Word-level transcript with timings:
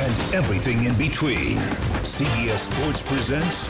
and 0.00 0.34
everything 0.34 0.84
in 0.84 0.96
between, 0.96 1.58
CBS 2.02 2.72
Sports 2.72 3.02
presents 3.02 3.66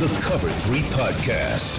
the 0.00 0.08
Cover 0.22 0.48
3 0.48 0.80
podcast. 0.96 1.76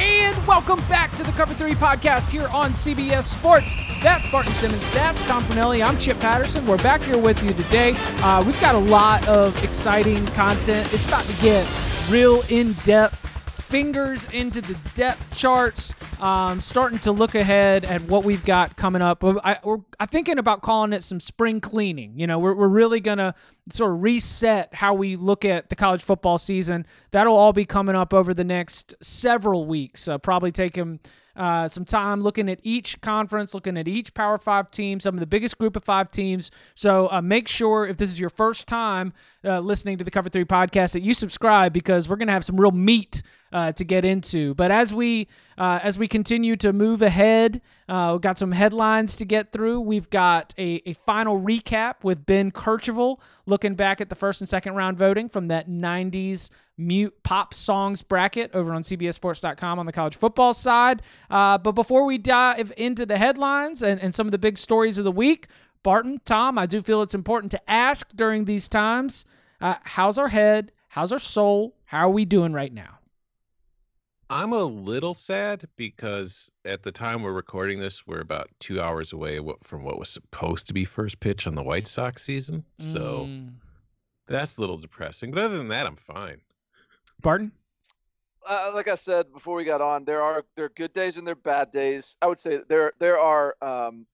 And 0.00 0.36
welcome 0.48 0.80
back 0.88 1.14
to 1.14 1.22
the 1.22 1.30
Cover 1.32 1.54
3 1.54 1.74
podcast 1.74 2.32
here 2.32 2.48
on 2.52 2.72
CBS 2.72 3.24
Sports. 3.24 3.76
That's 4.02 4.28
Barton 4.32 4.52
Simmons. 4.54 4.82
That's 4.92 5.24
Tom 5.24 5.44
Fornelli. 5.44 5.86
I'm 5.86 5.96
Chip 5.98 6.18
Patterson. 6.18 6.66
We're 6.66 6.78
back 6.78 7.02
here 7.02 7.18
with 7.18 7.40
you 7.40 7.50
today. 7.50 7.94
Uh, 8.18 8.42
we've 8.44 8.60
got 8.60 8.74
a 8.74 8.78
lot 8.78 9.28
of 9.28 9.62
exciting 9.62 10.26
content. 10.28 10.92
It's 10.92 11.06
about 11.06 11.26
to 11.26 11.42
get 11.42 11.68
real 12.10 12.42
in 12.48 12.72
depth, 12.84 13.39
fingers 13.70 14.24
into 14.32 14.60
the 14.60 14.76
depth 14.96 15.36
charts, 15.36 15.94
um, 16.20 16.60
starting 16.60 16.98
to 16.98 17.12
look 17.12 17.36
ahead 17.36 17.84
at 17.84 18.02
what 18.02 18.24
we've 18.24 18.44
got 18.44 18.76
coming 18.76 19.00
up. 19.00 19.22
I, 19.24 19.58
we're 19.62 19.78
I'm 20.00 20.08
thinking 20.08 20.38
about 20.38 20.60
calling 20.60 20.92
it 20.92 21.04
some 21.04 21.20
spring 21.20 21.60
cleaning. 21.60 22.18
You 22.18 22.26
know, 22.26 22.40
we're, 22.40 22.54
we're 22.54 22.66
really 22.66 22.98
going 22.98 23.18
to 23.18 23.32
sort 23.70 23.92
of 23.92 24.02
reset 24.02 24.74
how 24.74 24.94
we 24.94 25.14
look 25.14 25.44
at 25.44 25.68
the 25.68 25.76
college 25.76 26.02
football 26.02 26.36
season. 26.36 26.84
That'll 27.12 27.36
all 27.36 27.52
be 27.52 27.64
coming 27.64 27.94
up 27.94 28.12
over 28.12 28.34
the 28.34 28.42
next 28.42 28.94
several 29.00 29.66
weeks. 29.66 30.08
Uh, 30.08 30.18
probably 30.18 30.50
taking 30.50 30.98
uh, 31.36 31.68
some 31.68 31.84
time 31.84 32.20
looking 32.22 32.48
at 32.48 32.58
each 32.64 33.00
conference, 33.00 33.54
looking 33.54 33.78
at 33.78 33.86
each 33.86 34.12
Power 34.14 34.36
Five 34.36 34.72
team, 34.72 34.98
some 34.98 35.14
of 35.14 35.20
the 35.20 35.26
biggest 35.26 35.58
group 35.58 35.76
of 35.76 35.84
five 35.84 36.10
teams. 36.10 36.50
So 36.74 37.08
uh, 37.12 37.22
make 37.22 37.46
sure 37.46 37.86
if 37.86 37.98
this 37.98 38.10
is 38.10 38.18
your 38.18 38.30
first 38.30 38.66
time 38.66 39.12
uh, 39.44 39.60
listening 39.60 39.96
to 39.98 40.04
the 40.04 40.10
Cover 40.10 40.28
Three 40.28 40.44
podcast 40.44 40.92
that 40.94 41.02
you 41.02 41.14
subscribe 41.14 41.72
because 41.72 42.08
we're 42.08 42.16
going 42.16 42.26
to 42.26 42.34
have 42.34 42.44
some 42.44 42.60
real 42.60 42.72
meat 42.72 43.22
uh, 43.52 43.72
to 43.72 43.84
get 43.84 44.04
into. 44.04 44.54
But 44.54 44.70
as 44.70 44.92
we 44.92 45.28
uh, 45.58 45.80
as 45.82 45.98
we 45.98 46.08
continue 46.08 46.56
to 46.56 46.72
move 46.72 47.02
ahead, 47.02 47.60
uh, 47.88 48.10
we've 48.12 48.22
got 48.22 48.38
some 48.38 48.52
headlines 48.52 49.16
to 49.16 49.24
get 49.24 49.52
through. 49.52 49.80
We've 49.80 50.08
got 50.08 50.54
a, 50.56 50.82
a 50.86 50.94
final 50.94 51.40
recap 51.40 52.02
with 52.02 52.24
Ben 52.24 52.50
Kercheval 52.50 53.18
looking 53.46 53.74
back 53.74 54.00
at 54.00 54.08
the 54.08 54.14
first 54.14 54.40
and 54.40 54.48
second 54.48 54.74
round 54.74 54.96
voting 54.98 55.28
from 55.28 55.48
that 55.48 55.68
90s 55.68 56.50
mute 56.78 57.14
pop 57.22 57.52
songs 57.52 58.02
bracket 58.02 58.50
over 58.54 58.72
on 58.72 58.82
CBSSports.com 58.82 59.78
on 59.78 59.86
the 59.86 59.92
college 59.92 60.16
football 60.16 60.54
side. 60.54 61.02
Uh, 61.28 61.58
but 61.58 61.72
before 61.72 62.04
we 62.04 62.16
dive 62.16 62.72
into 62.76 63.04
the 63.04 63.18
headlines 63.18 63.82
and, 63.82 64.00
and 64.00 64.14
some 64.14 64.26
of 64.26 64.32
the 64.32 64.38
big 64.38 64.56
stories 64.56 64.96
of 64.96 65.04
the 65.04 65.12
week, 65.12 65.46
Barton, 65.82 66.20
Tom, 66.24 66.58
I 66.58 66.66
do 66.66 66.80
feel 66.82 67.02
it's 67.02 67.14
important 67.14 67.50
to 67.52 67.70
ask 67.70 68.08
during 68.14 68.44
these 68.44 68.68
times 68.68 69.24
uh, 69.60 69.74
how's 69.82 70.16
our 70.16 70.28
head? 70.28 70.72
How's 70.88 71.12
our 71.12 71.18
soul? 71.18 71.76
How 71.84 72.08
are 72.08 72.10
we 72.10 72.24
doing 72.24 72.52
right 72.52 72.72
now? 72.72 72.99
I'm 74.32 74.52
a 74.52 74.62
little 74.62 75.12
sad 75.12 75.66
because 75.74 76.48
at 76.64 76.84
the 76.84 76.92
time 76.92 77.22
we're 77.22 77.32
recording 77.32 77.80
this, 77.80 78.06
we're 78.06 78.20
about 78.20 78.48
two 78.60 78.80
hours 78.80 79.12
away 79.12 79.40
from 79.64 79.82
what 79.82 79.98
was 79.98 80.08
supposed 80.08 80.68
to 80.68 80.72
be 80.72 80.84
first 80.84 81.18
pitch 81.18 81.48
on 81.48 81.56
the 81.56 81.64
White 81.64 81.88
Sox 81.88 82.22
season. 82.22 82.64
So 82.78 83.26
mm. 83.28 83.50
that's 84.28 84.56
a 84.56 84.60
little 84.60 84.78
depressing. 84.78 85.32
But 85.32 85.42
other 85.42 85.58
than 85.58 85.66
that, 85.68 85.84
I'm 85.84 85.96
fine. 85.96 86.40
Barton? 87.20 87.50
Uh, 88.48 88.70
like 88.72 88.86
I 88.86 88.94
said 88.94 89.32
before 89.32 89.56
we 89.56 89.64
got 89.64 89.80
on, 89.80 90.04
there 90.04 90.22
are 90.22 90.44
there 90.54 90.66
are 90.66 90.70
good 90.70 90.92
days 90.92 91.16
and 91.16 91.26
there 91.26 91.32
are 91.32 91.34
bad 91.34 91.72
days. 91.72 92.16
I 92.22 92.28
would 92.28 92.38
say 92.38 92.60
there 92.68 92.92
there 93.00 93.18
are 93.18 93.56
um, 93.60 94.06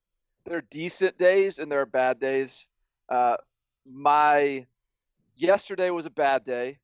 there 0.47 0.57
are 0.57 0.65
decent 0.71 1.19
days 1.19 1.59
and 1.59 1.71
there 1.71 1.83
are 1.83 1.87
bad 1.87 2.19
days. 2.19 2.69
Uh, 3.11 3.37
my 3.85 4.67
yesterday 5.37 5.91
was 5.91 6.07
a 6.07 6.11
bad 6.11 6.43
day. 6.43 6.79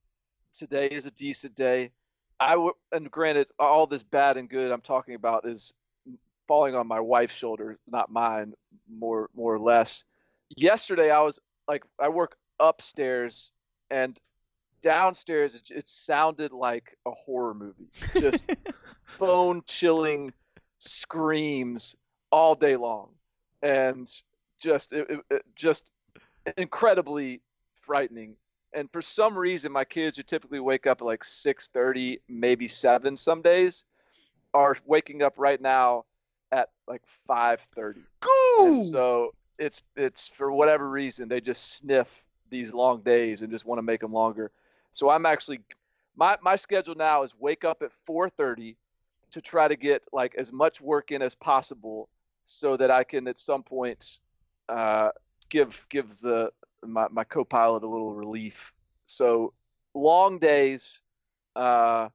Today 0.53 0.89
is 0.89 1.07
a 1.07 1.11
decent 1.11 1.55
day 1.55 1.93
I 2.43 2.57
would, 2.57 2.75
and 2.91 3.09
granted, 3.09 3.47
all 3.59 3.87
this 3.87 4.03
bad 4.03 4.37
and 4.37 4.49
good 4.49 4.73
I'm 4.73 4.81
talking 4.81 5.15
about 5.15 5.47
is 5.47 5.75
falling 6.49 6.75
on 6.75 6.89
my 6.89 6.99
wife's 6.99 7.37
shoulder, 7.37 7.79
not 7.87 8.11
mine, 8.11 8.55
more 8.91 9.31
more 9.33 9.55
or 9.55 9.61
less. 9.61 10.05
Yesterday, 10.57 11.11
I 11.11 11.21
was 11.21 11.39
like, 11.69 11.85
I 12.01 12.09
work 12.09 12.37
upstairs, 12.59 13.53
and 13.91 14.19
downstairs 14.83 15.55
it, 15.55 15.71
it 15.71 15.89
sounded 15.89 16.53
like 16.53 16.97
a 17.07 17.13
horror 17.13 17.55
movie, 17.55 17.89
just 18.19 18.45
bone 19.21 19.63
chilling 19.67 20.33
screams 20.81 21.95
all 22.33 22.57
day 22.57 22.75
long, 22.75 23.11
and 23.63 24.09
just 24.61 24.93
it, 24.93 25.07
it, 25.31 25.43
just 25.55 25.93
incredibly 26.57 27.41
frightening 27.83 28.35
and 28.75 28.91
for 28.91 29.03
some 29.03 29.37
reason 29.37 29.73
my 29.73 29.85
kids 29.85 30.17
who 30.17 30.23
typically 30.23 30.61
wake 30.61 30.87
up 30.87 31.01
at 31.01 31.05
like 31.05 31.23
6.30 31.23 32.21
maybe 32.29 32.69
7 32.69 33.17
some 33.17 33.43
days 33.43 33.85
are 34.55 34.77
waking 34.87 35.23
up 35.23 35.35
right 35.37 35.61
now 35.61 36.05
at 36.51 36.71
like 36.87 37.03
5.30 37.29 38.03
Cool. 38.21 38.83
so 38.85 39.35
it's 39.59 39.83
it's 39.97 40.29
for 40.29 40.53
whatever 40.53 40.89
reason 40.89 41.29
they 41.29 41.41
just 41.41 41.77
sniff 41.77 42.09
these 42.51 42.73
long 42.75 43.01
days 43.01 43.43
and 43.43 43.51
just 43.51 43.65
want 43.65 43.79
to 43.79 43.83
make 43.83 44.01
them 44.01 44.13
longer 44.13 44.51
so 44.93 45.09
i'm 45.09 45.27
actually 45.27 45.61
my 46.17 46.37
my 46.43 46.57
schedule 46.57 46.95
now 46.95 47.23
is 47.23 47.35
wake 47.39 47.65
up 47.65 47.83
at 47.83 47.91
4.30 48.09 48.77
to 49.31 49.41
try 49.41 49.67
to 49.69 49.77
get 49.77 50.07
like 50.13 50.35
as 50.37 50.53
much 50.53 50.81
work 50.81 51.11
in 51.11 51.23
as 51.23 51.35
possible 51.35 52.09
so 52.45 52.77
that 52.77 52.91
i 52.91 53.05
can 53.05 53.27
at 53.29 53.39
some 53.39 53.63
point 53.63 54.21
uh, 54.69 55.11
give 55.53 55.87
give 55.91 56.19
the 56.21 56.51
my, 56.85 57.07
my 57.11 57.25
co-pilot 57.25 57.85
a 57.85 57.87
little 57.87 58.15
relief. 58.15 58.73
So 59.07 59.53
long 59.95 60.39
days, 60.39 61.03
uh, 61.55 62.09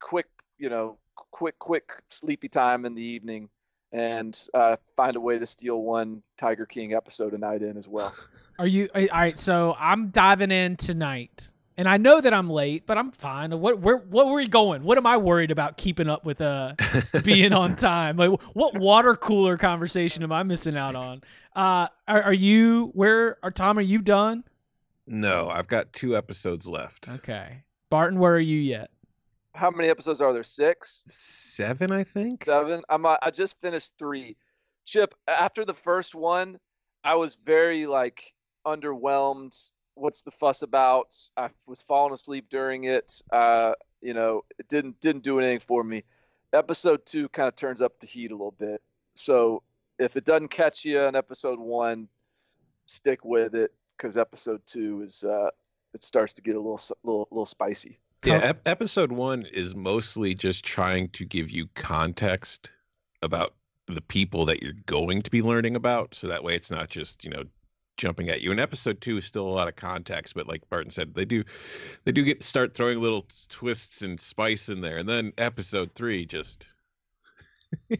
quick, 0.00 0.26
you 0.58 0.68
know, 0.68 0.98
quick, 1.30 1.58
quick 1.58 1.90
sleepy 2.10 2.48
time 2.48 2.84
in 2.84 2.94
the 2.94 3.02
evening, 3.02 3.48
and 3.92 4.38
uh, 4.52 4.76
find 4.96 5.16
a 5.16 5.20
way 5.20 5.38
to 5.38 5.46
steal 5.46 5.80
one 5.80 6.22
Tiger 6.36 6.66
King 6.66 6.92
episode 6.92 7.32
a 7.32 7.38
night 7.38 7.62
in 7.62 7.78
as 7.78 7.88
well. 7.88 8.12
Are 8.58 8.66
you 8.66 8.88
all 8.94 9.06
right? 9.06 9.38
So 9.38 9.74
I'm 9.78 10.10
diving 10.10 10.50
in 10.50 10.76
tonight, 10.76 11.52
and 11.76 11.88
I 11.88 11.96
know 11.96 12.20
that 12.20 12.32
I'm 12.32 12.48
late, 12.48 12.86
but 12.86 12.96
I'm 12.96 13.10
fine. 13.10 13.58
What 13.58 13.80
where 13.80 13.96
what 13.96 14.26
were 14.26 14.34
we 14.34 14.46
going? 14.46 14.84
What 14.84 14.98
am 14.98 15.06
I 15.06 15.16
worried 15.16 15.50
about 15.50 15.76
keeping 15.76 16.08
up 16.08 16.24
with 16.24 16.40
uh 16.40 16.74
being 17.24 17.52
on 17.52 17.76
time? 17.76 18.16
Like 18.16 18.40
what 18.54 18.78
water 18.78 19.16
cooler 19.16 19.56
conversation 19.56 20.22
am 20.22 20.32
I 20.32 20.42
missing 20.42 20.76
out 20.76 20.94
on? 20.94 21.22
Uh, 21.54 21.88
are, 22.08 22.22
are 22.22 22.32
you 22.32 22.90
where? 22.94 23.38
Are 23.42 23.50
Tom? 23.50 23.78
Are 23.78 23.82
you 23.82 24.00
done? 24.00 24.44
No, 25.06 25.48
I've 25.50 25.68
got 25.68 25.92
two 25.92 26.16
episodes 26.16 26.66
left. 26.66 27.08
Okay, 27.08 27.62
Barton, 27.90 28.18
where 28.18 28.34
are 28.34 28.40
you 28.40 28.58
yet? 28.58 28.90
How 29.54 29.70
many 29.70 29.88
episodes 29.88 30.20
are 30.20 30.32
there? 30.32 30.42
Six, 30.42 31.02
seven, 31.06 31.92
I 31.92 32.04
think. 32.04 32.44
Seven. 32.44 32.82
I'm. 32.88 33.04
Uh, 33.04 33.16
I 33.22 33.30
just 33.30 33.60
finished 33.60 33.92
three. 33.98 34.36
Chip, 34.86 35.14
after 35.28 35.64
the 35.64 35.74
first 35.74 36.14
one, 36.14 36.58
I 37.04 37.14
was 37.14 37.36
very 37.44 37.86
like 37.86 38.32
underwhelmed 38.66 39.72
what's 39.94 40.22
the 40.22 40.30
fuss 40.30 40.62
about? 40.62 41.14
I 41.36 41.50
was 41.66 41.82
falling 41.82 42.12
asleep 42.12 42.46
during 42.50 42.84
it. 42.84 43.22
Uh, 43.32 43.72
you 44.00 44.14
know, 44.14 44.44
it 44.58 44.68
didn't 44.68 45.00
didn't 45.00 45.22
do 45.24 45.38
anything 45.38 45.60
for 45.60 45.82
me. 45.82 46.04
Episode 46.52 47.04
two 47.06 47.28
kind 47.30 47.48
of 47.48 47.56
turns 47.56 47.82
up 47.82 47.98
the 48.00 48.06
heat 48.06 48.30
a 48.30 48.34
little 48.34 48.54
bit. 48.58 48.82
So 49.14 49.62
if 49.98 50.16
it 50.16 50.24
doesn't 50.24 50.48
catch 50.48 50.84
you 50.84 51.00
in 51.00 51.16
episode 51.16 51.58
one, 51.58 52.08
stick 52.86 53.24
with 53.24 53.54
it 53.54 53.72
because 53.96 54.16
episode 54.16 54.60
two 54.66 55.02
is 55.02 55.24
uh, 55.24 55.50
it 55.94 56.04
starts 56.04 56.32
to 56.34 56.42
get 56.42 56.56
a 56.56 56.60
little 56.60 56.80
little 57.02 57.28
little 57.30 57.46
spicy. 57.46 57.98
Yeah, 58.24 58.40
ep- 58.42 58.66
episode 58.66 59.12
one 59.12 59.46
is 59.52 59.74
mostly 59.74 60.34
just 60.34 60.64
trying 60.64 61.10
to 61.10 61.26
give 61.26 61.50
you 61.50 61.68
context 61.74 62.70
about 63.20 63.54
the 63.86 64.00
people 64.00 64.46
that 64.46 64.62
you're 64.62 64.72
going 64.86 65.20
to 65.20 65.30
be 65.30 65.42
learning 65.42 65.76
about, 65.76 66.14
so 66.14 66.26
that 66.28 66.42
way 66.42 66.54
it's 66.54 66.70
not 66.70 66.88
just 66.88 67.24
you 67.24 67.30
know 67.30 67.44
jumping 67.96 68.28
at 68.28 68.40
you. 68.42 68.50
And 68.50 68.60
episode 68.60 69.00
two 69.00 69.18
is 69.18 69.24
still 69.24 69.46
a 69.46 69.50
lot 69.50 69.68
of 69.68 69.76
context, 69.76 70.34
but 70.34 70.46
like 70.46 70.68
Barton 70.70 70.90
said, 70.90 71.14
they 71.14 71.24
do 71.24 71.44
they 72.04 72.12
do 72.12 72.22
get 72.24 72.42
start 72.42 72.74
throwing 72.74 73.00
little 73.00 73.26
twists 73.48 74.02
and 74.02 74.20
spice 74.20 74.68
in 74.68 74.80
there, 74.80 74.96
and 74.96 75.08
then 75.08 75.32
episode 75.38 75.90
three 75.94 76.24
just 76.26 76.66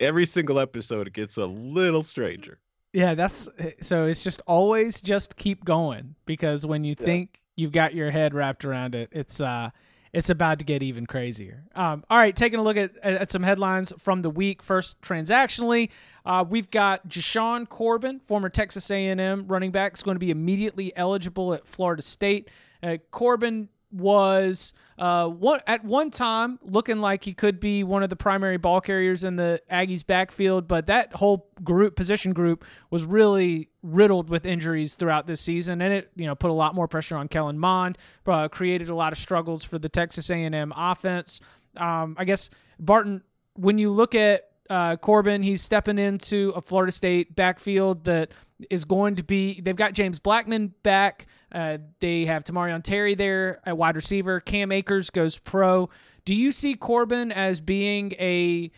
every 0.00 0.26
single 0.26 0.58
episode 0.58 1.06
it 1.06 1.12
gets 1.12 1.36
a 1.36 1.46
little 1.46 2.02
stranger. 2.02 2.58
Yeah, 2.92 3.14
that's 3.14 3.48
so 3.80 4.06
it's 4.06 4.22
just 4.22 4.42
always 4.46 5.00
just 5.00 5.36
keep 5.36 5.64
going 5.64 6.14
because 6.26 6.66
when 6.66 6.84
you 6.84 6.94
Yeah. 6.98 7.06
think 7.06 7.40
you've 7.56 7.72
got 7.72 7.94
your 7.94 8.10
head 8.10 8.34
wrapped 8.34 8.64
around 8.64 8.94
it, 8.94 9.08
it's 9.12 9.40
uh 9.40 9.70
it's 10.12 10.28
about 10.28 10.58
to 10.58 10.64
get 10.64 10.82
even 10.82 11.06
crazier. 11.06 11.64
Um, 11.74 12.04
all 12.10 12.18
right, 12.18 12.36
taking 12.36 12.58
a 12.58 12.62
look 12.62 12.76
at, 12.76 12.96
at 12.98 13.30
some 13.30 13.42
headlines 13.42 13.92
from 13.98 14.22
the 14.22 14.30
week. 14.30 14.62
First, 14.62 15.00
transactionally, 15.00 15.88
uh, 16.26 16.44
we've 16.48 16.70
got 16.70 17.08
Jashaun 17.08 17.68
Corbin, 17.68 18.20
former 18.20 18.50
Texas 18.50 18.90
A&M 18.90 19.46
running 19.48 19.70
back, 19.70 19.94
is 19.94 20.02
going 20.02 20.14
to 20.16 20.20
be 20.20 20.30
immediately 20.30 20.92
eligible 20.96 21.54
at 21.54 21.66
Florida 21.66 22.02
State. 22.02 22.50
Uh, 22.82 22.98
Corbin 23.10 23.70
was 23.90 24.74
uh, 25.02 25.26
one 25.26 25.58
at 25.66 25.84
one 25.84 26.10
time 26.10 26.60
looking 26.62 26.98
like 26.98 27.24
he 27.24 27.34
could 27.34 27.58
be 27.58 27.82
one 27.82 28.04
of 28.04 28.08
the 28.08 28.14
primary 28.14 28.56
ball 28.56 28.80
carriers 28.80 29.24
in 29.24 29.34
the 29.34 29.60
Aggies 29.68 30.06
backfield, 30.06 30.68
but 30.68 30.86
that 30.86 31.12
whole 31.14 31.50
group 31.64 31.96
position 31.96 32.32
group 32.32 32.64
was 32.88 33.04
really 33.04 33.68
riddled 33.82 34.30
with 34.30 34.46
injuries 34.46 34.94
throughout 34.94 35.26
this 35.26 35.40
season, 35.40 35.82
and 35.82 35.92
it 35.92 36.12
you 36.14 36.24
know 36.24 36.36
put 36.36 36.52
a 36.52 36.54
lot 36.54 36.76
more 36.76 36.86
pressure 36.86 37.16
on 37.16 37.26
Kellen 37.26 37.58
Mond, 37.58 37.98
uh, 38.28 38.46
created 38.46 38.90
a 38.90 38.94
lot 38.94 39.12
of 39.12 39.18
struggles 39.18 39.64
for 39.64 39.76
the 39.76 39.88
Texas 39.88 40.30
A&M 40.30 40.72
offense. 40.76 41.40
Um, 41.76 42.14
I 42.16 42.24
guess 42.24 42.48
Barton, 42.78 43.22
when 43.54 43.78
you 43.78 43.90
look 43.90 44.14
at 44.14 44.50
uh, 44.70 44.94
Corbin, 44.98 45.42
he's 45.42 45.62
stepping 45.62 45.98
into 45.98 46.52
a 46.54 46.60
Florida 46.60 46.92
State 46.92 47.34
backfield 47.34 48.04
that 48.04 48.30
is 48.70 48.84
going 48.84 49.16
to 49.16 49.24
be. 49.24 49.60
They've 49.60 49.74
got 49.74 49.94
James 49.94 50.20
Blackman 50.20 50.74
back. 50.84 51.26
Uh, 51.52 51.78
they 52.00 52.24
have 52.24 52.44
Tamorrion 52.44 52.82
Terry 52.82 53.14
there 53.14 53.60
at 53.66 53.76
wide 53.76 53.94
receiver. 53.94 54.40
Cam 54.40 54.72
Akers 54.72 55.10
goes 55.10 55.38
pro. 55.38 55.90
Do 56.24 56.34
you 56.34 56.50
see 56.50 56.74
Corbin 56.74 57.30
as 57.30 57.60
being 57.60 58.12
a 58.18 58.70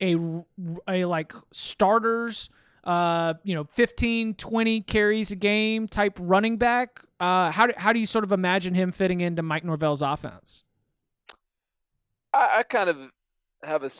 a, 0.00 0.16
a 0.88 1.04
like 1.04 1.32
starters? 1.52 2.48
Uh, 2.82 3.34
you 3.42 3.54
know, 3.54 3.64
15, 3.64 4.34
20 4.34 4.80
carries 4.82 5.30
a 5.30 5.36
game 5.36 5.86
type 5.86 6.16
running 6.18 6.56
back. 6.56 7.04
Uh, 7.18 7.50
how 7.50 7.66
do, 7.66 7.74
how 7.76 7.92
do 7.92 7.98
you 7.98 8.06
sort 8.06 8.24
of 8.24 8.32
imagine 8.32 8.74
him 8.74 8.90
fitting 8.90 9.20
into 9.20 9.42
Mike 9.42 9.64
Norvell's 9.64 10.00
offense? 10.00 10.64
I, 12.32 12.58
I 12.58 12.62
kind 12.62 12.88
of 12.88 12.96
have 13.62 13.82
a. 13.82 13.90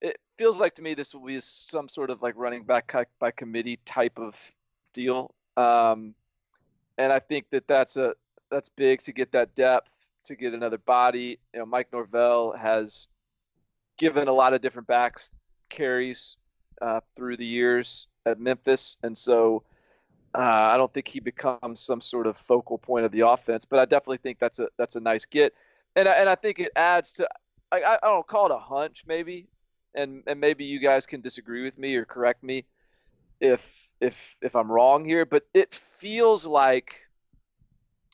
It 0.00 0.18
feels 0.38 0.60
like 0.60 0.74
to 0.76 0.82
me 0.82 0.94
this 0.94 1.14
will 1.14 1.24
be 1.24 1.40
some 1.40 1.88
sort 1.88 2.10
of 2.10 2.22
like 2.22 2.34
running 2.36 2.62
back 2.62 2.94
by 3.18 3.30
committee 3.32 3.80
type 3.84 4.18
of 4.18 4.38
deal, 4.92 5.34
um, 5.56 6.14
and 6.98 7.12
I 7.12 7.18
think 7.18 7.46
that 7.50 7.66
that's 7.66 7.96
a 7.96 8.14
that's 8.50 8.68
big 8.68 9.02
to 9.02 9.12
get 9.12 9.32
that 9.32 9.54
depth, 9.54 9.90
to 10.26 10.36
get 10.36 10.54
another 10.54 10.78
body. 10.78 11.38
You 11.52 11.60
know, 11.60 11.66
Mike 11.66 11.88
Norvell 11.92 12.52
has 12.52 13.08
given 13.98 14.28
a 14.28 14.32
lot 14.32 14.54
of 14.54 14.60
different 14.60 14.88
backs 14.88 15.30
carries 15.70 16.36
uh, 16.82 17.00
through 17.16 17.36
the 17.36 17.46
years 17.46 18.06
at 18.26 18.40
Memphis, 18.40 18.96
and 19.02 19.16
so 19.16 19.64
uh, 20.34 20.38
I 20.72 20.76
don't 20.76 20.92
think 20.92 21.08
he 21.08 21.20
becomes 21.20 21.80
some 21.80 22.00
sort 22.00 22.26
of 22.26 22.36
focal 22.36 22.78
point 22.78 23.04
of 23.04 23.12
the 23.12 23.20
offense. 23.20 23.64
But 23.64 23.78
I 23.78 23.84
definitely 23.84 24.18
think 24.18 24.38
that's 24.38 24.58
a 24.58 24.68
that's 24.78 24.96
a 24.96 25.00
nice 25.00 25.24
get 25.26 25.54
and 25.96 26.08
I, 26.08 26.12
and 26.12 26.28
I 26.28 26.34
think 26.34 26.58
it 26.58 26.72
adds 26.76 27.12
to 27.12 27.28
I, 27.72 27.80
I 27.80 27.94
I 28.02 28.08
don't 28.08 28.26
call 28.26 28.46
it 28.46 28.52
a 28.52 28.58
hunch 28.58 29.04
maybe, 29.06 29.48
and 29.94 30.22
and 30.26 30.40
maybe 30.40 30.64
you 30.64 30.78
guys 30.78 31.06
can 31.06 31.20
disagree 31.20 31.64
with 31.64 31.78
me 31.78 31.96
or 31.96 32.04
correct 32.04 32.42
me 32.42 32.64
if 33.40 33.90
if 34.00 34.36
if 34.42 34.56
I'm 34.56 34.70
wrong 34.70 35.04
here, 35.04 35.24
but 35.24 35.44
it 35.54 35.72
feels 35.72 36.44
like, 36.44 37.00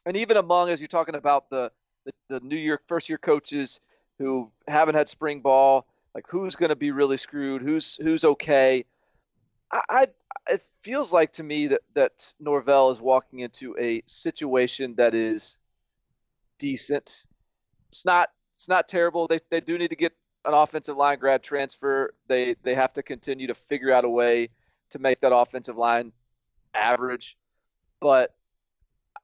and 0.06 0.16
even 0.16 0.36
among 0.36 0.70
as 0.70 0.80
you're 0.80 0.88
talking 0.88 1.14
about 1.14 1.50
the 1.50 1.70
the, 2.04 2.12
the 2.28 2.40
New 2.40 2.56
York 2.56 2.82
first 2.86 3.08
year 3.08 3.18
coaches 3.18 3.80
who 4.18 4.50
haven't 4.68 4.94
had 4.94 5.08
spring 5.08 5.40
ball, 5.40 5.86
like 6.14 6.24
who's 6.28 6.56
going 6.56 6.70
to 6.70 6.76
be 6.76 6.90
really 6.90 7.16
screwed, 7.16 7.62
who's 7.62 7.96
who's 7.96 8.24
okay. 8.24 8.84
I, 9.72 9.80
I 9.88 10.06
it 10.48 10.62
feels 10.82 11.12
like 11.12 11.32
to 11.34 11.42
me 11.42 11.68
that 11.68 11.80
that 11.94 12.32
Norvell 12.40 12.90
is 12.90 13.00
walking 13.00 13.40
into 13.40 13.76
a 13.78 14.02
situation 14.06 14.94
that 14.96 15.14
is 15.14 15.58
decent 16.58 17.26
it's 17.90 18.04
not 18.04 18.28
it's 18.56 18.68
not 18.68 18.88
terrible. 18.88 19.26
They 19.26 19.40
they 19.50 19.60
do 19.60 19.76
need 19.76 19.88
to 19.88 19.96
get 19.96 20.12
an 20.44 20.54
offensive 20.54 20.96
line 20.96 21.18
grad 21.18 21.42
transfer. 21.42 22.14
They 22.28 22.54
they 22.62 22.74
have 22.74 22.92
to 22.94 23.02
continue 23.02 23.46
to 23.48 23.54
figure 23.54 23.92
out 23.92 24.04
a 24.04 24.08
way 24.08 24.48
to 24.90 24.98
make 24.98 25.20
that 25.20 25.34
offensive 25.34 25.76
line 25.76 26.12
average. 26.74 27.36
But 28.00 28.34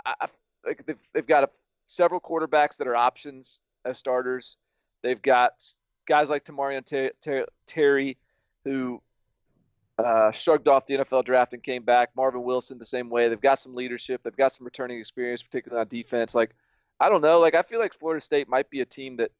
I, 0.04 0.26
they've 0.64 0.98
they've 1.12 1.26
got 1.26 1.44
a, 1.44 1.50
several 1.86 2.20
quarterbacks 2.20 2.76
that 2.78 2.86
are 2.86 2.96
options 2.96 3.60
as 3.84 3.98
starters. 3.98 4.56
They've 5.02 5.20
got 5.20 5.62
guys 6.06 6.30
like 6.30 6.44
Tamorrion 6.44 6.84
Ter- 6.84 7.12
Ter- 7.20 7.46
Terry 7.66 8.16
who 8.64 9.00
uh, 9.98 10.30
shrugged 10.30 10.68
off 10.68 10.86
the 10.86 10.98
NFL 10.98 11.24
draft 11.24 11.54
and 11.54 11.62
came 11.62 11.82
back. 11.82 12.10
Marvin 12.16 12.42
Wilson 12.42 12.78
the 12.78 12.84
same 12.84 13.08
way. 13.08 13.28
They've 13.28 13.40
got 13.40 13.58
some 13.58 13.74
leadership. 13.74 14.22
They've 14.22 14.36
got 14.36 14.52
some 14.52 14.64
returning 14.64 14.98
experience, 14.98 15.42
particularly 15.42 15.80
on 15.80 15.88
defense. 15.88 16.34
Like 16.34 16.54
I 17.00 17.08
don't 17.08 17.22
know. 17.22 17.40
Like 17.40 17.54
I 17.54 17.62
feel 17.62 17.78
like 17.78 17.94
Florida 17.94 18.20
State 18.20 18.48
might 18.48 18.70
be 18.70 18.80
a 18.80 18.86
team 18.86 19.16
that 19.16 19.30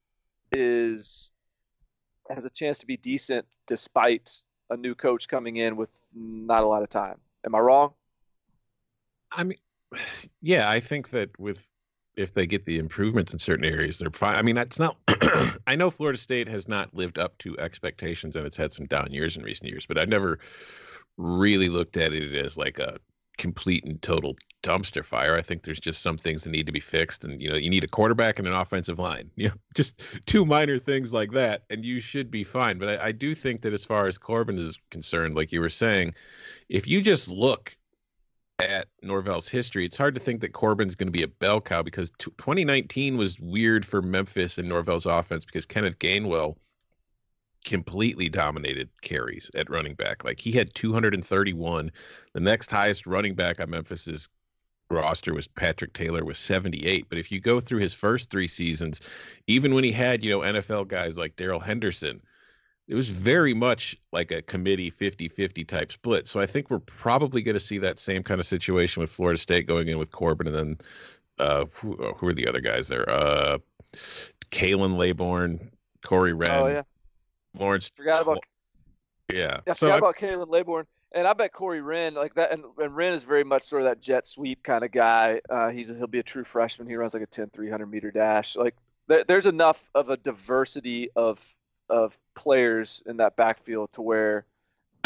is 0.52 1.32
has 2.31 2.44
a 2.44 2.50
chance 2.50 2.78
to 2.78 2.87
be 2.87 2.96
decent 2.96 3.46
despite 3.67 4.43
a 4.70 4.76
new 4.76 4.94
coach 4.94 5.28
coming 5.28 5.56
in 5.56 5.76
with 5.76 5.90
not 6.16 6.64
a 6.64 6.66
lot 6.66 6.82
of 6.82 6.88
time. 6.88 7.18
Am 7.44 7.54
I 7.54 7.58
wrong? 7.58 7.92
I 9.30 9.44
mean, 9.44 9.58
yeah, 10.40 10.68
I 10.68 10.80
think 10.80 11.10
that 11.10 11.38
with 11.38 11.70
if 12.16 12.32
they 12.32 12.46
get 12.46 12.64
the 12.64 12.78
improvements 12.78 13.34
in 13.34 13.38
certain 13.38 13.66
areas, 13.66 13.98
they're 13.98 14.10
fine. 14.10 14.36
I 14.36 14.42
mean, 14.42 14.54
that's 14.54 14.78
not. 14.78 14.96
I 15.66 15.76
know 15.76 15.90
Florida 15.90 16.18
State 16.18 16.49
has 16.49 16.66
not 16.66 16.94
lived 16.94 17.18
up 17.18 17.37
to 17.38 17.58
expectations, 17.58 18.37
and 18.37 18.46
it's 18.46 18.56
had 18.56 18.73
some 18.73 18.87
down 18.87 19.12
years 19.12 19.37
in 19.37 19.42
recent 19.42 19.68
years. 19.68 19.85
But 19.85 19.99
I've 19.99 20.08
never 20.08 20.38
really 21.18 21.68
looked 21.68 21.96
at 21.96 22.14
it 22.14 22.35
as 22.35 22.56
like 22.56 22.78
a 22.78 22.99
complete 23.37 23.85
and 23.85 24.00
total 24.02 24.37
dumpster 24.62 25.05
fire. 25.05 25.37
I 25.37 25.43
think 25.43 25.62
there's 25.62 25.81
just 25.81 26.02
some 26.02 26.19
things 26.19 26.43
that 26.43 26.50
need 26.50 26.66
to 26.66 26.73
be 26.73 26.81
fixed, 26.81 27.25
and 27.25 27.40
you 27.40 27.49
know, 27.49 27.57
you 27.57 27.71
need 27.71 27.85
a 27.85 27.88
quarterback 27.88 28.38
and 28.38 28.49
an 28.49 28.55
offensive 28.55 28.99
line. 28.99 29.31
You 29.37 29.49
know, 29.49 29.55
just 29.75 30.00
two 30.26 30.45
minor 30.45 30.78
things 30.78 31.12
like 31.12 31.33
that, 31.33 31.64
and 31.71 31.85
you 31.85 32.00
should 32.00 32.31
be 32.31 32.43
fine. 32.43 32.78
But 32.78 33.00
I, 33.00 33.07
I 33.09 33.12
do 33.12 33.35
think 33.35 33.62
that 33.62 33.73
as 33.73 33.85
far 33.85 34.07
as 34.07 34.19
Corbin 34.19 34.59
is 34.59 34.78
concerned, 34.90 35.35
like 35.35 35.52
you 35.52 35.61
were 35.61 35.69
saying, 35.69 36.14
if 36.69 36.87
you 36.87 37.00
just 37.02 37.31
look 37.31 37.76
at 38.59 38.88
Norvell's 39.02 39.49
history, 39.49 39.85
it's 39.85 39.97
hard 39.97 40.14
to 40.14 40.21
think 40.21 40.40
that 40.40 40.52
Corbin's 40.52 40.95
going 40.95 41.09
to 41.09 41.12
be 41.12 41.23
a 41.23 41.28
bell 41.28 41.61
cow 41.61 41.83
because 41.83 42.11
t- 42.19 42.31
2019 42.38 43.16
was 43.16 43.38
weird 43.38 43.85
for 43.85 44.00
Memphis 44.00 44.59
and 44.59 44.69
Norvell's 44.69 45.07
offense 45.07 45.45
because 45.45 45.66
Kenneth 45.66 45.99
Gainwell 45.99 46.57
completely 47.66 48.28
dominated 48.28 48.88
carries 49.02 49.50
at 49.54 49.68
running 49.68 49.94
back. 49.94 50.25
Like 50.25 50.40
he 50.40 50.52
had 50.52 50.73
231. 50.75 51.92
The 52.32 52.40
next 52.40 52.70
highest 52.70 53.06
running 53.06 53.35
back 53.35 53.61
on 53.61 53.68
Memphis's 53.68 54.28
roster 54.88 55.35
was 55.35 55.49
Patrick 55.49 55.92
Taylor 55.92 56.25
with 56.25 56.37
78. 56.37 57.06
But 57.08 57.18
if 57.18 57.30
you 57.30 57.40
go 57.40 57.61
through 57.61 57.80
his 57.80 57.92
first 57.92 58.30
three 58.30 58.46
seasons, 58.46 59.00
even 59.49 59.75
when 59.75 59.82
he 59.82 59.90
had, 59.92 60.25
you 60.25 60.30
know, 60.30 60.38
NFL 60.38 60.88
guys 60.88 61.18
like 61.18 61.35
Darrell 61.35 61.61
Henderson, 61.61 62.23
it 62.87 62.94
was 62.94 63.11
very 63.11 63.52
much 63.52 63.96
like 64.12 64.30
a 64.30 64.42
committee 64.42 64.92
50-50 64.92 65.66
type 65.66 65.90
split. 65.90 66.28
So 66.28 66.38
I 66.38 66.46
think 66.46 66.70
we're 66.70 66.78
probably 66.78 67.42
going 67.42 67.54
to 67.54 67.61
see 67.61 67.78
that 67.78 67.99
same 67.99 68.23
kind 68.23 68.38
of 68.38 68.46
situation 68.46 69.00
with 69.00 69.11
Florida 69.11 69.38
State 69.38 69.66
going 69.66 69.88
in 69.88 69.99
with 69.99 70.12
Corbin 70.12 70.46
and 70.46 70.56
then 70.56 70.78
uh, 71.40 71.64
who, 71.73 71.96
who 72.16 72.28
are 72.28 72.32
the 72.32 72.46
other 72.46 72.61
guys 72.61 72.87
there? 72.87 73.11
Uh, 73.11 73.58
Khalan 74.52 74.96
Laborn, 74.96 75.73
Corey 76.02 76.32
Wren, 76.32 76.50
oh 76.50 76.66
yeah, 76.68 76.82
Lawrence. 77.58 77.90
forgot 77.96 78.22
about 78.22 78.44
Yeah. 79.32 79.60
I 79.66 79.72
so 79.72 79.86
forgot 79.86 79.94
I- 79.94 79.98
about 79.98 80.16
Khalan 80.16 80.48
Laborn, 80.48 80.86
and 81.12 81.26
I 81.26 81.32
bet 81.32 81.52
Corey 81.52 81.80
Wren 81.80 82.14
like 82.14 82.34
that. 82.34 82.52
And, 82.52 82.64
and 82.78 82.94
Wren 82.94 83.12
is 83.14 83.25
very 83.25 83.44
much 83.44 83.62
sort 83.62 83.82
of 83.82 83.88
that 83.88 84.00
jet 84.00 84.26
sweep 84.26 84.62
kind 84.62 84.84
of 84.84 84.92
guy. 84.92 85.40
Uh, 85.48 85.70
he's 85.70 85.88
he'll 85.88 86.06
be 86.06 86.18
a 86.18 86.22
true 86.22 86.44
freshman. 86.44 86.88
He 86.88 86.94
runs 86.96 87.14
like 87.14 87.22
a 87.22 87.26
10 87.26 87.50
300 87.50 87.86
meter 87.86 88.10
dash. 88.10 88.56
Like 88.56 88.76
th- 89.08 89.26
there's 89.26 89.46
enough 89.46 89.90
of 89.94 90.10
a 90.10 90.16
diversity 90.16 91.10
of 91.16 91.54
of 91.88 92.18
players 92.34 93.02
in 93.06 93.18
that 93.18 93.36
backfield 93.36 93.92
to 93.92 94.02
where 94.02 94.44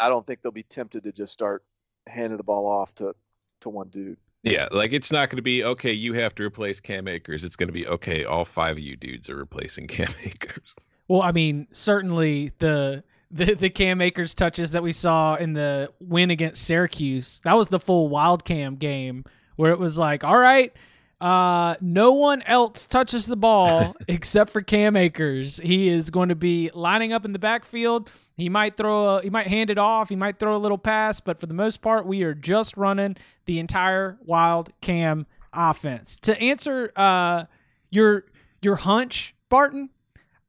I 0.01 0.09
don't 0.09 0.27
think 0.27 0.41
they'll 0.43 0.51
be 0.51 0.63
tempted 0.63 1.05
to 1.05 1.13
just 1.13 1.33
start 1.33 1.63
handing 2.07 2.39
the 2.39 2.43
ball 2.43 2.67
off 2.67 2.95
to 2.97 3.15
to 3.61 3.69
one 3.69 3.89
dude. 3.89 4.17
Yeah, 4.43 4.69
like 4.73 4.95
it's 4.95 5.13
not 5.13 5.29
going 5.29 5.37
to 5.37 5.43
be 5.43 5.63
okay. 5.65 5.93
You 5.93 6.15
have 6.15 6.35
to 6.37 6.43
replace 6.43 6.81
Cam 6.81 7.07
Akers. 7.07 7.45
It's 7.45 7.57
going 7.57 7.69
to 7.69 7.75
be 7.75 7.87
okay. 7.87 8.25
All 8.25 8.47
five 8.47 8.77
of 8.79 8.83
you 8.83 8.97
dudes 8.97 9.29
are 9.29 9.37
replacing 9.37 9.87
Cam 9.87 10.09
Akers. 10.25 10.75
Well, 11.11 11.23
I 11.23 11.33
mean, 11.33 11.67
certainly 11.73 12.53
the 12.61 13.03
the 13.33 13.57
the 13.57 13.69
Cam 13.69 14.01
Akers 14.01 14.33
touches 14.33 14.71
that 14.71 14.85
we 14.85 14.93
saw 14.93 15.35
in 15.35 15.55
the 15.55 15.93
win 15.99 16.31
against 16.31 16.63
Syracuse. 16.63 17.41
That 17.43 17.57
was 17.57 17.67
the 17.67 17.81
full 17.81 18.09
wild 18.09 18.45
cam 18.45 18.77
game 18.77 19.25
where 19.57 19.73
it 19.73 19.81
was 19.81 19.99
like, 19.99 20.23
all 20.23 20.39
right, 20.39 20.73
uh, 21.21 21.75
no 21.81 22.13
one 22.13 22.43
else 22.43 22.87
touches 22.87 23.27
the 23.27 23.35
ball 23.35 23.97
except 24.09 24.51
for 24.51 24.63
Cam 24.63 24.95
Akers. 24.95 25.57
He 25.57 25.89
is 25.89 26.11
going 26.11 26.29
to 26.29 26.37
be 26.37 26.71
lining 26.75 27.13
up 27.13 27.25
in 27.25 27.33
the 27.33 27.41
backfield. 27.41 28.09
He 28.37 28.49
might 28.49 28.77
throw 28.77 29.17
a, 29.17 29.23
he 29.23 29.31
might 29.31 29.49
hand 29.49 29.71
it 29.71 29.79
off, 29.79 30.11
he 30.11 30.17
might 30.17 30.39
throw 30.39 30.55
a 30.55 30.59
little 30.59 30.79
pass, 30.79 31.19
but 31.19 31.41
for 31.41 31.47
the 31.47 31.55
most 31.55 31.83
part, 31.83 32.07
we 32.07 32.23
are 32.23 32.35
just 32.35 32.77
running 32.77 33.17
the 33.47 33.59
entire 33.59 34.17
wild 34.25 34.71
cam 34.81 35.27
offense. 35.53 36.21
To 36.21 36.41
answer 36.41 36.93
uh 36.95 37.47
your 37.91 38.27
your 38.63 38.77
hunch, 38.77 39.35
Barton, 39.49 39.91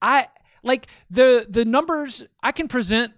I 0.03 0.27
like 0.63 0.87
the 1.09 1.45
the 1.49 1.65
numbers 1.65 2.23
I 2.41 2.51
can 2.51 2.67
present 2.67 3.13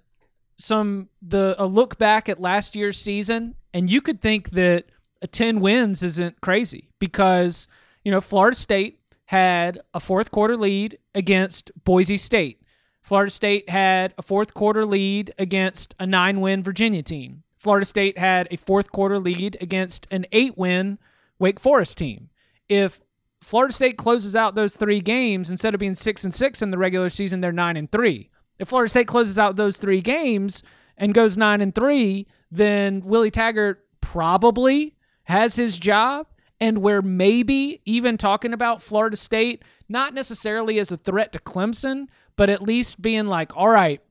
some 0.55 1.09
the 1.21 1.55
a 1.57 1.65
look 1.65 1.97
back 1.97 2.29
at 2.29 2.39
last 2.39 2.75
year's 2.75 3.00
season 3.00 3.55
and 3.73 3.89
you 3.89 4.01
could 4.01 4.21
think 4.21 4.51
that 4.51 4.85
a 5.21 5.27
10 5.27 5.62
wins 5.62 6.03
isn't 6.03 6.39
crazy 6.41 6.89
because 7.00 7.67
you 8.03 8.12
know 8.12 8.21
Florida 8.21 8.55
State 8.55 9.00
had 9.25 9.81
a 9.93 10.00
fourth 10.00 10.31
quarter 10.31 10.57
lead 10.57 10.97
against 11.15 11.71
Boise 11.83 12.17
State. 12.17 12.62
Florida 13.01 13.31
State 13.31 13.69
had 13.69 14.13
a 14.17 14.21
fourth 14.21 14.53
quarter 14.53 14.85
lead 14.85 15.33
against 15.38 15.95
a 16.00 16.05
9-win 16.05 16.63
Virginia 16.63 17.03
team. 17.03 17.43
Florida 17.55 17.85
State 17.85 18.17
had 18.17 18.47
a 18.51 18.57
fourth 18.57 18.91
quarter 18.91 19.19
lead 19.19 19.57
against 19.59 20.07
an 20.12 20.25
8-win 20.31 21.00
Wake 21.39 21.59
Forest 21.59 21.97
team. 21.97 22.29
If 22.69 23.01
Florida 23.43 23.73
State 23.73 23.97
closes 23.97 24.35
out 24.35 24.55
those 24.55 24.75
three 24.75 25.01
games 25.01 25.51
instead 25.51 25.73
of 25.73 25.79
being 25.79 25.95
six 25.95 26.23
and 26.23 26.33
six 26.33 26.62
in 26.62 26.71
the 26.71 26.77
regular 26.77 27.09
season, 27.09 27.41
they're 27.41 27.51
nine 27.51 27.77
and 27.77 27.91
three. 27.91 28.29
If 28.59 28.69
Florida 28.69 28.89
State 28.89 29.07
closes 29.07 29.38
out 29.38 29.55
those 29.55 29.77
three 29.77 30.01
games 30.01 30.63
and 30.97 31.13
goes 31.13 31.38
nine 31.38 31.62
and 31.62 31.73
three, 31.73 32.27
then 32.51 33.01
Willie 33.01 33.31
Taggart 33.31 33.85
probably 34.01 34.95
has 35.23 35.55
his 35.55 35.79
job. 35.79 36.27
And 36.62 36.77
where 36.77 37.01
maybe 37.01 37.81
even 37.83 38.17
talking 38.17 38.53
about 38.53 38.81
Florida 38.81 39.17
State, 39.17 39.63
not 39.89 40.13
necessarily 40.13 40.79
as 40.79 40.93
a 40.93 40.97
threat 40.97 41.33
to 41.33 41.39
Clemson, 41.39 42.07
but 42.38 42.50
at 42.50 42.62
least 42.62 43.01
being 43.01 43.27
like, 43.27 43.57
all 43.57 43.67
right, 43.67 44.01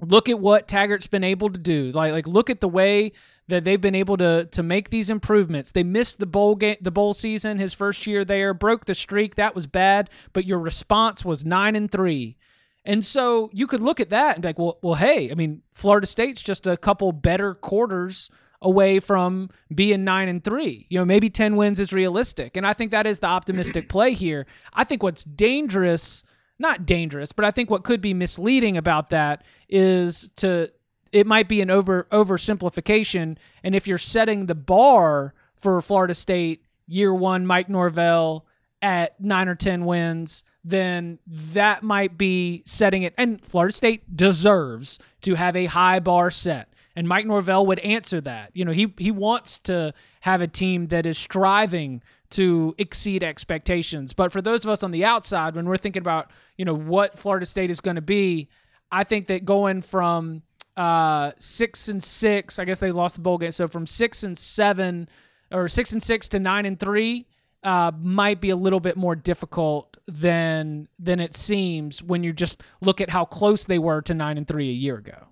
look 0.00 0.30
at 0.30 0.40
what 0.40 0.66
Taggart's 0.66 1.08
been 1.08 1.24
able 1.24 1.50
to 1.50 1.58
do. 1.58 1.90
Like, 1.90 2.12
like 2.12 2.26
look 2.26 2.48
at 2.48 2.60
the 2.60 2.68
way 2.68 3.12
that 3.50 3.64
they've 3.64 3.80
been 3.80 3.94
able 3.94 4.16
to 4.16 4.46
to 4.46 4.62
make 4.62 4.90
these 4.90 5.10
improvements. 5.10 5.72
They 5.72 5.84
missed 5.84 6.18
the 6.18 6.26
bowl 6.26 6.56
game, 6.56 6.76
the 6.80 6.90
bowl 6.90 7.12
season, 7.12 7.58
his 7.58 7.74
first 7.74 8.06
year 8.06 8.24
there, 8.24 8.54
broke 8.54 8.86
the 8.86 8.94
streak. 8.94 9.34
That 9.34 9.54
was 9.54 9.66
bad, 9.66 10.10
but 10.32 10.46
your 10.46 10.58
response 10.58 11.24
was 11.24 11.44
nine 11.44 11.76
and 11.76 11.90
three. 11.90 12.36
And 12.84 13.04
so 13.04 13.50
you 13.52 13.66
could 13.66 13.80
look 13.80 14.00
at 14.00 14.10
that 14.10 14.36
and 14.36 14.42
be 14.42 14.48
like, 14.48 14.58
well, 14.58 14.78
well, 14.82 14.94
hey, 14.94 15.30
I 15.30 15.34
mean, 15.34 15.62
Florida 15.72 16.06
State's 16.06 16.42
just 16.42 16.66
a 16.66 16.76
couple 16.76 17.12
better 17.12 17.54
quarters 17.54 18.30
away 18.62 19.00
from 19.00 19.50
being 19.74 20.04
nine 20.04 20.28
and 20.28 20.42
three. 20.42 20.86
You 20.88 20.98
know, 20.98 21.04
maybe 21.04 21.30
10 21.30 21.56
wins 21.56 21.80
is 21.80 21.92
realistic. 21.92 22.56
And 22.56 22.66
I 22.66 22.72
think 22.72 22.90
that 22.90 23.06
is 23.06 23.18
the 23.18 23.26
optimistic 23.26 23.88
play 23.90 24.12
here. 24.12 24.46
I 24.72 24.84
think 24.84 25.02
what's 25.02 25.24
dangerous, 25.24 26.24
not 26.58 26.86
dangerous, 26.86 27.32
but 27.32 27.44
I 27.44 27.50
think 27.50 27.70
what 27.70 27.84
could 27.84 28.00
be 28.00 28.14
misleading 28.14 28.76
about 28.76 29.10
that 29.10 29.44
is 29.68 30.30
to 30.36 30.70
it 31.12 31.26
might 31.26 31.48
be 31.48 31.60
an 31.60 31.70
over 31.70 32.06
oversimplification. 32.10 33.36
And 33.62 33.74
if 33.74 33.86
you're 33.86 33.98
setting 33.98 34.46
the 34.46 34.54
bar 34.54 35.34
for 35.54 35.80
Florida 35.80 36.14
State 36.14 36.64
year 36.86 37.12
one, 37.12 37.46
Mike 37.46 37.68
Norvell 37.68 38.46
at 38.82 39.20
nine 39.20 39.48
or 39.48 39.54
ten 39.54 39.84
wins, 39.84 40.44
then 40.64 41.18
that 41.26 41.82
might 41.82 42.16
be 42.16 42.62
setting 42.64 43.02
it. 43.02 43.14
And 43.16 43.44
Florida 43.44 43.74
State 43.74 44.16
deserves 44.16 44.98
to 45.22 45.34
have 45.34 45.56
a 45.56 45.66
high 45.66 46.00
bar 46.00 46.30
set. 46.30 46.72
And 46.96 47.08
Mike 47.08 47.26
Norvell 47.26 47.66
would 47.66 47.78
answer 47.80 48.20
that. 48.22 48.50
You 48.54 48.64
know, 48.64 48.72
he 48.72 48.92
he 48.98 49.10
wants 49.10 49.58
to 49.60 49.94
have 50.20 50.42
a 50.42 50.48
team 50.48 50.88
that 50.88 51.06
is 51.06 51.18
striving 51.18 52.02
to 52.30 52.74
exceed 52.78 53.24
expectations. 53.24 54.12
But 54.12 54.32
for 54.32 54.40
those 54.40 54.64
of 54.64 54.70
us 54.70 54.82
on 54.82 54.90
the 54.90 55.04
outside, 55.04 55.54
when 55.54 55.66
we're 55.66 55.76
thinking 55.76 56.02
about, 56.02 56.30
you 56.56 56.64
know, 56.64 56.74
what 56.74 57.18
Florida 57.18 57.46
State 57.46 57.70
is 57.70 57.80
going 57.80 57.96
to 57.96 58.02
be, 58.02 58.48
I 58.92 59.04
think 59.04 59.28
that 59.28 59.44
going 59.44 59.82
from 59.82 60.42
uh, 60.76 61.32
six 61.38 61.88
and 61.88 62.02
six. 62.02 62.58
I 62.58 62.64
guess 62.64 62.78
they 62.78 62.92
lost 62.92 63.16
the 63.16 63.22
bowl 63.22 63.38
game. 63.38 63.50
So 63.50 63.68
from 63.68 63.86
six 63.86 64.22
and 64.22 64.36
seven, 64.36 65.08
or 65.52 65.68
six 65.68 65.92
and 65.92 66.02
six 66.02 66.28
to 66.28 66.40
nine 66.40 66.66
and 66.66 66.78
three, 66.78 67.26
uh, 67.62 67.92
might 67.98 68.40
be 68.40 68.50
a 68.50 68.56
little 68.56 68.80
bit 68.80 68.96
more 68.96 69.14
difficult 69.14 69.96
than 70.06 70.88
than 70.98 71.20
it 71.20 71.34
seems 71.34 72.02
when 72.02 72.24
you 72.24 72.32
just 72.32 72.62
look 72.80 73.00
at 73.00 73.10
how 73.10 73.24
close 73.24 73.64
they 73.64 73.78
were 73.78 74.00
to 74.02 74.14
nine 74.14 74.38
and 74.38 74.48
three 74.48 74.68
a 74.70 74.72
year 74.72 74.96
ago. 74.96 75.26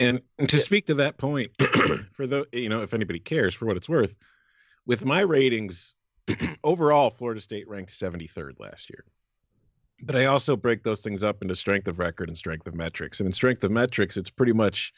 And, 0.00 0.20
and 0.38 0.48
to 0.48 0.60
speak 0.60 0.86
to 0.86 0.94
that 0.94 1.18
point, 1.18 1.50
for 2.12 2.26
the 2.26 2.46
you 2.52 2.68
know, 2.68 2.82
if 2.82 2.94
anybody 2.94 3.18
cares, 3.18 3.54
for 3.54 3.66
what 3.66 3.76
it's 3.76 3.88
worth, 3.88 4.14
with 4.86 5.04
my 5.04 5.20
ratings 5.20 5.94
overall, 6.64 7.10
Florida 7.10 7.40
State 7.40 7.68
ranked 7.68 7.92
73rd 7.92 8.60
last 8.60 8.88
year 8.90 9.04
but 10.02 10.16
I 10.16 10.26
also 10.26 10.56
break 10.56 10.82
those 10.82 11.00
things 11.00 11.24
up 11.24 11.42
into 11.42 11.56
strength 11.56 11.88
of 11.88 11.98
record 11.98 12.28
and 12.28 12.38
strength 12.38 12.66
of 12.66 12.74
metrics. 12.74 13.20
And 13.20 13.26
in 13.26 13.32
strength 13.32 13.64
of 13.64 13.70
metrics, 13.70 14.16
it's 14.16 14.30
pretty 14.30 14.52
much 14.52 14.92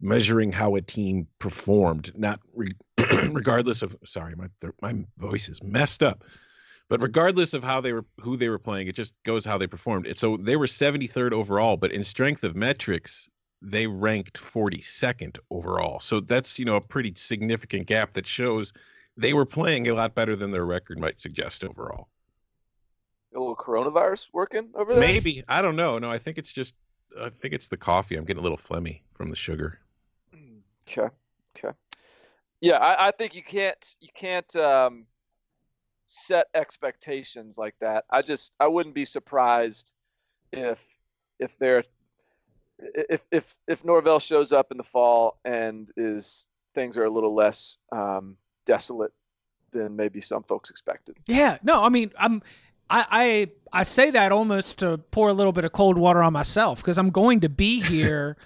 measuring 0.00 0.52
how 0.52 0.74
a 0.76 0.80
team 0.80 1.26
performed, 1.38 2.12
not 2.16 2.40
re- 2.54 2.68
regardless 3.30 3.82
of. 3.82 3.96
Sorry, 4.04 4.34
my 4.36 4.46
my 4.80 5.04
voice 5.16 5.48
is 5.48 5.62
messed 5.62 6.02
up. 6.02 6.24
But 6.88 7.00
regardless 7.00 7.54
of 7.54 7.64
how 7.64 7.80
they 7.80 7.92
were, 7.92 8.04
who 8.20 8.36
they 8.36 8.48
were 8.48 8.58
playing, 8.58 8.86
it 8.86 8.94
just 8.94 9.14
goes 9.24 9.44
how 9.44 9.56
they 9.56 9.66
performed. 9.66 10.06
It 10.06 10.18
so 10.18 10.36
they 10.36 10.56
were 10.56 10.66
73rd 10.66 11.32
overall, 11.32 11.76
but 11.76 11.92
in 11.92 12.04
strength 12.04 12.44
of 12.44 12.54
metrics, 12.54 13.28
they 13.62 13.86
ranked 13.86 14.38
42nd 14.38 15.38
overall. 15.50 16.00
So 16.00 16.20
that's 16.20 16.58
you 16.58 16.64
know 16.64 16.76
a 16.76 16.80
pretty 16.80 17.14
significant 17.16 17.86
gap 17.86 18.12
that 18.12 18.26
shows 18.26 18.72
they 19.16 19.32
were 19.32 19.46
playing 19.46 19.88
a 19.88 19.94
lot 19.94 20.14
better 20.14 20.36
than 20.36 20.50
their 20.50 20.66
record 20.66 20.98
might 20.98 21.20
suggest 21.20 21.64
overall 21.64 22.08
a 23.34 23.38
little 23.38 23.56
coronavirus 23.56 24.28
working 24.32 24.70
over 24.74 24.92
there? 24.92 25.00
Maybe. 25.00 25.42
I 25.48 25.62
don't 25.62 25.76
know. 25.76 25.98
No, 25.98 26.10
I 26.10 26.18
think 26.18 26.38
it's 26.38 26.52
just 26.52 26.74
I 27.20 27.28
think 27.28 27.54
it's 27.54 27.68
the 27.68 27.76
coffee. 27.76 28.16
I'm 28.16 28.24
getting 28.24 28.40
a 28.40 28.42
little 28.42 28.58
phlegmy 28.58 29.00
from 29.14 29.30
the 29.30 29.36
sugar. 29.36 29.78
Okay. 30.88 31.08
Okay. 31.56 31.76
Yeah, 32.60 32.76
I, 32.76 33.08
I 33.08 33.10
think 33.10 33.34
you 33.34 33.42
can't 33.42 33.96
you 34.00 34.08
can't 34.14 34.54
um, 34.56 35.06
set 36.06 36.46
expectations 36.54 37.58
like 37.58 37.74
that. 37.80 38.04
I 38.10 38.22
just 38.22 38.52
I 38.60 38.68
wouldn't 38.68 38.94
be 38.94 39.04
surprised 39.04 39.92
if 40.52 40.84
if 41.38 41.58
they're 41.58 41.84
if 42.78 43.22
if 43.30 43.56
if 43.66 43.84
Norvell 43.84 44.20
shows 44.20 44.52
up 44.52 44.70
in 44.70 44.76
the 44.76 44.84
fall 44.84 45.38
and 45.44 45.90
is 45.96 46.46
things 46.74 46.96
are 46.96 47.04
a 47.04 47.10
little 47.10 47.34
less 47.34 47.78
um, 47.90 48.36
desolate 48.64 49.12
than 49.72 49.96
maybe 49.96 50.20
some 50.20 50.42
folks 50.42 50.70
expected. 50.70 51.16
Yeah, 51.26 51.58
no, 51.62 51.82
I 51.82 51.88
mean, 51.88 52.12
I'm 52.18 52.42
I, 52.92 53.06
I 53.10 53.80
I 53.80 53.82
say 53.84 54.10
that 54.10 54.32
almost 54.32 54.78
to 54.80 54.98
pour 54.98 55.28
a 55.28 55.32
little 55.32 55.52
bit 55.52 55.64
of 55.64 55.72
cold 55.72 55.96
water 55.96 56.22
on 56.22 56.32
myself 56.34 56.82
because 56.82 56.98
I'm 56.98 57.10
going 57.10 57.40
to 57.40 57.48
be 57.48 57.80
here. 57.94 58.36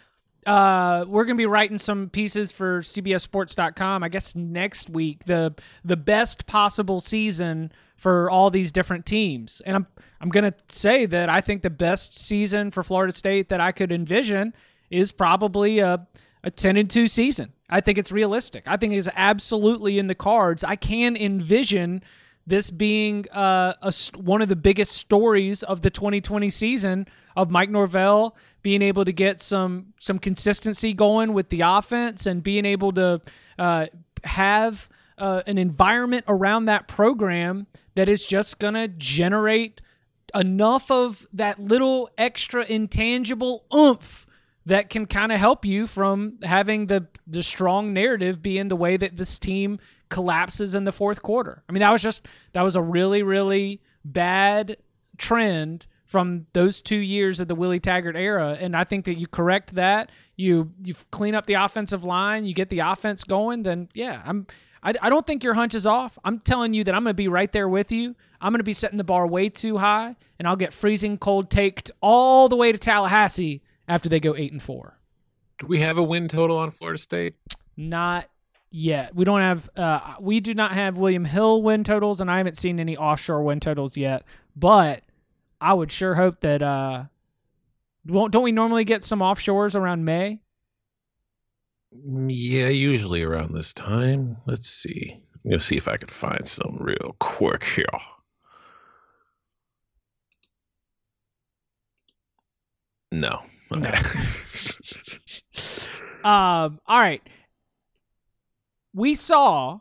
uh, 0.47 1.05
we're 1.09 1.25
going 1.25 1.37
to 1.37 1.41
be 1.41 1.47
writing 1.47 1.79
some 1.79 2.09
pieces 2.09 2.53
for 2.53 2.81
CBSSports.com. 2.81 4.05
I 4.05 4.09
guess 4.09 4.37
next 4.37 4.89
week 4.89 5.25
the 5.25 5.55
the 5.85 5.97
best 5.97 6.47
possible 6.47 7.01
season 7.01 7.73
for 7.97 8.31
all 8.31 8.51
these 8.51 8.71
different 8.71 9.05
teams, 9.07 9.61
and 9.67 9.75
I'm 9.75 9.87
I'm 10.21 10.29
going 10.29 10.45
to 10.45 10.55
say 10.69 11.07
that 11.07 11.29
I 11.29 11.41
think 11.41 11.63
the 11.63 11.71
best 11.71 12.17
season 12.17 12.71
for 12.71 12.83
Florida 12.83 13.13
State 13.13 13.49
that 13.49 13.61
I 13.61 13.73
could 13.73 13.91
envision 13.91 14.55
is 14.91 15.11
probably 15.13 15.81
a 15.81 16.07
a 16.45 16.51
10 16.51 16.77
and 16.77 16.89
2 16.89 17.09
season. 17.09 17.53
I 17.69 17.81
think 17.81 17.99
it's 17.99 18.13
realistic. 18.13 18.63
I 18.69 18.77
think 18.77 18.93
it's 18.93 19.09
absolutely 19.17 19.99
in 19.99 20.07
the 20.07 20.15
cards. 20.15 20.63
I 20.63 20.77
can 20.77 21.17
envision 21.17 22.05
this 22.47 22.71
being 22.71 23.27
uh, 23.33 23.75
a, 23.83 23.93
one 24.17 24.41
of 24.41 24.49
the 24.49 24.57
biggest 24.57 24.93
stories 24.93 25.63
of 25.63 25.83
the 25.83 25.91
2020 25.91 26.49
season 26.51 27.07
of 27.35 27.51
Mike 27.51 27.71
Norvell 27.71 28.37
being 28.63 28.83
able 28.83 29.05
to 29.05 29.13
get 29.13 29.41
some 29.41 29.93
some 30.01 30.19
consistency 30.19 30.93
going 30.93 31.33
with 31.33 31.49
the 31.51 31.61
offense 31.61 32.27
and 32.27 32.43
being 32.43 32.65
able 32.65 32.93
to 32.93 33.21
uh, 33.59 33.87
have 34.25 34.89
uh, 35.19 35.43
an 35.47 35.59
environment 35.59 36.25
around 36.29 36.67
that 36.67 36.89
program 36.89 37.67
that 37.95 38.09
is 38.09 38.25
just 38.25 38.59
to 38.61 38.89
generate 38.97 39.81
enough 40.35 40.91
of 40.91 41.27
that 41.33 41.59
little 41.59 42.11
extra 42.19 42.65
intangible 42.65 43.65
oomph 43.75 44.27
that 44.67 44.91
can 44.91 45.07
kind 45.07 45.33
of 45.33 45.39
help 45.39 45.65
you 45.65 45.87
from 45.87 46.39
having 46.43 46.87
the 46.87 47.07
the 47.27 47.43
strong 47.43 47.93
narrative 47.93 48.43
being 48.43 48.69
the 48.69 48.77
way 48.77 48.97
that 48.97 49.17
this 49.17 49.39
team 49.39 49.79
collapses 50.09 50.75
in 50.75 50.85
the 50.85 50.93
fourth 50.93 51.23
quarter. 51.23 51.63
I 51.69 51.73
mean, 51.73 51.81
that 51.81 51.93
was 51.93 52.03
just 52.03 52.27
that 52.53 52.63
was 52.63 52.77
a 52.77 52.83
really 52.83 53.23
really 53.23 53.81
bad 54.05 54.77
trend 55.19 55.87
from 56.05 56.47
those 56.53 56.81
two 56.81 56.97
years 56.97 57.41
of 57.41 57.49
the 57.49 57.55
Willie 57.55 57.81
Taggart 57.81 58.17
era, 58.17 58.57
and 58.61 58.77
I 58.77 58.85
think 58.85 59.07
that 59.07 59.19
you 59.19 59.27
correct 59.27 59.75
that, 59.75 60.11
you 60.37 60.73
you 60.85 60.95
clean 61.11 61.35
up 61.35 61.47
the 61.47 61.55
offensive 61.55 62.05
line, 62.05 62.45
you 62.47 62.55
get 62.55 62.69
the 62.69 62.81
offense 62.81 63.25
going, 63.25 63.65
then 63.65 63.89
yeah, 63.93 64.23
I'm 64.25 64.47
I, 64.83 64.95
I 65.03 65.11
don't 65.11 65.27
think 65.27 65.43
your 65.43 65.55
hunch 65.55 65.75
is 65.75 65.85
off. 65.85 66.17
I'm 66.25 66.39
telling 66.39 66.73
you 66.73 66.85
that 66.85 66.95
I'm 66.95 67.03
going 67.03 67.11
to 67.11 67.15
be 67.15 67.27
right 67.27 67.51
there 67.51 67.69
with 67.69 67.91
you. 67.91 68.15
I'm 68.41 68.53
going 68.53 68.61
to 68.61 68.65
be 68.65 68.73
setting 68.73 68.99
the 68.99 69.05
bar 69.05 69.27
way 69.27 69.49
too 69.49 69.79
high, 69.79 70.15
and 70.39 70.47
I'll 70.47 70.57
get 70.57 70.73
freezing 70.73 71.19
cold 71.19 71.51
taked 71.51 71.91
all 72.01 72.49
the 72.49 72.57
way 72.57 72.71
to 72.71 72.79
Tallahassee 72.79 73.63
after 73.89 74.09
they 74.09 74.21
go 74.21 74.37
eight 74.37 74.53
and 74.53 74.63
four. 74.63 74.97
Do 75.59 75.67
we 75.67 75.81
have 75.81 75.99
a 75.99 76.03
win 76.03 76.29
total 76.29 76.57
on 76.57 76.71
Florida 76.71 76.99
State? 76.99 77.35
Not 77.77 78.29
yet. 78.71 79.15
We 79.15 79.25
don't 79.25 79.41
have. 79.41 79.71
Uh, 79.77 80.15
we 80.21 80.41
do 80.41 80.55
not 80.55 80.73
have 80.73 80.99
William 80.99 81.25
Hill 81.25 81.63
win 81.63 81.85
totals, 81.85 82.21
and 82.21 82.31
I 82.31 82.39
haven't 82.39 82.57
seen 82.57 82.81
any 82.81 82.97
offshore 82.97 83.43
win 83.43 83.61
totals 83.61 83.97
yet. 83.97 84.25
But 84.55 85.03
I 85.61 85.75
would 85.75 85.91
sure 85.93 86.15
hope 86.15 86.41
that. 86.41 86.63
Uh, 86.63 87.05
won't 88.07 88.33
don't 88.33 88.45
we 88.45 88.53
normally 88.53 88.85
get 88.85 89.03
some 89.03 89.21
offshores 89.21 89.75
around 89.75 90.05
May? 90.05 90.41
Yeah, 91.93 92.69
usually 92.69 93.23
around 93.23 93.53
this 93.53 93.73
time. 93.73 94.37
Let's 94.47 94.69
see. 94.69 95.21
I'm 95.45 95.51
gonna 95.51 95.61
see 95.61 95.77
if 95.77 95.89
I 95.89 95.97
can 95.97 96.09
find 96.09 96.47
some 96.47 96.77
real 96.81 97.17
quick 97.19 97.65
here. 97.65 97.85
No. 103.13 103.41
No. 103.71 103.89
Okay. 103.89 103.99
Um, 106.27 106.81
all 106.89 106.99
right. 106.99 107.23
We 108.97 109.15
saw, 109.15 109.81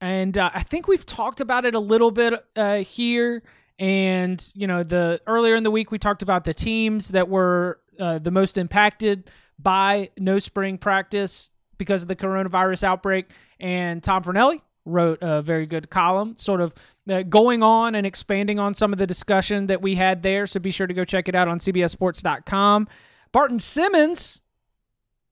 and 0.00 0.38
uh, 0.38 0.52
I 0.54 0.62
think 0.62 0.86
we've 0.86 1.04
talked 1.04 1.40
about 1.40 1.64
it 1.64 1.74
a 1.74 1.80
little 1.80 2.12
bit 2.12 2.34
uh, 2.54 2.76
here. 2.76 3.42
And 3.76 4.40
you 4.54 4.68
know, 4.68 4.84
the 4.84 5.20
earlier 5.26 5.56
in 5.56 5.64
the 5.64 5.70
week 5.72 5.90
we 5.90 5.98
talked 5.98 6.22
about 6.22 6.44
the 6.44 6.54
teams 6.54 7.08
that 7.08 7.28
were 7.28 7.80
uh, 7.98 8.20
the 8.20 8.30
most 8.30 8.56
impacted 8.56 9.32
by 9.58 10.10
no 10.16 10.38
spring 10.38 10.78
practice 10.78 11.50
because 11.76 12.02
of 12.02 12.08
the 12.08 12.14
coronavirus 12.14 12.84
outbreak. 12.84 13.32
And 13.58 14.00
Tom 14.00 14.22
Fornelli 14.22 14.60
wrote 14.84 15.18
a 15.22 15.42
very 15.42 15.66
good 15.66 15.90
column, 15.90 16.36
sort 16.36 16.60
of 16.60 16.72
uh, 17.10 17.22
going 17.22 17.64
on 17.64 17.96
and 17.96 18.06
expanding 18.06 18.60
on 18.60 18.74
some 18.74 18.92
of 18.92 19.00
the 19.00 19.08
discussion 19.08 19.66
that 19.66 19.82
we 19.82 19.96
had 19.96 20.22
there. 20.22 20.46
So 20.46 20.60
be 20.60 20.70
sure 20.70 20.86
to 20.86 20.94
go 20.94 21.04
check 21.04 21.28
it 21.28 21.34
out 21.34 21.48
on 21.48 21.58
CBSSports.com. 21.58 22.86
Barton 23.32 23.58
Simmons 23.58 24.40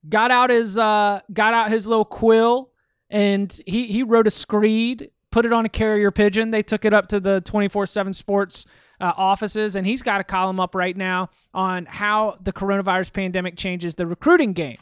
got 0.08 0.32
out 0.32 0.50
his 0.50 0.76
uh 0.76 1.20
got 1.32 1.54
out 1.54 1.70
his 1.70 1.86
little 1.86 2.04
quill 2.04 2.69
and 3.10 3.60
he 3.66 3.86
he 3.86 4.02
wrote 4.02 4.26
a 4.26 4.30
screed 4.30 5.10
put 5.30 5.44
it 5.44 5.52
on 5.52 5.64
a 5.64 5.68
carrier 5.68 6.10
pigeon 6.10 6.50
they 6.50 6.62
took 6.62 6.84
it 6.84 6.92
up 6.92 7.08
to 7.08 7.20
the 7.20 7.42
24/7 7.42 8.14
sports 8.14 8.66
uh, 9.00 9.12
offices 9.16 9.76
and 9.76 9.86
he's 9.86 10.02
got 10.02 10.20
a 10.20 10.24
column 10.24 10.60
up 10.60 10.74
right 10.74 10.96
now 10.96 11.28
on 11.54 11.86
how 11.86 12.36
the 12.42 12.52
coronavirus 12.52 13.12
pandemic 13.12 13.56
changes 13.56 13.94
the 13.94 14.06
recruiting 14.06 14.52
game 14.52 14.78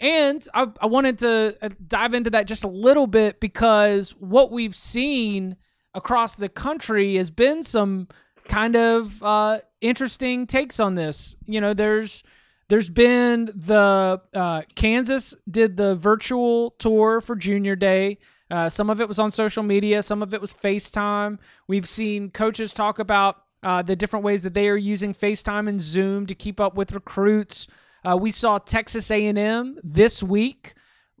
and 0.00 0.46
I, 0.54 0.66
I 0.80 0.86
wanted 0.86 1.18
to 1.18 1.56
uh, 1.60 1.68
dive 1.86 2.14
into 2.14 2.30
that 2.30 2.46
just 2.46 2.64
a 2.64 2.68
little 2.68 3.06
bit 3.06 3.38
because 3.38 4.10
what 4.12 4.50
we've 4.50 4.74
seen 4.74 5.56
across 5.94 6.36
the 6.36 6.48
country 6.48 7.16
has 7.16 7.30
been 7.30 7.62
some 7.62 8.08
kind 8.48 8.76
of 8.76 9.22
uh, 9.22 9.58
interesting 9.80 10.46
takes 10.46 10.80
on 10.80 10.94
this. 10.94 11.36
You 11.46 11.60
know, 11.60 11.74
there's 11.74 12.22
there's 12.70 12.88
been 12.88 13.46
the 13.46 14.22
uh, 14.32 14.62
Kansas 14.76 15.34
did 15.50 15.76
the 15.76 15.96
virtual 15.96 16.70
tour 16.78 17.20
for 17.20 17.34
Junior 17.34 17.74
Day. 17.74 18.18
Uh, 18.48 18.68
some 18.68 18.88
of 18.90 19.00
it 19.00 19.08
was 19.08 19.18
on 19.18 19.32
social 19.32 19.64
media, 19.64 20.02
some 20.02 20.22
of 20.22 20.32
it 20.32 20.40
was 20.40 20.54
FaceTime. 20.54 21.38
We've 21.66 21.88
seen 21.88 22.30
coaches 22.30 22.72
talk 22.72 23.00
about 23.00 23.42
uh, 23.64 23.82
the 23.82 23.96
different 23.96 24.24
ways 24.24 24.42
that 24.44 24.54
they 24.54 24.68
are 24.68 24.76
using 24.76 25.12
FaceTime 25.12 25.68
and 25.68 25.80
Zoom 25.80 26.26
to 26.26 26.34
keep 26.34 26.60
up 26.60 26.76
with 26.76 26.92
recruits. 26.92 27.66
Uh, 28.04 28.16
we 28.16 28.30
saw 28.30 28.58
Texas 28.58 29.10
A&M 29.10 29.76
this 29.82 30.22
week 30.22 30.74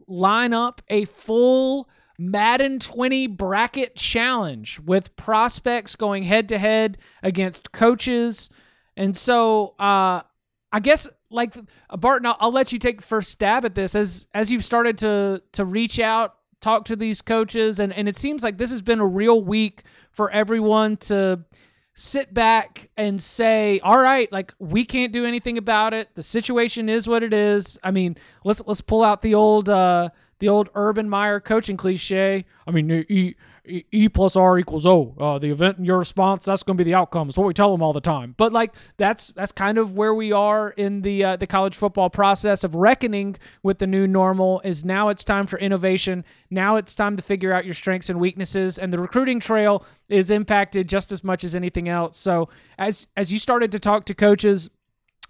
line 0.06 0.54
up 0.54 0.80
a 0.88 1.04
full 1.04 1.88
Madden 2.16 2.78
20 2.78 3.26
bracket 3.26 3.96
challenge 3.96 4.78
with 4.78 5.16
prospects 5.16 5.96
going 5.96 6.22
head 6.22 6.48
to 6.50 6.58
head 6.58 6.96
against 7.24 7.72
coaches. 7.72 8.50
And 8.96 9.16
so, 9.16 9.74
uh, 9.80 10.22
I 10.72 10.80
guess 10.80 11.08
like 11.30 11.54
Barton, 11.98 12.26
I'll, 12.26 12.36
I'll 12.40 12.52
let 12.52 12.72
you 12.72 12.78
take 12.78 12.98
the 12.98 13.06
first 13.06 13.30
stab 13.30 13.64
at 13.64 13.74
this 13.74 13.94
as 13.94 14.26
as 14.34 14.50
you've 14.52 14.64
started 14.64 14.98
to 14.98 15.42
to 15.52 15.64
reach 15.64 15.98
out, 15.98 16.36
talk 16.60 16.84
to 16.86 16.96
these 16.96 17.22
coaches, 17.22 17.80
and 17.80 17.92
and 17.92 18.08
it 18.08 18.16
seems 18.16 18.42
like 18.42 18.58
this 18.58 18.70
has 18.70 18.82
been 18.82 19.00
a 19.00 19.06
real 19.06 19.42
week 19.42 19.82
for 20.12 20.30
everyone 20.30 20.96
to 20.98 21.44
sit 21.94 22.32
back 22.32 22.88
and 22.96 23.20
say, 23.20 23.80
"All 23.80 23.98
right, 23.98 24.30
like 24.32 24.54
we 24.58 24.84
can't 24.84 25.12
do 25.12 25.24
anything 25.24 25.58
about 25.58 25.92
it. 25.92 26.08
The 26.14 26.22
situation 26.22 26.88
is 26.88 27.08
what 27.08 27.22
it 27.22 27.32
is." 27.32 27.78
I 27.82 27.90
mean, 27.90 28.16
let's 28.44 28.62
let's 28.66 28.80
pull 28.80 29.02
out 29.02 29.22
the 29.22 29.34
old 29.34 29.68
uh 29.68 30.10
the 30.38 30.48
old 30.48 30.70
Urban 30.74 31.08
Meyer 31.08 31.40
coaching 31.40 31.76
cliche. 31.76 32.44
I 32.66 32.70
mean, 32.70 32.90
E, 33.08 33.34
E, 33.90 34.08
plus 34.08 34.36
R 34.36 34.58
equals 34.58 34.86
O. 34.86 35.14
Uh, 35.18 35.38
the 35.38 35.50
event 35.50 35.78
and 35.78 35.86
your 35.86 35.98
response, 35.98 36.44
that's 36.44 36.62
going 36.62 36.76
to 36.76 36.84
be 36.84 36.88
the 36.88 36.94
outcome. 36.94 37.28
It's 37.28 37.38
what 37.38 37.46
we 37.46 37.54
tell 37.54 37.72
them 37.72 37.82
all 37.82 37.92
the 37.92 38.00
time. 38.00 38.34
But 38.36 38.52
like 38.52 38.74
that's 38.96 39.32
that's 39.32 39.52
kind 39.52 39.78
of 39.78 39.94
where 39.94 40.14
we 40.14 40.32
are 40.32 40.70
in 40.70 41.02
the 41.02 41.24
uh, 41.24 41.36
the 41.36 41.46
college 41.46 41.76
football 41.76 42.10
process 42.10 42.64
of 42.64 42.74
reckoning 42.74 43.36
with 43.62 43.78
the 43.78 43.86
new 43.86 44.06
normal. 44.06 44.60
Is 44.64 44.84
now 44.84 45.08
it's 45.08 45.24
time 45.24 45.46
for 45.46 45.58
innovation. 45.58 46.24
Now 46.50 46.76
it's 46.76 46.94
time 46.94 47.16
to 47.16 47.22
figure 47.22 47.52
out 47.52 47.64
your 47.64 47.74
strengths 47.74 48.10
and 48.10 48.20
weaknesses. 48.20 48.78
And 48.78 48.92
the 48.92 48.98
recruiting 48.98 49.40
trail 49.40 49.84
is 50.08 50.30
impacted 50.30 50.88
just 50.88 51.12
as 51.12 51.22
much 51.22 51.44
as 51.44 51.54
anything 51.54 51.88
else. 51.88 52.16
So 52.16 52.48
as 52.78 53.08
as 53.16 53.32
you 53.32 53.38
started 53.38 53.72
to 53.72 53.78
talk 53.78 54.04
to 54.06 54.14
coaches 54.14 54.70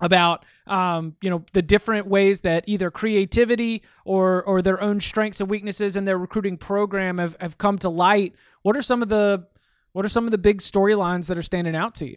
about 0.00 0.44
um, 0.66 1.16
you 1.20 1.30
know 1.30 1.44
the 1.52 1.62
different 1.62 2.06
ways 2.06 2.40
that 2.40 2.64
either 2.66 2.90
creativity 2.90 3.82
or 4.04 4.42
or 4.44 4.62
their 4.62 4.80
own 4.80 5.00
strengths 5.00 5.40
and 5.40 5.50
weaknesses 5.50 5.96
in 5.96 6.04
their 6.04 6.18
recruiting 6.18 6.56
program 6.56 7.18
have, 7.18 7.36
have 7.40 7.58
come 7.58 7.78
to 7.78 7.88
light. 7.88 8.34
What 8.62 8.76
are 8.76 8.82
some 8.82 9.02
of 9.02 9.08
the 9.08 9.46
what 9.92 10.04
are 10.04 10.08
some 10.08 10.24
of 10.24 10.30
the 10.30 10.38
big 10.38 10.58
storylines 10.58 11.26
that 11.28 11.36
are 11.36 11.42
standing 11.42 11.76
out 11.76 11.94
to 11.96 12.08
you? 12.08 12.16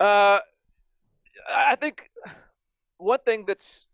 Uh, 0.00 0.38
I 1.54 1.76
think 1.76 2.10
one 2.98 3.18
thing 3.24 3.44
that's 3.44 3.86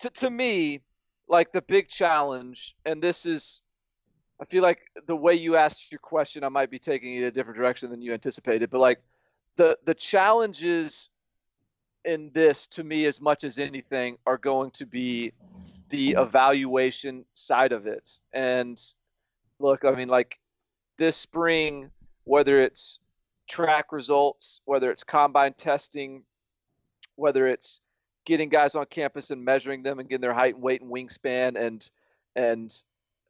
to 0.00 0.10
to 0.10 0.30
me 0.30 0.82
like 1.28 1.52
the 1.52 1.62
big 1.62 1.88
challenge, 1.88 2.76
and 2.84 3.02
this 3.02 3.26
is, 3.26 3.62
I 4.40 4.44
feel 4.44 4.62
like 4.62 4.80
the 5.06 5.16
way 5.16 5.34
you 5.34 5.56
asked 5.56 5.90
your 5.90 5.98
question, 5.98 6.44
I 6.44 6.48
might 6.48 6.70
be 6.70 6.78
taking 6.78 7.16
it 7.16 7.22
a 7.22 7.30
different 7.30 7.56
direction 7.56 7.90
than 7.90 8.00
you 8.00 8.12
anticipated, 8.12 8.70
but 8.70 8.80
like 8.80 9.00
the 9.56 9.78
the 9.84 9.94
challenges 9.94 11.10
in 12.06 12.30
this 12.32 12.66
to 12.68 12.84
me 12.84 13.04
as 13.04 13.20
much 13.20 13.44
as 13.44 13.58
anything 13.58 14.16
are 14.26 14.38
going 14.38 14.70
to 14.70 14.86
be 14.86 15.32
the 15.90 16.12
evaluation 16.18 17.24
side 17.34 17.72
of 17.72 17.86
it 17.86 18.18
and 18.32 18.94
look 19.58 19.84
i 19.84 19.90
mean 19.90 20.08
like 20.08 20.38
this 20.96 21.16
spring 21.16 21.90
whether 22.24 22.62
it's 22.62 23.00
track 23.48 23.92
results 23.92 24.60
whether 24.64 24.90
it's 24.90 25.04
combine 25.04 25.52
testing 25.54 26.22
whether 27.16 27.46
it's 27.46 27.80
getting 28.24 28.48
guys 28.48 28.74
on 28.74 28.84
campus 28.86 29.30
and 29.30 29.44
measuring 29.44 29.82
them 29.82 29.98
and 29.98 30.08
getting 30.08 30.20
their 30.20 30.34
height 30.34 30.54
and 30.54 30.62
weight 30.62 30.82
and 30.82 30.90
wingspan 30.90 31.58
and 31.58 31.90
and 32.34 32.82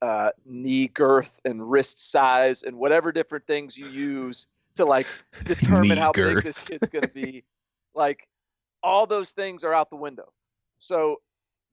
uh, 0.02 0.30
knee 0.44 0.88
girth 0.88 1.40
and 1.44 1.70
wrist 1.70 2.10
size 2.10 2.62
and 2.62 2.76
whatever 2.76 3.12
different 3.12 3.46
things 3.46 3.78
you 3.78 3.86
use 3.88 4.46
to 4.74 4.84
like 4.84 5.06
determine 5.44 5.88
Knee 5.88 5.96
how 5.96 6.12
girth. 6.12 6.36
big 6.36 6.44
this 6.44 6.58
kid's 6.58 6.88
going 6.88 7.02
to 7.02 7.08
be 7.08 7.44
like 7.94 8.28
all 8.86 9.06
those 9.06 9.30
things 9.30 9.64
are 9.64 9.74
out 9.74 9.90
the 9.90 9.96
window 9.96 10.32
so 10.78 11.20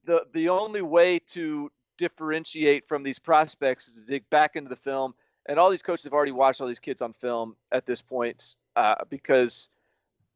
the 0.04 0.26
the 0.32 0.48
only 0.48 0.82
way 0.82 1.18
to 1.18 1.70
differentiate 1.96 2.86
from 2.88 3.02
these 3.02 3.18
prospects 3.18 3.88
is 3.88 4.02
to 4.02 4.06
dig 4.06 4.28
back 4.30 4.56
into 4.56 4.68
the 4.68 4.76
film 4.76 5.14
and 5.46 5.58
all 5.58 5.70
these 5.70 5.82
coaches 5.82 6.04
have 6.04 6.12
already 6.12 6.32
watched 6.32 6.60
all 6.60 6.66
these 6.66 6.80
kids 6.80 7.02
on 7.02 7.12
film 7.12 7.56
at 7.72 7.86
this 7.86 8.02
point 8.02 8.56
uh, 8.76 8.96
because 9.08 9.68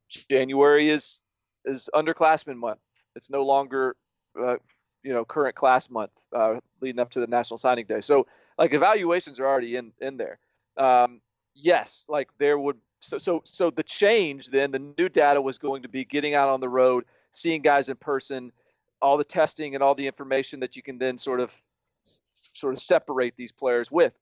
January 0.08 0.88
is 0.88 1.20
is 1.64 1.90
underclassmen 1.94 2.56
month. 2.56 2.80
It's 3.16 3.30
no 3.30 3.44
longer 3.44 3.96
uh, 4.40 4.56
you 5.02 5.12
know 5.12 5.24
current 5.24 5.54
class 5.54 5.90
month 5.90 6.12
uh, 6.34 6.56
leading 6.80 7.00
up 7.00 7.10
to 7.10 7.20
the 7.20 7.26
National 7.26 7.58
Signing 7.58 7.86
Day. 7.86 8.00
So 8.00 8.26
like 8.58 8.74
evaluations 8.74 9.40
are 9.40 9.46
already 9.46 9.76
in 9.76 9.92
in 10.00 10.16
there. 10.16 10.38
Um, 10.76 11.20
yes, 11.54 12.04
like 12.08 12.28
there 12.38 12.58
would 12.58 12.78
so 13.00 13.18
so 13.18 13.42
so 13.44 13.70
the 13.70 13.82
change 13.82 14.48
then 14.48 14.70
the 14.70 14.78
new 14.98 15.08
data 15.08 15.40
was 15.40 15.58
going 15.58 15.82
to 15.82 15.88
be 15.88 16.04
getting 16.04 16.34
out 16.34 16.48
on 16.48 16.60
the 16.60 16.68
road, 16.68 17.04
seeing 17.32 17.62
guys 17.62 17.88
in 17.88 17.96
person, 17.96 18.52
all 19.00 19.16
the 19.16 19.24
testing 19.24 19.74
and 19.74 19.82
all 19.82 19.94
the 19.94 20.06
information 20.06 20.60
that 20.60 20.76
you 20.76 20.82
can 20.82 20.98
then 20.98 21.18
sort 21.18 21.40
of 21.40 21.52
sort 22.54 22.74
of 22.74 22.82
separate 22.82 23.36
these 23.36 23.52
players 23.52 23.90
with. 23.90 24.12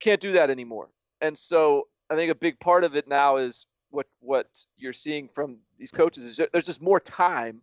Can't 0.00 0.20
do 0.20 0.32
that 0.32 0.50
anymore. 0.50 0.88
And 1.20 1.38
so 1.38 1.88
I 2.10 2.16
think 2.16 2.30
a 2.30 2.34
big 2.34 2.58
part 2.60 2.84
of 2.84 2.96
it 2.96 3.08
now 3.08 3.36
is 3.36 3.66
what 3.90 4.06
what 4.20 4.46
you're 4.76 4.92
seeing 4.92 5.28
from 5.28 5.58
these 5.78 5.90
coaches 5.90 6.24
is 6.24 6.40
there's 6.52 6.64
just 6.64 6.82
more 6.82 7.00
time. 7.00 7.60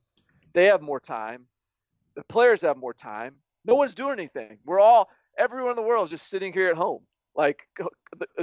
They 0.53 0.65
have 0.65 0.81
more 0.81 0.99
time. 0.99 1.45
The 2.15 2.23
players 2.23 2.61
have 2.61 2.77
more 2.77 2.93
time. 2.93 3.35
No 3.65 3.75
one's 3.75 3.93
doing 3.93 4.13
anything. 4.13 4.59
We're 4.65 4.79
all 4.79 5.09
everyone 5.37 5.71
in 5.71 5.75
the 5.75 5.83
world 5.83 6.05
is 6.05 6.11
just 6.11 6.29
sitting 6.29 6.53
here 6.53 6.69
at 6.69 6.77
home. 6.77 7.01
Like 7.35 7.67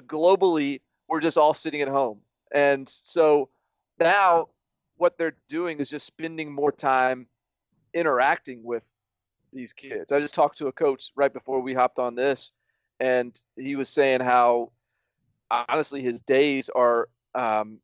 globally, 0.06 0.80
we're 1.10 1.20
just 1.20 1.36
all 1.36 1.52
sitting 1.52 1.82
at 1.82 1.88
home. 1.88 2.20
And 2.52 2.88
so 2.88 3.50
now 3.98 4.48
what 4.96 5.18
they're 5.18 5.36
doing 5.48 5.80
is 5.80 5.90
just 5.90 6.06
spending 6.06 6.52
more 6.52 6.72
time 6.72 7.26
interacting 7.92 8.62
with 8.62 8.88
these 9.52 9.72
kids. 9.72 10.12
I 10.12 10.20
just 10.20 10.34
talked 10.34 10.58
to 10.58 10.68
a 10.68 10.72
coach 10.72 11.10
right 11.16 11.32
before 11.32 11.60
we 11.60 11.74
hopped 11.74 11.98
on 11.98 12.14
this, 12.14 12.52
and 13.00 13.38
he 13.56 13.74
was 13.74 13.88
saying 13.88 14.20
how 14.20 14.70
honestly 15.50 16.00
his 16.00 16.20
days 16.20 16.68
are 16.68 17.08
um, 17.34 17.78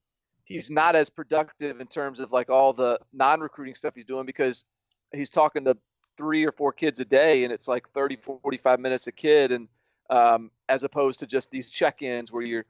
he's 0.44 0.70
not 0.70 0.94
as 0.94 1.10
productive 1.10 1.80
in 1.80 1.88
terms 1.88 2.20
of 2.20 2.32
like 2.32 2.48
all 2.48 2.72
the 2.72 3.00
non-recruiting 3.12 3.74
stuff 3.74 3.94
he's 3.96 4.04
doing 4.04 4.24
because 4.24 4.64
he's 5.12 5.30
talking 5.30 5.64
to 5.64 5.76
three 6.16 6.46
or 6.46 6.52
four 6.52 6.72
kids 6.72 7.00
a 7.00 7.04
day 7.04 7.42
and 7.42 7.52
it's 7.52 7.66
like 7.66 7.88
30 7.90 8.16
45 8.16 8.80
minutes 8.80 9.06
a 9.06 9.12
kid 9.12 9.50
and 9.52 9.68
um, 10.10 10.50
as 10.68 10.84
opposed 10.84 11.18
to 11.20 11.26
just 11.26 11.50
these 11.50 11.68
check-ins 11.68 12.30
where 12.30 12.42
you're 12.42 12.64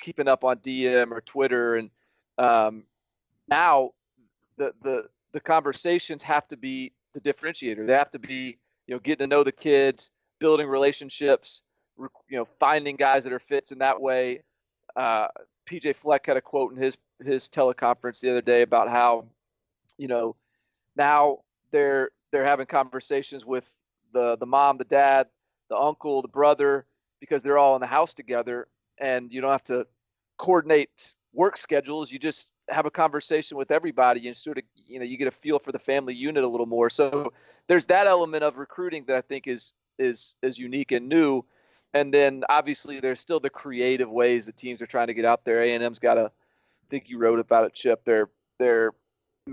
keeping 0.00 0.28
up 0.28 0.44
on 0.44 0.58
dm 0.58 1.10
or 1.10 1.20
twitter 1.20 1.76
and 1.76 1.90
um, 2.38 2.84
now 3.48 3.90
the, 4.56 4.72
the 4.82 5.04
the 5.32 5.40
conversations 5.40 6.22
have 6.22 6.46
to 6.48 6.56
be 6.56 6.92
the 7.12 7.20
differentiator. 7.20 7.86
They 7.86 7.92
have 7.92 8.10
to 8.12 8.18
be 8.18 8.58
you 8.86 8.94
know 8.94 8.98
getting 8.98 9.24
to 9.24 9.26
know 9.26 9.44
the 9.44 9.52
kids 9.52 10.10
building 10.40 10.68
relationships 10.68 11.62
you 11.98 12.36
know 12.36 12.46
finding 12.58 12.96
guys 12.96 13.24
that 13.24 13.32
are 13.32 13.38
fits 13.38 13.72
in 13.72 13.78
that 13.78 14.00
way. 14.00 14.42
Uh, 14.96 15.28
PJ 15.66 15.96
Fleck 15.96 16.26
had 16.26 16.36
a 16.36 16.40
quote 16.40 16.72
in 16.72 16.78
his 16.78 16.96
his 17.24 17.48
teleconference 17.48 18.20
the 18.20 18.30
other 18.30 18.42
day 18.42 18.62
about 18.62 18.88
how, 18.88 19.24
you 19.96 20.08
know, 20.08 20.36
now 20.96 21.38
they're 21.70 22.10
they're 22.32 22.44
having 22.44 22.66
conversations 22.66 23.44
with 23.44 23.74
the 24.12 24.36
the 24.36 24.46
mom, 24.46 24.78
the 24.78 24.84
dad, 24.84 25.28
the 25.70 25.76
uncle, 25.76 26.22
the 26.22 26.28
brother, 26.28 26.86
because 27.20 27.42
they're 27.42 27.58
all 27.58 27.74
in 27.74 27.80
the 27.80 27.86
house 27.86 28.14
together, 28.14 28.68
and 28.98 29.32
you 29.32 29.40
don't 29.40 29.52
have 29.52 29.64
to 29.64 29.86
coordinate 30.38 31.14
work 31.32 31.56
schedules. 31.56 32.12
You 32.12 32.18
just 32.18 32.52
have 32.70 32.86
a 32.86 32.90
conversation 32.90 33.56
with 33.56 33.70
everybody 33.70 34.26
and 34.26 34.36
sort 34.36 34.58
of 34.58 34.64
you 34.74 34.98
know 34.98 35.04
you 35.04 35.16
get 35.16 35.28
a 35.28 35.32
feel 35.32 35.58
for 35.58 35.72
the 35.72 35.78
family 35.78 36.14
unit 36.14 36.44
a 36.44 36.48
little 36.48 36.66
more. 36.66 36.90
So 36.90 37.32
there's 37.66 37.86
that 37.86 38.06
element 38.06 38.44
of 38.44 38.56
recruiting 38.56 39.04
that 39.06 39.16
I 39.16 39.20
think 39.20 39.46
is 39.46 39.72
is 39.98 40.36
is 40.42 40.58
unique 40.58 40.92
and 40.92 41.08
new 41.08 41.44
and 41.94 42.12
then 42.12 42.42
obviously 42.48 43.00
there's 43.00 43.20
still 43.20 43.40
the 43.40 43.48
creative 43.48 44.10
ways 44.10 44.44
that 44.46 44.56
teams 44.56 44.82
are 44.82 44.86
trying 44.86 45.06
to 45.06 45.14
get 45.14 45.24
out 45.24 45.44
there. 45.44 45.62
A&M's 45.62 46.00
got 46.00 46.18
a, 46.18 46.24
I 46.24 46.86
think 46.90 47.08
you 47.08 47.18
wrote 47.18 47.38
about 47.38 47.64
it, 47.64 47.72
Chip. 47.72 48.04
Their 48.04 48.28
their 48.58 48.90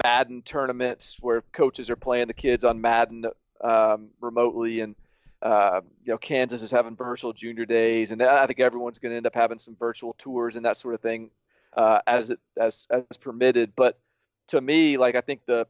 Madden 0.04 0.42
tournaments 0.42 1.18
where 1.22 1.44
coaches 1.54 1.90
are 1.90 1.96
playing 1.96 2.28
the 2.28 2.34
kids 2.34 2.66
on 2.66 2.82
Madden 2.82 3.26
um, 3.62 4.10
remotely, 4.20 4.82
and 4.82 4.96
uh, 5.42 5.82
you 6.04 6.14
know 6.14 6.18
Kansas 6.18 6.62
is 6.62 6.72
having 6.72 6.96
virtual 6.96 7.34
junior 7.34 7.66
days, 7.66 8.12
and 8.12 8.22
I 8.22 8.46
think 8.48 8.60
everyone's 8.60 9.00
going 9.00 9.12
to 9.12 9.18
end 9.18 9.28
up 9.28 9.36
having 9.36 9.60
some 9.60 9.76
virtual 9.76 10.14
tours 10.18 10.56
and 10.56 10.66
that 10.66 10.78
sort 10.78 10.94
of 10.94 11.02
thing 11.02 11.32
uh, 11.74 12.00
as 12.08 12.32
it 12.32 12.40
as 12.60 12.88
as 12.92 13.18
permitted. 13.18 13.74
But 13.76 14.00
to 14.48 14.62
me, 14.62 14.98
like 14.98 15.16
I 15.16 15.22
think 15.22 15.46
the 15.46 15.68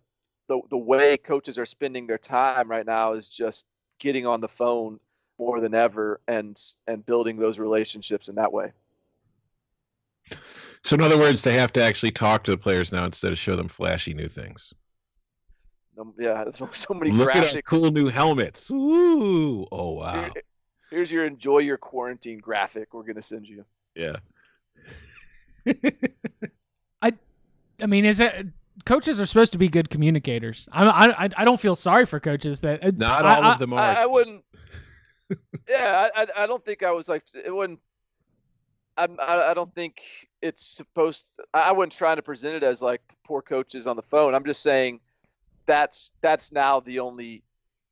the 0.47 0.59
the 0.69 0.77
way 0.77 1.17
coaches 1.17 1.57
are 1.57 1.65
spending 1.65 2.07
their 2.07 2.17
time 2.17 2.69
right 2.69 2.85
now 2.85 3.13
is 3.13 3.29
just 3.29 3.65
getting 3.99 4.25
on 4.25 4.41
the 4.41 4.47
phone 4.47 4.99
more 5.37 5.59
than 5.59 5.73
ever 5.73 6.19
and 6.27 6.61
and 6.87 7.05
building 7.05 7.37
those 7.37 7.59
relationships 7.59 8.27
in 8.27 8.35
that 8.35 8.51
way. 8.51 8.71
So 10.83 10.95
in 10.95 11.01
other 11.01 11.17
words, 11.17 11.43
they 11.43 11.53
have 11.53 11.73
to 11.73 11.83
actually 11.83 12.11
talk 12.11 12.43
to 12.43 12.51
the 12.51 12.57
players 12.57 12.91
now 12.91 13.05
instead 13.05 13.31
of 13.31 13.37
show 13.37 13.55
them 13.55 13.67
flashy 13.67 14.13
new 14.13 14.27
things. 14.27 14.73
Um, 16.01 16.13
yeah, 16.19 16.45
so, 16.53 16.69
so 16.73 16.93
many 16.93 17.11
Look 17.11 17.29
graphics. 17.29 17.49
at 17.49 17.55
our 17.57 17.61
cool 17.61 17.91
new 17.91 18.07
helmets. 18.07 18.69
Ooh, 18.71 19.67
oh 19.71 19.91
wow. 19.91 20.21
Here, 20.21 20.31
here's 20.89 21.11
your 21.11 21.25
enjoy 21.25 21.59
your 21.59 21.77
quarantine 21.77 22.39
graphic 22.39 22.93
we're 22.93 23.03
gonna 23.03 23.21
send 23.21 23.47
you. 23.47 23.65
Yeah. 23.95 24.17
I, 27.01 27.13
I 27.81 27.85
mean, 27.85 28.05
is 28.05 28.19
it? 28.19 28.47
Coaches 28.85 29.19
are 29.19 29.25
supposed 29.25 29.51
to 29.51 29.57
be 29.59 29.67
good 29.67 29.89
communicators. 29.89 30.67
I, 30.71 30.85
I, 30.85 31.29
I 31.37 31.45
don't 31.45 31.59
feel 31.59 31.75
sorry 31.75 32.05
for 32.05 32.19
coaches 32.19 32.61
that. 32.61 32.83
uh, 32.83 32.91
Not 32.95 33.25
I, 33.25 33.35
all 33.35 33.43
I, 33.43 33.53
of 33.53 33.59
them 33.59 33.73
are. 33.73 33.79
I, 33.79 33.93
I 34.03 34.05
wouldn't. 34.05 34.43
yeah, 35.69 36.09
I, 36.15 36.27
I 36.35 36.47
don't 36.47 36.63
think 36.65 36.81
I 36.81 36.91
was 36.91 37.07
like 37.07 37.23
it 37.33 37.53
wouldn't. 37.53 37.79
I, 38.97 39.07
I 39.19 39.53
don't 39.53 39.73
think 39.73 40.01
it's 40.41 40.65
supposed. 40.65 41.35
To, 41.35 41.43
I 41.53 41.71
wasn't 41.71 41.93
trying 41.93 42.17
to 42.17 42.21
present 42.21 42.55
it 42.55 42.63
as 42.63 42.81
like 42.81 43.01
poor 43.23 43.41
coaches 43.41 43.87
on 43.87 43.95
the 43.95 44.01
phone. 44.01 44.33
I'm 44.35 44.45
just 44.45 44.61
saying 44.63 44.99
that's 45.71 46.11
that's 46.21 46.51
now 46.51 46.81
the 46.81 46.99
only 46.99 47.43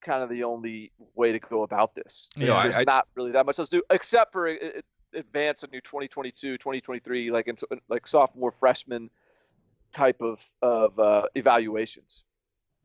kind 0.02 0.22
of 0.22 0.30
the 0.30 0.44
only 0.44 0.92
way 1.16 1.32
to 1.32 1.40
go 1.40 1.64
about 1.64 1.96
this. 1.96 2.30
Yeah. 2.36 2.42
You 2.42 2.48
know, 2.50 2.56
I- 2.56 2.64
there's 2.64 2.76
I- 2.78 2.84
not 2.84 3.08
really 3.16 3.32
that 3.32 3.46
much 3.46 3.58
else 3.58 3.70
to 3.70 3.78
do 3.78 3.84
except 3.90 4.34
for 4.34 4.48
it, 4.48 4.62
it, 4.62 4.86
advance 5.14 5.64
a 5.64 5.68
new 5.68 5.82
2022, 5.82 6.58
2023, 6.58 7.32
like 7.32 7.48
into 7.48 7.66
like 7.90 8.06
sophomore, 8.06 8.52
freshman 8.52 9.10
type 9.94 10.22
of 10.22 10.46
of 10.62 11.00
uh, 11.00 11.24
evaluations. 11.36 12.26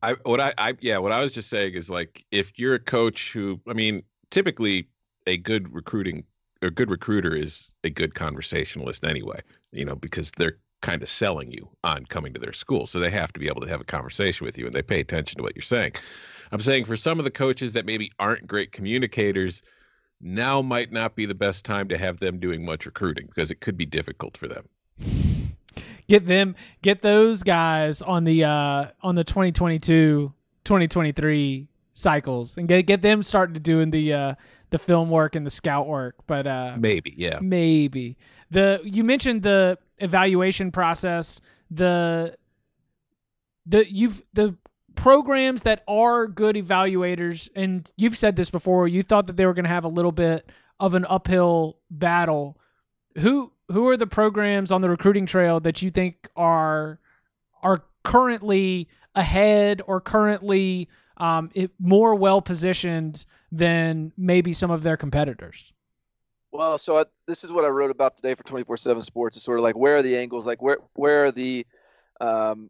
I 0.01 0.13
what 0.23 0.39
I, 0.39 0.53
I 0.57 0.73
yeah, 0.79 0.97
what 0.97 1.11
I 1.11 1.21
was 1.21 1.31
just 1.33 1.49
saying 1.49 1.73
is 1.73 1.89
like 1.89 2.25
if 2.31 2.57
you're 2.57 2.75
a 2.75 2.79
coach 2.79 3.33
who 3.33 3.59
I 3.67 3.73
mean, 3.73 4.01
typically 4.31 4.87
a 5.27 5.37
good 5.37 5.73
recruiting 5.73 6.23
or 6.61 6.69
good 6.69 6.89
recruiter 6.89 7.35
is 7.35 7.69
a 7.83 7.89
good 7.89 8.15
conversationalist 8.15 9.03
anyway, 9.03 9.41
you 9.71 9.83
know, 9.83 9.95
because 9.95 10.31
they're 10.37 10.57
kind 10.81 11.01
of 11.01 11.09
selling 11.09 11.51
you 11.51 11.67
on 11.83 12.05
coming 12.05 12.33
to 12.33 12.39
their 12.39 12.53
school. 12.53 12.85
So 12.85 12.99
they 12.99 13.11
have 13.11 13.33
to 13.33 13.39
be 13.39 13.47
able 13.47 13.61
to 13.61 13.67
have 13.67 13.81
a 13.81 13.85
conversation 13.85 14.45
with 14.45 14.57
you 14.57 14.65
and 14.65 14.73
they 14.73 14.81
pay 14.81 14.99
attention 14.99 15.37
to 15.37 15.43
what 15.43 15.55
you're 15.55 15.63
saying. 15.63 15.93
I'm 16.51 16.59
saying 16.61 16.85
for 16.85 16.95
some 16.95 17.17
of 17.19 17.25
the 17.25 17.31
coaches 17.31 17.73
that 17.73 17.85
maybe 17.85 18.11
aren't 18.19 18.47
great 18.47 18.71
communicators, 18.71 19.61
now 20.21 20.61
might 20.61 20.91
not 20.91 21.15
be 21.15 21.25
the 21.25 21.35
best 21.35 21.65
time 21.65 21.87
to 21.89 21.97
have 21.97 22.19
them 22.19 22.39
doing 22.39 22.63
much 22.63 22.85
recruiting 22.85 23.25
because 23.27 23.51
it 23.51 23.61
could 23.61 23.77
be 23.77 23.85
difficult 23.85 24.37
for 24.37 24.47
them. 24.47 24.67
get 26.07 26.25
them, 26.27 26.55
get 26.81 27.01
those 27.01 27.43
guys 27.43 28.01
on 28.01 28.23
the 28.23 28.43
uh 28.43 28.85
on 29.01 29.15
the 29.15 29.23
2022, 29.23 30.31
2023 30.63 31.67
cycles, 31.93 32.57
and 32.57 32.67
get 32.67 32.83
get 32.83 33.01
them 33.01 33.23
starting 33.23 33.53
to 33.55 33.59
doing 33.59 33.91
the 33.91 34.13
uh 34.13 34.35
the 34.69 34.79
film 34.79 35.09
work 35.09 35.35
and 35.35 35.45
the 35.45 35.49
scout 35.49 35.87
work. 35.87 36.15
But 36.27 36.47
uh, 36.47 36.75
Maybe, 36.77 37.13
yeah. 37.15 37.39
maybe 37.41 38.17
the 38.51 38.81
you 38.83 39.03
mentioned 39.03 39.43
the 39.43 39.77
evaluation 39.99 40.71
process 40.71 41.41
the 41.71 42.35
the 43.65 43.91
you've 43.91 44.21
the 44.33 44.55
programs 44.95 45.63
that 45.63 45.83
are 45.87 46.27
good 46.27 46.55
evaluators 46.55 47.49
and 47.55 47.91
you've 47.97 48.17
said 48.17 48.35
this 48.35 48.49
before 48.49 48.87
you 48.87 49.03
thought 49.03 49.27
that 49.27 49.37
they 49.37 49.45
were 49.45 49.53
going 49.53 49.65
to 49.65 49.69
have 49.69 49.83
a 49.83 49.89
little 49.89 50.11
bit 50.11 50.49
of 50.79 50.95
an 50.95 51.05
uphill 51.07 51.77
battle. 51.89 52.57
Who 53.17 53.51
who 53.71 53.87
are 53.87 53.97
the 53.97 54.07
programs 54.07 54.71
on 54.71 54.81
the 54.81 54.89
recruiting 54.89 55.25
trail 55.25 55.59
that 55.61 55.81
you 55.81 55.89
think 55.89 56.29
are 56.35 56.99
are 57.63 57.83
currently 58.03 58.87
ahead 59.15 59.81
or 59.87 60.01
currently 60.01 60.89
um, 61.17 61.49
it, 61.53 61.71
more 61.79 62.13
well 62.13 62.41
positioned 62.41 63.25
than 63.51 64.11
maybe 64.17 64.53
some 64.53 64.69
of 64.69 64.83
their 64.83 64.97
competitors 64.97 65.73
Well, 66.55 66.77
so 66.77 66.99
I, 66.99 67.05
this 67.27 67.43
is 67.43 67.51
what 67.51 67.65
I 67.65 67.67
wrote 67.67 67.91
about 67.91 68.15
today 68.15 68.33
for 68.33 68.43
24/7 68.43 69.03
Sports. 69.03 69.35
It's 69.35 69.43
sort 69.43 69.59
of 69.59 69.63
like 69.63 69.75
where 69.75 69.97
are 69.97 70.01
the 70.01 70.17
angles, 70.17 70.47
like 70.47 70.61
where 70.61 70.77
where 70.93 71.25
are 71.25 71.31
the 71.31 71.65
um, 72.21 72.69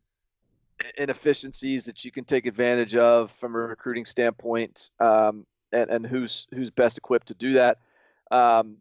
inefficiencies 0.98 1.86
that 1.86 2.04
you 2.04 2.10
can 2.10 2.24
take 2.24 2.48
advantage 2.48 2.96
of 2.96 3.32
from 3.32 3.54
a 3.54 3.60
recruiting 3.60 4.06
standpoint, 4.06 4.90
um, 5.00 5.46
and 5.72 5.92
and 5.92 6.06
who's 6.06 6.48
who's 6.52 6.72
best 6.72 6.98
equipped 6.98 7.28
to 7.28 7.36
do 7.36 7.54
that. 7.54 7.78
Um, 8.32 8.78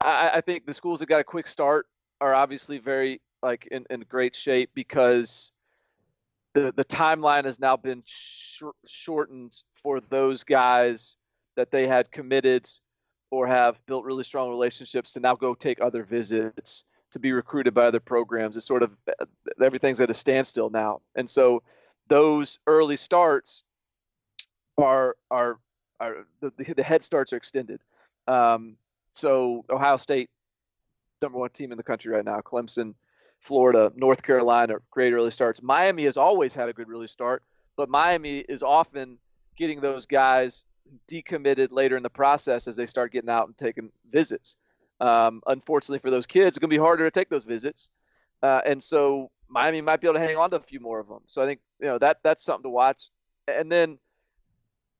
I, 0.00 0.30
I 0.34 0.40
think 0.40 0.66
the 0.66 0.74
schools 0.74 1.00
that 1.00 1.06
got 1.06 1.20
a 1.20 1.24
quick 1.24 1.48
start 1.48 1.88
are 2.20 2.32
obviously 2.32 2.78
very 2.78 3.20
like 3.42 3.66
in, 3.72 3.86
in 3.90 4.04
great 4.08 4.36
shape 4.36 4.70
because 4.72 5.50
the 6.52 6.72
the 6.76 6.84
timeline 6.84 7.44
has 7.44 7.58
now 7.58 7.76
been 7.76 8.04
sh- 8.06 8.62
shortened 8.86 9.62
for 9.74 10.00
those 10.00 10.44
guys 10.44 11.16
that 11.56 11.72
they 11.72 11.88
had 11.88 12.12
committed 12.12 12.68
or 13.30 13.46
have 13.46 13.84
built 13.86 14.04
really 14.04 14.24
strong 14.24 14.48
relationships 14.48 15.12
to 15.12 15.20
now 15.20 15.34
go 15.34 15.54
take 15.54 15.80
other 15.80 16.04
visits 16.04 16.84
to 17.12 17.18
be 17.18 17.32
recruited 17.32 17.74
by 17.74 17.86
other 17.86 18.00
programs. 18.00 18.56
It's 18.56 18.66
sort 18.66 18.82
of 18.82 18.92
everything's 19.62 20.00
at 20.00 20.10
a 20.10 20.14
standstill 20.14 20.70
now, 20.70 21.00
and 21.14 21.28
so 21.28 21.62
those 22.08 22.58
early 22.66 22.96
starts 22.96 23.64
are 24.78 25.16
are 25.30 25.58
are 26.00 26.26
the, 26.40 26.74
the 26.74 26.82
head 26.82 27.02
starts 27.02 27.32
are 27.32 27.36
extended. 27.36 27.80
Um, 28.28 28.76
so 29.12 29.64
Ohio 29.70 29.96
State, 29.96 30.30
number 31.22 31.38
one 31.38 31.50
team 31.50 31.72
in 31.72 31.78
the 31.78 31.82
country 31.82 32.12
right 32.12 32.24
now. 32.24 32.40
Clemson, 32.40 32.94
Florida, 33.40 33.92
North 33.96 34.22
Carolina, 34.22 34.74
great 34.90 35.12
early 35.12 35.30
starts. 35.30 35.62
Miami 35.62 36.04
has 36.04 36.16
always 36.16 36.54
had 36.54 36.68
a 36.68 36.72
good 36.72 36.90
early 36.90 37.08
start, 37.08 37.42
but 37.76 37.88
Miami 37.88 38.40
is 38.40 38.62
often 38.62 39.18
getting 39.56 39.80
those 39.80 40.06
guys 40.06 40.64
decommitted 41.08 41.68
later 41.70 41.96
in 41.96 42.02
the 42.02 42.10
process 42.10 42.68
as 42.68 42.76
they 42.76 42.86
start 42.86 43.12
getting 43.12 43.30
out 43.30 43.46
and 43.46 43.56
taking 43.56 43.90
visits. 44.10 44.56
Um, 45.00 45.42
unfortunately 45.46 45.98
for 45.98 46.10
those 46.10 46.26
kids, 46.26 46.48
it's 46.48 46.58
going 46.58 46.70
to 46.70 46.74
be 46.74 46.80
harder 46.80 47.04
to 47.04 47.10
take 47.10 47.28
those 47.28 47.44
visits, 47.44 47.90
uh, 48.42 48.60
and 48.64 48.82
so 48.82 49.30
Miami 49.48 49.80
might 49.80 50.00
be 50.00 50.06
able 50.08 50.18
to 50.18 50.24
hang 50.24 50.36
on 50.36 50.50
to 50.50 50.56
a 50.56 50.60
few 50.60 50.80
more 50.80 50.98
of 50.98 51.08
them. 51.08 51.20
So 51.26 51.42
I 51.42 51.46
think 51.46 51.60
you 51.80 51.86
know 51.86 51.98
that 51.98 52.18
that's 52.22 52.44
something 52.44 52.64
to 52.64 52.70
watch. 52.70 53.10
And 53.46 53.70
then, 53.70 53.98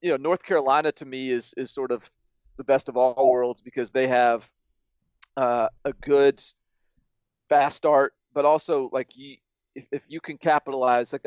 you 0.03 0.11
know, 0.11 0.17
North 0.17 0.43
Carolina 0.43 0.93
to 0.93 1.05
me 1.05 1.31
is 1.31 1.55
is 1.57 1.71
sort 1.71 1.91
of 1.91 2.11
the 2.57 2.65
best 2.65 2.89
of 2.89 2.97
all 2.97 3.31
worlds 3.31 3.61
because 3.61 3.91
they 3.91 4.07
have 4.07 4.49
uh, 5.37 5.69
a 5.85 5.93
good 5.95 6.43
fast 7.49 7.77
start, 7.77 8.15
but 8.33 8.45
also 8.45 8.89
like 8.93 9.17
you, 9.17 9.37
if, 9.75 9.85
if 9.93 10.03
you 10.09 10.21
can 10.21 10.39
capitalize 10.39 11.13
like 11.13 11.27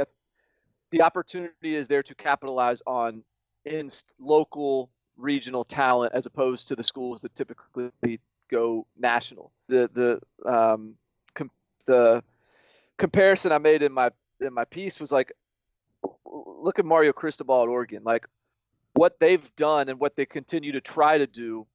the 0.91 1.01
opportunity 1.01 1.75
is 1.75 1.87
there 1.87 2.03
to 2.03 2.15
capitalize 2.15 2.81
on 2.87 3.23
in 3.65 3.89
local 4.19 4.89
regional 5.17 5.63
talent 5.63 6.13
as 6.13 6.25
opposed 6.25 6.67
to 6.69 6.75
the 6.75 6.83
schools 6.83 7.21
that 7.21 7.35
typically 7.35 8.19
go 8.49 8.85
national. 8.97 9.51
The 9.67 9.89
the 9.93 10.51
um, 10.51 10.95
com- 11.33 11.51
the 11.85 12.23
comparison 12.97 13.51
I 13.51 13.57
made 13.57 13.81
in 13.83 13.91
my 13.91 14.11
in 14.41 14.53
my 14.53 14.65
piece 14.65 14.99
was 14.99 15.11
like, 15.11 15.31
look 16.25 16.79
at 16.79 16.85
Mario 16.85 17.13
Cristobal 17.13 17.63
at 17.63 17.67
Oregon. 17.67 18.03
Like 18.03 18.27
what 18.93 19.19
they've 19.19 19.55
done 19.55 19.89
and 19.89 19.99
what 19.99 20.15
they 20.15 20.25
continue 20.25 20.71
to 20.73 20.81
try 20.81 21.17
to 21.17 21.27
do 21.27 21.67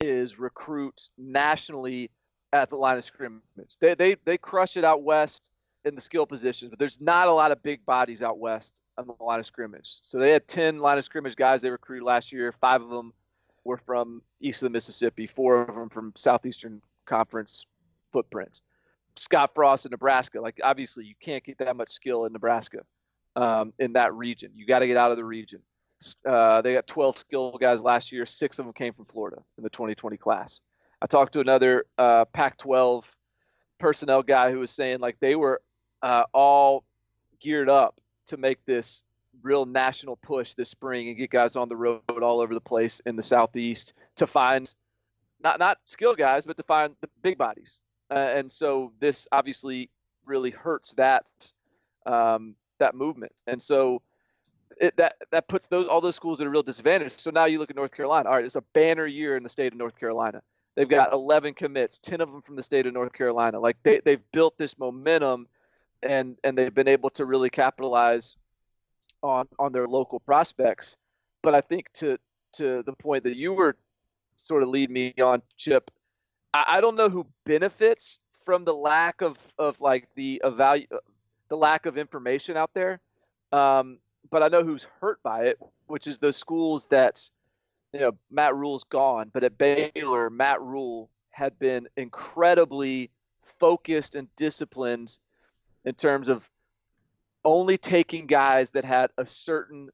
is 0.00 0.38
recruit 0.38 1.10
nationally 1.16 2.10
at 2.52 2.70
the 2.70 2.76
line 2.76 2.98
of 2.98 3.04
scrimmage. 3.04 3.40
They 3.80 3.94
they 3.94 4.16
they 4.24 4.38
crush 4.38 4.76
it 4.76 4.84
out 4.84 5.02
west 5.02 5.50
in 5.84 5.94
the 5.94 6.00
skill 6.00 6.26
positions, 6.26 6.70
but 6.70 6.78
there's 6.78 7.00
not 7.00 7.28
a 7.28 7.32
lot 7.32 7.50
of 7.50 7.62
big 7.62 7.84
bodies 7.84 8.22
out 8.22 8.38
west 8.38 8.81
on 8.98 9.06
the 9.06 9.24
line 9.24 9.40
of 9.40 9.46
scrimmage. 9.46 10.00
So 10.02 10.18
they 10.18 10.30
had 10.30 10.46
10 10.46 10.78
line 10.78 10.98
of 10.98 11.04
scrimmage 11.04 11.36
guys 11.36 11.62
they 11.62 11.70
recruited 11.70 12.04
last 12.04 12.32
year. 12.32 12.52
Five 12.52 12.82
of 12.82 12.90
them 12.90 13.12
were 13.64 13.78
from 13.78 14.22
east 14.40 14.62
of 14.62 14.66
the 14.66 14.70
Mississippi, 14.70 15.26
four 15.26 15.62
of 15.62 15.74
them 15.74 15.88
from 15.88 16.12
Southeastern 16.16 16.82
Conference 17.06 17.66
footprints. 18.12 18.62
Scott 19.16 19.54
Frost 19.54 19.86
in 19.86 19.90
Nebraska, 19.90 20.40
like 20.40 20.58
obviously 20.62 21.04
you 21.04 21.14
can't 21.20 21.44
get 21.44 21.58
that 21.58 21.76
much 21.76 21.90
skill 21.90 22.24
in 22.24 22.32
Nebraska 22.32 22.80
um, 23.36 23.72
in 23.78 23.92
that 23.94 24.14
region. 24.14 24.50
You 24.54 24.66
got 24.66 24.80
to 24.80 24.86
get 24.86 24.96
out 24.96 25.10
of 25.10 25.16
the 25.16 25.24
region. 25.24 25.60
Uh, 26.26 26.62
they 26.62 26.74
got 26.74 26.86
12 26.86 27.16
skill 27.16 27.56
guys 27.60 27.82
last 27.82 28.10
year. 28.10 28.26
Six 28.26 28.58
of 28.58 28.64
them 28.64 28.72
came 28.72 28.92
from 28.92 29.04
Florida 29.04 29.42
in 29.58 29.64
the 29.64 29.70
2020 29.70 30.16
class. 30.16 30.60
I 31.00 31.06
talked 31.06 31.32
to 31.34 31.40
another 31.40 31.84
uh, 31.98 32.24
Pac-12 32.26 33.04
personnel 33.78 34.22
guy 34.22 34.50
who 34.50 34.60
was 34.60 34.70
saying 34.70 35.00
like 35.00 35.16
they 35.20 35.36
were 35.36 35.60
uh, 36.02 36.24
all 36.32 36.84
geared 37.40 37.68
up 37.68 38.00
to 38.26 38.36
make 38.36 38.64
this 38.64 39.02
real 39.42 39.64
national 39.64 40.16
push 40.16 40.54
this 40.54 40.68
spring 40.68 41.08
and 41.08 41.16
get 41.16 41.30
guys 41.30 41.56
on 41.56 41.68
the 41.68 41.76
road 41.76 42.02
all 42.22 42.40
over 42.40 42.54
the 42.54 42.60
place 42.60 43.00
in 43.06 43.16
the 43.16 43.22
southeast 43.22 43.94
to 44.16 44.26
find 44.26 44.74
not 45.42 45.58
not 45.58 45.78
skill 45.84 46.14
guys 46.14 46.44
but 46.44 46.56
to 46.56 46.62
find 46.62 46.94
the 47.00 47.08
big 47.22 47.38
bodies. 47.38 47.80
Uh, 48.10 48.14
and 48.34 48.52
so 48.52 48.92
this 49.00 49.26
obviously 49.32 49.88
really 50.26 50.50
hurts 50.50 50.92
that 50.94 51.24
um, 52.06 52.54
that 52.78 52.94
movement. 52.94 53.32
And 53.46 53.62
so 53.62 54.02
it, 54.80 54.96
that 54.96 55.16
that 55.30 55.48
puts 55.48 55.66
those 55.66 55.88
all 55.88 56.00
those 56.00 56.16
schools 56.16 56.40
at 56.40 56.46
a 56.46 56.50
real 56.50 56.62
disadvantage. 56.62 57.12
So 57.16 57.30
now 57.30 57.46
you 57.46 57.58
look 57.58 57.70
at 57.70 57.76
north 57.76 57.92
carolina. 57.92 58.28
All 58.28 58.36
right 58.36 58.44
it's 58.44 58.56
a 58.56 58.64
banner 58.74 59.06
year 59.06 59.36
in 59.36 59.42
the 59.42 59.48
state 59.48 59.72
of 59.72 59.78
north 59.78 59.98
carolina. 59.98 60.42
They've 60.74 60.88
got 60.88 61.12
11 61.12 61.52
commits 61.52 61.98
10 61.98 62.22
of 62.22 62.32
them 62.32 62.40
from 62.40 62.56
the 62.56 62.62
state 62.62 62.86
of 62.86 62.94
north 62.94 63.12
carolina. 63.12 63.60
Like 63.60 63.76
they, 63.82 64.00
they've 64.00 64.22
built 64.32 64.56
this 64.56 64.78
momentum 64.78 65.46
and 66.02 66.36
and 66.44 66.56
they've 66.56 66.74
been 66.74 66.88
able 66.88 67.10
to 67.10 67.24
really 67.24 67.50
capitalize 67.50 68.36
on 69.22 69.48
on 69.58 69.72
their 69.72 69.88
local 69.88 70.20
prospects. 70.20 70.96
But 71.42 71.54
I 71.54 71.60
think 71.60 71.92
to 71.94 72.18
to 72.54 72.82
the 72.84 72.92
point 72.92 73.24
that 73.24 73.36
you 73.36 73.52
were 73.52 73.76
sort 74.36 74.62
of 74.62 74.68
lead 74.68 74.90
me 74.90 75.14
on, 75.22 75.42
Chip, 75.56 75.90
I, 76.52 76.64
I 76.68 76.80
don't 76.80 76.96
know 76.96 77.08
who 77.08 77.26
benefits 77.44 78.18
from 78.44 78.64
the 78.64 78.74
lack 78.74 79.22
of 79.22 79.38
of 79.58 79.80
like 79.80 80.08
the 80.14 80.42
evalu- 80.44 80.88
the 81.48 81.56
lack 81.56 81.86
of 81.86 81.98
information 81.98 82.56
out 82.56 82.70
there. 82.74 83.00
Um, 83.52 83.98
but 84.30 84.42
I 84.42 84.48
know 84.48 84.64
who's 84.64 84.86
hurt 85.00 85.22
by 85.22 85.44
it, 85.44 85.58
which 85.86 86.06
is 86.06 86.18
those 86.18 86.36
schools 86.36 86.86
that 86.86 87.28
you 87.92 88.00
know 88.00 88.12
Matt 88.30 88.54
Rhule's 88.54 88.84
gone, 88.84 89.30
but 89.32 89.44
at 89.44 89.58
Baylor, 89.58 90.30
Matt 90.30 90.60
Rhule 90.60 91.10
had 91.30 91.58
been 91.58 91.88
incredibly 91.96 93.10
focused 93.58 94.14
and 94.14 94.28
disciplined 94.36 95.18
in 95.84 95.94
terms 95.94 96.28
of 96.28 96.48
only 97.44 97.76
taking 97.76 98.26
guys 98.26 98.70
that 98.70 98.84
had 98.84 99.10
a 99.18 99.26
certain 99.26 99.88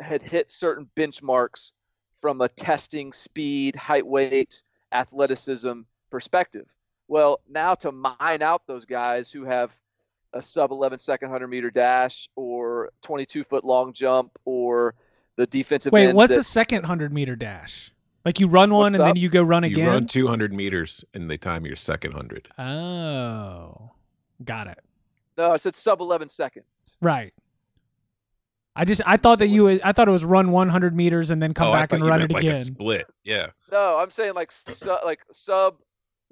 had 0.00 0.22
hit 0.22 0.50
certain 0.50 0.88
benchmarks 0.96 1.72
from 2.20 2.40
a 2.40 2.48
testing 2.48 3.12
speed, 3.12 3.74
height, 3.76 4.06
weight, 4.06 4.62
athleticism 4.92 5.80
perspective. 6.10 6.66
Well, 7.08 7.40
now 7.48 7.74
to 7.76 7.92
mine 7.92 8.42
out 8.42 8.62
those 8.66 8.84
guys 8.84 9.30
who 9.30 9.44
have 9.44 9.76
a 10.32 10.40
sub 10.40 10.70
11 10.70 10.98
second 11.00 11.28
100 11.30 11.48
meter 11.48 11.70
dash 11.70 12.28
or 12.36 12.90
22 13.02 13.42
foot 13.44 13.64
long 13.64 13.92
jump 13.92 14.30
or 14.44 14.94
the 15.36 15.46
defensive 15.46 15.92
Wait, 15.92 16.06
end 16.08 16.16
what's 16.16 16.32
that- 16.34 16.40
a 16.40 16.44
second 16.44 16.84
hundred 16.84 17.12
meter 17.12 17.34
dash? 17.36 17.92
Like 18.24 18.38
you 18.38 18.46
run 18.48 18.72
one 18.72 18.94
and 18.94 19.02
up? 19.02 19.08
then 19.14 19.16
you 19.22 19.28
go 19.30 19.42
run 19.42 19.64
again. 19.64 19.78
You 19.78 19.88
run 19.90 20.06
200 20.06 20.52
meters 20.52 21.04
and 21.14 21.28
they 21.28 21.36
time 21.38 21.64
your 21.66 21.74
second 21.76 22.12
hundred. 22.12 22.48
oh, 22.58 23.90
got 24.44 24.66
it. 24.66 24.78
no, 25.38 25.52
I 25.52 25.56
said 25.56 25.76
sub 25.76 26.00
11 26.00 26.28
seconds. 26.28 26.66
Right. 27.00 27.32
I 28.76 28.84
just 28.84 29.02
I 29.04 29.16
thought 29.16 29.40
that 29.40 29.48
you 29.48 29.64
would- 29.64 29.82
I 29.82 29.92
thought 29.92 30.08
it 30.08 30.12
was 30.12 30.24
run 30.24 30.52
100 30.52 30.94
meters 30.94 31.30
and 31.30 31.42
then 31.42 31.54
come 31.54 31.68
oh, 31.68 31.72
back 31.72 31.90
thought 31.90 31.96
and 31.96 32.04
you 32.04 32.10
run 32.10 32.20
meant 32.20 32.30
it 32.30 32.34
like 32.34 32.44
again. 32.44 32.56
a 32.56 32.64
split. 32.64 33.06
Yeah. 33.24 33.48
No, 33.70 33.98
I'm 33.98 34.10
saying 34.10 34.34
like 34.34 34.52
su- 34.52 34.98
like 35.04 35.20
sub 35.30 35.76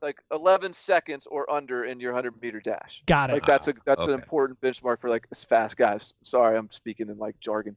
like 0.00 0.18
11 0.32 0.72
seconds 0.72 1.26
or 1.26 1.50
under 1.50 1.84
in 1.84 1.98
your 2.00 2.12
100 2.12 2.40
meter 2.40 2.60
dash. 2.60 3.02
Got 3.06 3.30
it. 3.30 3.34
Like 3.34 3.46
that's 3.46 3.68
a 3.68 3.74
that's 3.84 4.06
an 4.06 4.12
important 4.14 4.60
benchmark 4.60 5.00
for 5.00 5.10
like 5.10 5.26
fast 5.34 5.76
guys. 5.76 6.14
Sorry, 6.22 6.56
I'm 6.56 6.70
speaking 6.70 7.08
in 7.08 7.18
like 7.18 7.38
jargon. 7.40 7.76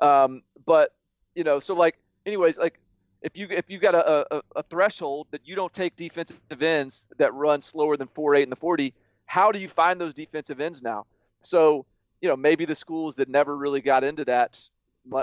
Um, 0.00 0.42
but 0.66 0.94
you 1.34 1.44
know, 1.44 1.60
so 1.60 1.74
like 1.74 1.98
anyways, 2.26 2.58
like 2.58 2.78
if 3.22 3.38
you 3.38 3.46
if 3.50 3.70
you 3.70 3.78
got 3.78 3.94
a, 3.94 4.36
a, 4.36 4.42
a 4.56 4.62
threshold 4.64 5.28
that 5.30 5.40
you 5.44 5.54
don't 5.54 5.72
take 5.72 5.96
defensive 5.96 6.40
ends 6.60 7.06
that 7.16 7.32
run 7.34 7.62
slower 7.62 7.96
than 7.96 8.08
four 8.08 8.34
eight 8.34 8.42
in 8.42 8.50
the 8.50 8.56
40, 8.56 8.92
how 9.32 9.50
do 9.50 9.58
you 9.58 9.68
find 9.68 9.98
those 9.98 10.12
defensive 10.12 10.60
ends 10.60 10.82
now? 10.82 11.06
So 11.40 11.86
you 12.20 12.28
know 12.28 12.36
maybe 12.36 12.66
the 12.66 12.74
schools 12.74 13.14
that 13.14 13.30
never 13.30 13.56
really 13.56 13.80
got 13.80 14.04
into 14.04 14.26
that 14.26 14.60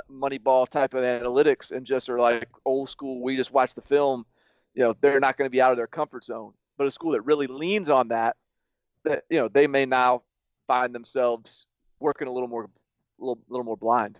money 0.09 0.39
ball 0.39 0.65
type 0.65 0.95
of 0.95 1.03
analytics 1.03 1.71
and 1.71 1.85
just 1.85 2.09
are 2.09 2.19
like 2.19 2.49
old 2.65 2.89
school. 2.89 3.21
We 3.21 3.37
just 3.37 3.53
watch 3.53 3.75
the 3.75 3.83
film. 3.83 4.25
You 4.73 4.81
know 4.83 4.95
they're 4.99 5.19
not 5.19 5.37
going 5.37 5.45
to 5.45 5.51
be 5.51 5.61
out 5.61 5.69
of 5.69 5.77
their 5.77 5.85
comfort 5.85 6.23
zone. 6.23 6.53
But 6.75 6.87
a 6.87 6.91
school 6.91 7.11
that 7.11 7.21
really 7.21 7.45
leans 7.45 7.87
on 7.87 8.07
that, 8.07 8.35
that 9.03 9.25
you 9.29 9.37
know 9.37 9.47
they 9.47 9.67
may 9.67 9.85
now 9.85 10.23
find 10.65 10.95
themselves 10.95 11.67
working 11.99 12.27
a 12.27 12.31
little 12.31 12.49
more, 12.49 12.63
a 12.63 12.67
little, 13.19 13.37
little 13.47 13.65
more 13.65 13.77
blind. 13.77 14.19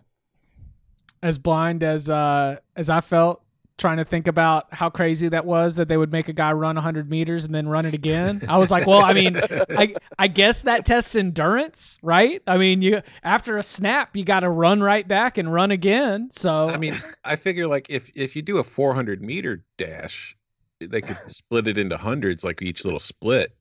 as 1.23 1.39
blind 1.39 1.81
as 1.81 2.11
uh 2.11 2.57
as 2.75 2.91
I 2.91 3.01
felt 3.01 3.41
trying 3.79 3.97
to 3.97 4.05
think 4.05 4.27
about 4.27 4.71
how 4.73 4.89
crazy 4.89 5.27
that 5.29 5.45
was 5.45 5.77
that 5.77 5.87
they 5.87 5.97
would 5.97 6.11
make 6.11 6.27
a 6.29 6.33
guy 6.33 6.51
run 6.51 6.75
100 6.75 7.09
meters 7.09 7.45
and 7.45 7.55
then 7.55 7.67
run 7.67 7.85
it 7.85 7.93
again. 7.93 8.41
I 8.47 8.57
was 8.57 8.69
like, 8.69 8.85
well, 8.85 9.03
I 9.03 9.13
mean, 9.13 9.39
I 9.75 9.95
I 10.19 10.27
guess 10.27 10.63
that 10.63 10.85
tests 10.85 11.15
endurance, 11.15 11.97
right? 12.03 12.41
I 12.45 12.57
mean, 12.57 12.81
you 12.81 13.01
after 13.23 13.57
a 13.57 13.63
snap, 13.63 14.15
you 14.15 14.23
got 14.23 14.41
to 14.41 14.49
run 14.49 14.81
right 14.81 15.07
back 15.07 15.37
and 15.37 15.51
run 15.51 15.71
again. 15.71 16.29
So 16.31 16.69
I 16.69 16.77
mean, 16.77 17.01
I 17.23 17.35
figure 17.35 17.67
like 17.67 17.87
if 17.89 18.11
if 18.15 18.35
you 18.35 18.41
do 18.41 18.57
a 18.59 18.63
400 18.63 19.21
meter 19.21 19.63
dash, 19.77 20.37
they 20.79 21.01
could 21.01 21.17
split 21.27 21.67
it 21.67 21.77
into 21.77 21.97
hundreds, 21.97 22.43
like 22.43 22.61
each 22.61 22.83
little 22.85 22.99
split. 22.99 23.55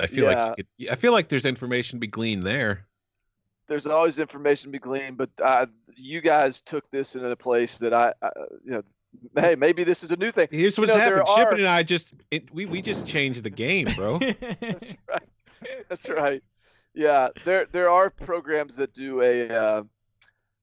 I 0.00 0.06
feel 0.06 0.24
Yeah. 0.30 0.44
like 0.46 0.56
could, 0.56 0.66
I 0.90 0.94
feel 0.94 1.12
like 1.12 1.28
there's 1.28 1.44
information 1.44 1.98
to 1.98 2.00
be 2.00 2.06
gleaned 2.06 2.46
there. 2.46 2.86
There's 3.66 3.86
always 3.86 4.18
information 4.18 4.68
to 4.70 4.72
be 4.72 4.78
gleaned, 4.78 5.18
but 5.18 5.30
uh, 5.42 5.66
you 5.96 6.20
guys 6.20 6.60
took 6.60 6.90
this 6.90 7.16
in 7.16 7.24
a 7.24 7.36
place 7.36 7.78
that 7.78 7.92
I, 7.92 8.12
I, 8.22 8.30
you 8.64 8.70
know, 8.72 8.82
hey, 9.36 9.54
maybe 9.56 9.84
this 9.84 10.02
is 10.04 10.10
a 10.10 10.16
new 10.16 10.30
thing. 10.30 10.48
Here's 10.50 10.78
what's 10.78 10.88
know, 10.92 10.98
there 10.98 11.18
happened. 11.18 11.36
Chip 11.36 11.46
are- 11.48 11.54
and 11.54 11.66
I 11.66 11.82
just 11.82 12.12
it, 12.30 12.52
we 12.54 12.66
we 12.66 12.82
just 12.82 13.06
changed 13.06 13.42
the 13.42 13.50
game, 13.50 13.88
bro. 13.96 14.18
That's 14.60 14.94
right. 15.08 15.28
That's 15.88 16.08
right. 16.08 16.42
Yeah, 16.94 17.28
there 17.44 17.66
there 17.72 17.90
are 17.90 18.10
programs 18.10 18.76
that 18.76 18.92
do 18.92 19.22
a 19.22 19.48
uh, 19.48 19.82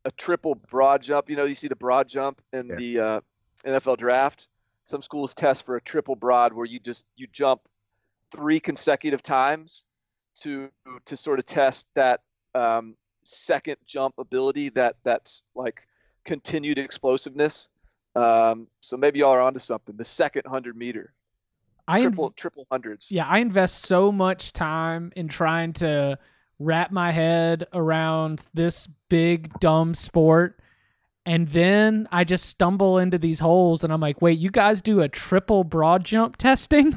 a 0.05 0.11
triple 0.11 0.55
broad 0.55 1.01
jump. 1.01 1.29
You 1.29 1.35
know, 1.35 1.45
you 1.45 1.55
see 1.55 1.67
the 1.67 1.75
broad 1.75 2.07
jump 2.07 2.41
in 2.53 2.67
Yeah. 2.67 2.75
the 2.75 2.99
uh, 2.99 3.21
NFL 3.65 3.97
draft. 3.97 4.47
Some 4.85 5.01
schools 5.01 5.33
test 5.33 5.65
for 5.65 5.75
a 5.77 5.81
triple 5.81 6.15
broad 6.15 6.53
where 6.53 6.65
you 6.65 6.79
just 6.79 7.03
you 7.15 7.27
jump 7.31 7.61
three 8.35 8.59
consecutive 8.59 9.23
times 9.23 9.85
to 10.41 10.69
to 11.05 11.17
sort 11.17 11.39
of 11.39 11.45
test 11.45 11.87
that 11.95 12.21
um, 12.53 12.95
second 13.25 13.77
jump 13.85 14.15
ability, 14.17 14.69
that 14.69 14.95
that's 15.03 15.41
like 15.55 15.87
continued 16.23 16.79
explosiveness. 16.79 17.69
Um, 18.15 18.67
so 18.81 18.95
maybe 18.95 19.19
y'all 19.19 19.31
are 19.31 19.41
onto 19.41 19.59
something. 19.59 19.95
The 19.97 20.03
second 20.03 20.45
hundred 20.47 20.77
meter, 20.77 21.13
I 21.87 21.99
inv- 21.99 22.03
triple 22.03 22.29
triple 22.31 22.67
hundreds. 22.71 23.11
Yeah, 23.11 23.27
I 23.27 23.39
invest 23.39 23.81
so 23.81 24.11
much 24.11 24.53
time 24.53 25.11
in 25.15 25.27
trying 25.27 25.73
to 25.73 26.17
wrap 26.59 26.91
my 26.91 27.11
head 27.11 27.67
around 27.73 28.43
this 28.53 28.87
big 29.09 29.51
dumb 29.59 29.93
sport 29.93 30.59
and 31.25 31.47
then 31.49 32.07
I 32.11 32.23
just 32.23 32.45
stumble 32.45 32.99
into 32.99 33.17
these 33.17 33.39
holes 33.39 33.83
and 33.83 33.91
I'm 33.91 33.99
like, 33.99 34.21
"Wait, 34.21 34.37
you 34.37 34.51
guys 34.51 34.81
do 34.81 35.01
a 35.01 35.09
triple 35.09 35.63
broad 35.63 36.03
jump 36.03 36.37
testing?" 36.37 36.95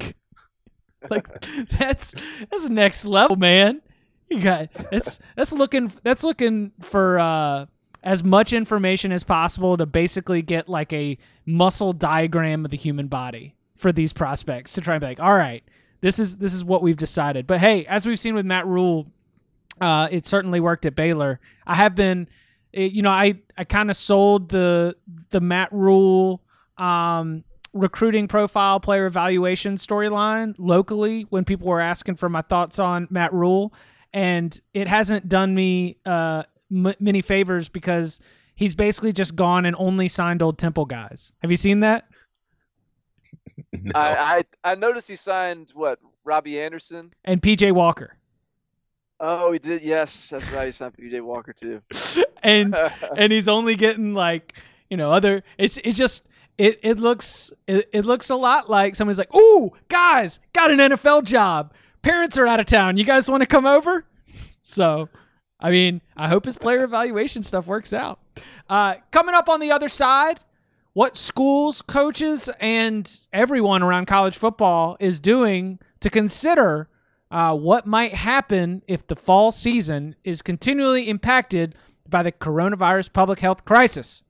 like 1.11 1.27
that's 1.79 2.15
that's 2.51 2.69
next 2.69 3.05
level, 3.05 3.37
man. 3.37 3.81
You 4.37 4.43
got 4.43 4.69
that's 4.91 5.21
that's 5.37 5.53
looking 5.53 5.91
that's 6.03 6.23
looking 6.23 6.73
for 6.81 7.19
uh 7.19 7.67
as 8.03 8.23
much 8.23 8.53
information 8.53 9.11
as 9.11 9.25
possible 9.25 9.77
to 9.77 9.87
basically 9.87 10.43
get 10.43 10.69
like 10.69 10.93
a 10.93 11.19
muscle 11.47 11.93
diagram 11.93 12.65
of 12.65 12.71
the 12.71 12.77
human 12.77 13.09
body 13.09 13.55
for 13.75 13.91
these 13.91 14.13
prospects 14.13 14.75
to 14.75 14.81
try 14.81 14.95
and 14.95 15.01
be 15.01 15.07
like, 15.07 15.21
all 15.21 15.35
right, 15.35 15.65
this 16.01 16.19
is 16.19 16.37
this 16.37 16.55
is 16.55 16.65
what 16.65 16.83
we've 16.83 16.97
decided. 16.97 17.47
But 17.47 17.61
hey, 17.61 17.87
as 17.87 18.07
we've 18.07 18.19
seen 18.19 18.35
with 18.35 18.47
Matt 18.47 18.67
Rhule, 18.67 19.07
uh, 19.81 20.09
it 20.11 20.27
certainly 20.27 20.61
worked 20.61 20.87
at 20.87 20.95
Baylor. 20.95 21.41
I 21.67 21.75
have 21.75 21.95
been 21.95 22.29
it, 22.73 22.93
you 22.93 23.03
know, 23.03 23.11
I 23.11 23.35
I 23.57 23.65
kind 23.65 23.91
of 23.91 23.97
sold 23.97 24.51
the 24.51 24.97
the 25.31 25.41
Matt 25.41 25.73
Rhule 25.73 26.43
um, 26.77 27.45
recruiting 27.73 28.29
profile 28.29 28.81
player 28.81 29.07
evaluation 29.07 29.75
storyline 29.75 30.55
locally 30.59 31.27
when 31.31 31.45
people 31.45 31.67
were 31.67 31.81
asking 31.81 32.17
for 32.17 32.29
my 32.29 32.43
thoughts 32.43 32.79
on 32.79 33.09
Matt 33.11 33.33
Rhule, 33.33 33.73
and 34.13 34.59
it 34.75 34.89
hasn't 34.89 35.29
done 35.29 35.55
me 35.55 35.97
uh, 36.07 36.45
m- 36.71 36.95
many 37.01 37.21
favors 37.21 37.69
because 37.69 38.21
he's 38.55 38.75
basically 38.75 39.13
just 39.13 39.37
gone 39.37 39.65
and 39.65 39.77
only 39.79 40.09
signed 40.09 40.43
old 40.43 40.59
Temple 40.59 40.85
guys. 40.85 41.33
Have 41.43 41.51
you 41.51 41.57
seen 41.57 41.81
that? 41.81 42.07
No. 43.71 43.91
I, 43.95 44.45
I 44.65 44.73
I 44.73 44.75
noticed 44.77 45.09
he 45.09 45.17
signed 45.17 45.73
what 45.75 45.99
Robby 46.25 46.59
Anderson. 46.61 47.11
And 47.25 47.43
PJ 47.43 47.73
Walker. 47.73 48.17
Oh, 49.21 49.53
he 49.53 49.59
did. 49.59 49.83
Yes, 49.83 50.29
that's 50.31 50.51
right. 50.53 50.67
He 50.67 50.73
signed 50.73 50.95
PJ 50.97 51.21
Walker 51.21 51.53
too. 51.53 51.83
and 52.43 52.75
and 53.17 53.33
he's 53.33 53.49
only 53.49 53.75
getting 53.75 54.15
like 54.15 54.55
you 54.91 54.97
know 54.97 55.11
other 55.11 55.43
it's 55.59 55.79
it 55.79 55.93
just 55.93 56.29
it 56.57 56.79
it 56.83 56.99
looks 56.99 57.53
it, 57.67 57.89
it 57.93 58.07
looks 58.07 58.31
a 58.31 58.37
lot 58.37 58.69
like 58.71 58.95
somebody's 58.95 59.19
like 59.19 59.35
ooh 59.35 59.71
guys 59.89 60.41
got 60.53 60.71
an 60.71 60.79
nfl 60.79 61.23
job 61.23 61.73
parents 62.03 62.37
are 62.39 62.47
out 62.47 62.61
of 62.61 62.67
town 62.67 62.97
you 62.97 63.05
guys 63.05 63.29
want 63.29 63.43
to 63.43 63.47
come 63.47 63.67
over 63.67 64.05
so 64.63 65.09
i 65.61 65.71
mean 65.71 66.01
i 66.17 66.29
hope 66.29 66.45
his 66.45 66.57
player 66.57 66.85
evaluation 66.85 67.43
stuff 67.43 67.67
works 67.67 67.93
out 67.93 68.21
uh, 68.69 68.95
coming 69.11 69.35
up 69.35 69.49
on 69.49 69.61
the 69.61 69.71
other 69.71 69.89
side 69.89 70.39
what 70.93 71.17
schools 71.17 71.81
coaches 71.83 72.51
and 72.61 73.29
everyone 73.33 73.83
around 73.83 74.07
college 74.07 74.37
football 74.37 74.97
is 75.01 75.21
doing 75.21 75.79
to 76.01 76.11
consider 76.11 76.89
uh, 77.31 77.55
what 77.55 77.87
might 77.87 78.15
happen 78.15 78.83
if 78.89 79.07
the 79.07 79.17
fall 79.17 79.51
season 79.51 80.17
is 80.25 80.43
continually 80.43 81.09
impacted 81.09 81.75
by 82.09 82.23
the 82.23 82.33
coronavirus 82.33 83.13
public 83.13 83.41
health 83.41 83.65
crisis. 83.65 84.23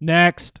Next. 0.00 0.60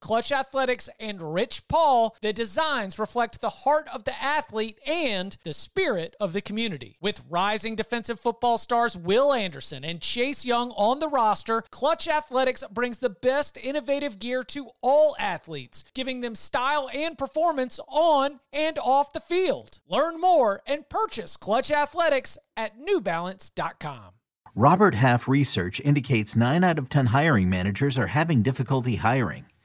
Clutch 0.00 0.32
Athletics, 0.32 0.88
and 0.98 1.34
Rich 1.34 1.68
Paul, 1.68 2.16
the 2.20 2.32
designs 2.32 2.98
reflect 2.98 3.40
the 3.40 3.48
heart 3.50 3.86
of 3.92 4.04
the 4.04 4.22
athlete 4.22 4.78
and 4.86 5.36
the 5.44 5.52
spirit 5.52 6.16
of 6.18 6.32
the 6.32 6.40
community. 6.40 6.96
With 7.00 7.22
rising 7.28 7.76
defensive 7.76 8.18
football 8.18 8.58
stars 8.58 8.96
Will 8.96 9.32
Anderson 9.32 9.84
and 9.84 10.00
Chase 10.00 10.44
Young 10.44 10.70
on 10.72 10.98
the 10.98 11.08
roster, 11.08 11.62
Clutch 11.70 12.08
Athletics 12.08 12.64
brings 12.70 12.98
the 12.98 13.10
best 13.10 13.56
innovative 13.56 14.18
gear 14.18 14.42
to 14.44 14.70
all 14.80 15.14
athletes, 15.18 15.84
giving 15.94 16.20
them 16.20 16.34
style 16.34 16.90
and 16.92 17.18
performance 17.18 17.78
on 17.88 18.40
and 18.52 18.78
off 18.78 19.12
the 19.12 19.20
field. 19.20 19.80
Learn 19.88 20.20
more 20.20 20.62
and 20.66 20.88
purchase 20.88 21.36
Clutch 21.36 21.70
Athletics 21.70 22.38
at 22.56 22.78
newbalance.com. 22.80 24.14
Robert 24.56 24.96
Half 24.96 25.28
research 25.28 25.80
indicates 25.80 26.34
9 26.34 26.64
out 26.64 26.78
of 26.78 26.88
10 26.88 27.06
hiring 27.06 27.48
managers 27.48 27.96
are 27.96 28.08
having 28.08 28.42
difficulty 28.42 28.96
hiring. 28.96 29.46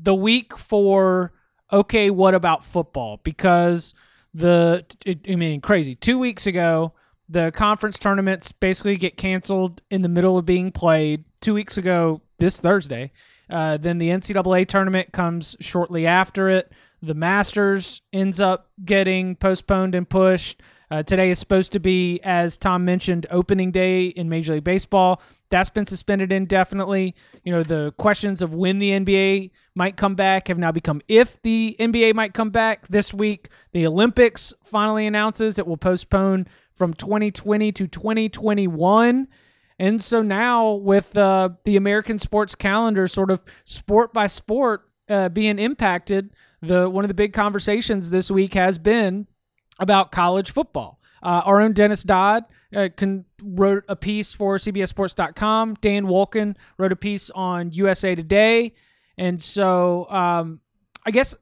the 0.00 0.14
week 0.14 0.56
for 0.56 1.32
okay, 1.72 2.10
what 2.10 2.34
about 2.34 2.64
football? 2.64 3.20
Because 3.22 3.94
the 4.34 4.84
I 5.06 5.34
mean 5.34 5.60
crazy. 5.60 5.94
Two 5.94 6.18
weeks 6.18 6.46
ago, 6.46 6.92
the 7.28 7.52
conference 7.52 7.98
tournaments 7.98 8.52
basically 8.52 8.96
get 8.96 9.16
canceled 9.16 9.82
in 9.90 10.02
the 10.02 10.08
middle 10.08 10.38
of 10.38 10.46
being 10.46 10.72
played. 10.72 11.24
Two 11.40 11.54
weeks 11.54 11.76
ago, 11.76 12.22
this 12.38 12.60
Thursday, 12.60 13.12
uh, 13.50 13.76
then 13.76 13.98
the 13.98 14.08
NCAA 14.08 14.66
tournament 14.66 15.12
comes 15.12 15.56
shortly 15.60 16.06
after 16.06 16.48
it. 16.48 16.72
The 17.02 17.14
Masters 17.14 18.02
ends 18.12 18.40
up 18.40 18.70
getting 18.84 19.36
postponed 19.36 19.94
and 19.94 20.08
pushed. 20.08 20.60
Uh, 20.90 21.02
today 21.02 21.30
is 21.30 21.38
supposed 21.38 21.72
to 21.72 21.80
be, 21.80 22.18
as 22.22 22.56
Tom 22.56 22.84
mentioned, 22.84 23.26
opening 23.30 23.70
day 23.70 24.06
in 24.06 24.28
Major 24.28 24.54
League 24.54 24.64
Baseball. 24.64 25.20
That's 25.50 25.68
been 25.68 25.84
suspended 25.84 26.32
indefinitely. 26.32 27.14
You 27.44 27.52
know, 27.52 27.62
the 27.62 27.92
questions 27.98 28.40
of 28.40 28.54
when 28.54 28.78
the 28.78 28.90
NBA 28.90 29.50
might 29.74 29.96
come 29.96 30.14
back 30.14 30.48
have 30.48 30.58
now 30.58 30.72
become 30.72 31.02
if 31.06 31.40
the 31.42 31.76
NBA 31.78 32.14
might 32.14 32.32
come 32.32 32.50
back 32.50 32.88
this 32.88 33.12
week. 33.12 33.48
The 33.72 33.86
Olympics 33.86 34.54
finally 34.64 35.06
announces 35.06 35.58
it 35.58 35.66
will 35.66 35.76
postpone 35.76 36.46
from 36.72 36.94
2020 36.94 37.70
to 37.72 37.86
2021. 37.86 39.28
And 39.78 40.02
so 40.02 40.22
now, 40.22 40.72
with 40.72 41.16
uh, 41.16 41.50
the 41.64 41.76
American 41.76 42.18
sports 42.18 42.54
calendar 42.54 43.06
sort 43.06 43.30
of 43.30 43.42
sport 43.64 44.12
by 44.12 44.26
sport 44.26 44.88
uh, 45.08 45.28
being 45.28 45.58
impacted, 45.58 46.30
the 46.62 46.88
one 46.88 47.04
of 47.04 47.08
the 47.08 47.14
big 47.14 47.32
conversations 47.32 48.10
this 48.10 48.30
week 48.30 48.54
has 48.54 48.78
been 48.78 49.26
about 49.78 50.12
college 50.12 50.50
football. 50.50 51.00
Uh, 51.22 51.42
our 51.44 51.60
own 51.60 51.72
Dennis 51.72 52.02
Dodd 52.02 52.44
uh, 52.74 52.88
wrote 53.42 53.84
a 53.88 53.96
piece 53.96 54.32
for 54.34 54.56
CBSSports.com. 54.56 55.74
Dan 55.80 56.06
Wolken 56.06 56.56
wrote 56.78 56.92
a 56.92 56.96
piece 56.96 57.30
on 57.30 57.72
USA 57.72 58.14
Today, 58.14 58.74
and 59.16 59.42
so 59.42 60.08
um, 60.10 60.60
I 61.04 61.10
guess 61.10 61.34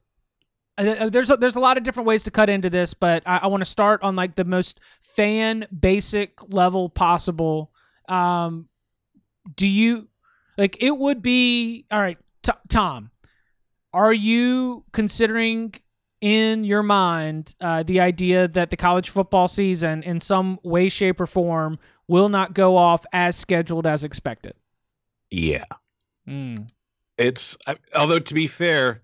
uh, 0.77 1.09
there's 1.09 1.29
a, 1.29 1.37
there's 1.37 1.55
a 1.55 1.59
lot 1.59 1.77
of 1.77 1.83
different 1.83 2.07
ways 2.07 2.23
to 2.23 2.31
cut 2.31 2.49
into 2.49 2.69
this, 2.69 2.93
but 2.93 3.23
I, 3.25 3.37
I 3.43 3.47
want 3.47 3.61
to 3.61 3.69
start 3.69 4.01
on 4.03 4.15
like 4.15 4.35
the 4.35 4.45
most 4.45 4.79
fan 5.01 5.65
basic 5.77 6.53
level 6.53 6.89
possible. 6.89 7.71
Um, 8.07 8.67
do 9.55 9.67
you 9.67 10.07
like 10.57 10.77
it 10.81 10.97
would 10.97 11.21
be 11.21 11.85
all 11.91 11.99
right, 11.99 12.17
t- 12.43 12.51
Tom? 12.69 13.11
Are 13.93 14.13
you 14.13 14.83
considering 14.91 15.73
in 16.21 16.63
your 16.63 16.83
mind 16.83 17.53
uh, 17.61 17.83
the 17.83 17.99
idea 17.99 18.47
that 18.47 18.69
the 18.69 18.77
college 18.77 19.09
football 19.09 19.47
season, 19.47 20.03
in 20.03 20.19
some 20.19 20.59
way, 20.63 20.89
shape, 20.89 21.21
or 21.21 21.27
form, 21.27 21.79
will 22.07 22.29
not 22.29 22.53
go 22.53 22.77
off 22.77 23.05
as 23.13 23.35
scheduled 23.35 23.85
as 23.85 24.03
expected? 24.03 24.53
Yeah. 25.29 25.65
Mm. 26.27 26.69
It's 27.17 27.57
I, 27.65 27.75
although 27.95 28.19
to 28.19 28.33
be 28.33 28.47
fair, 28.47 29.01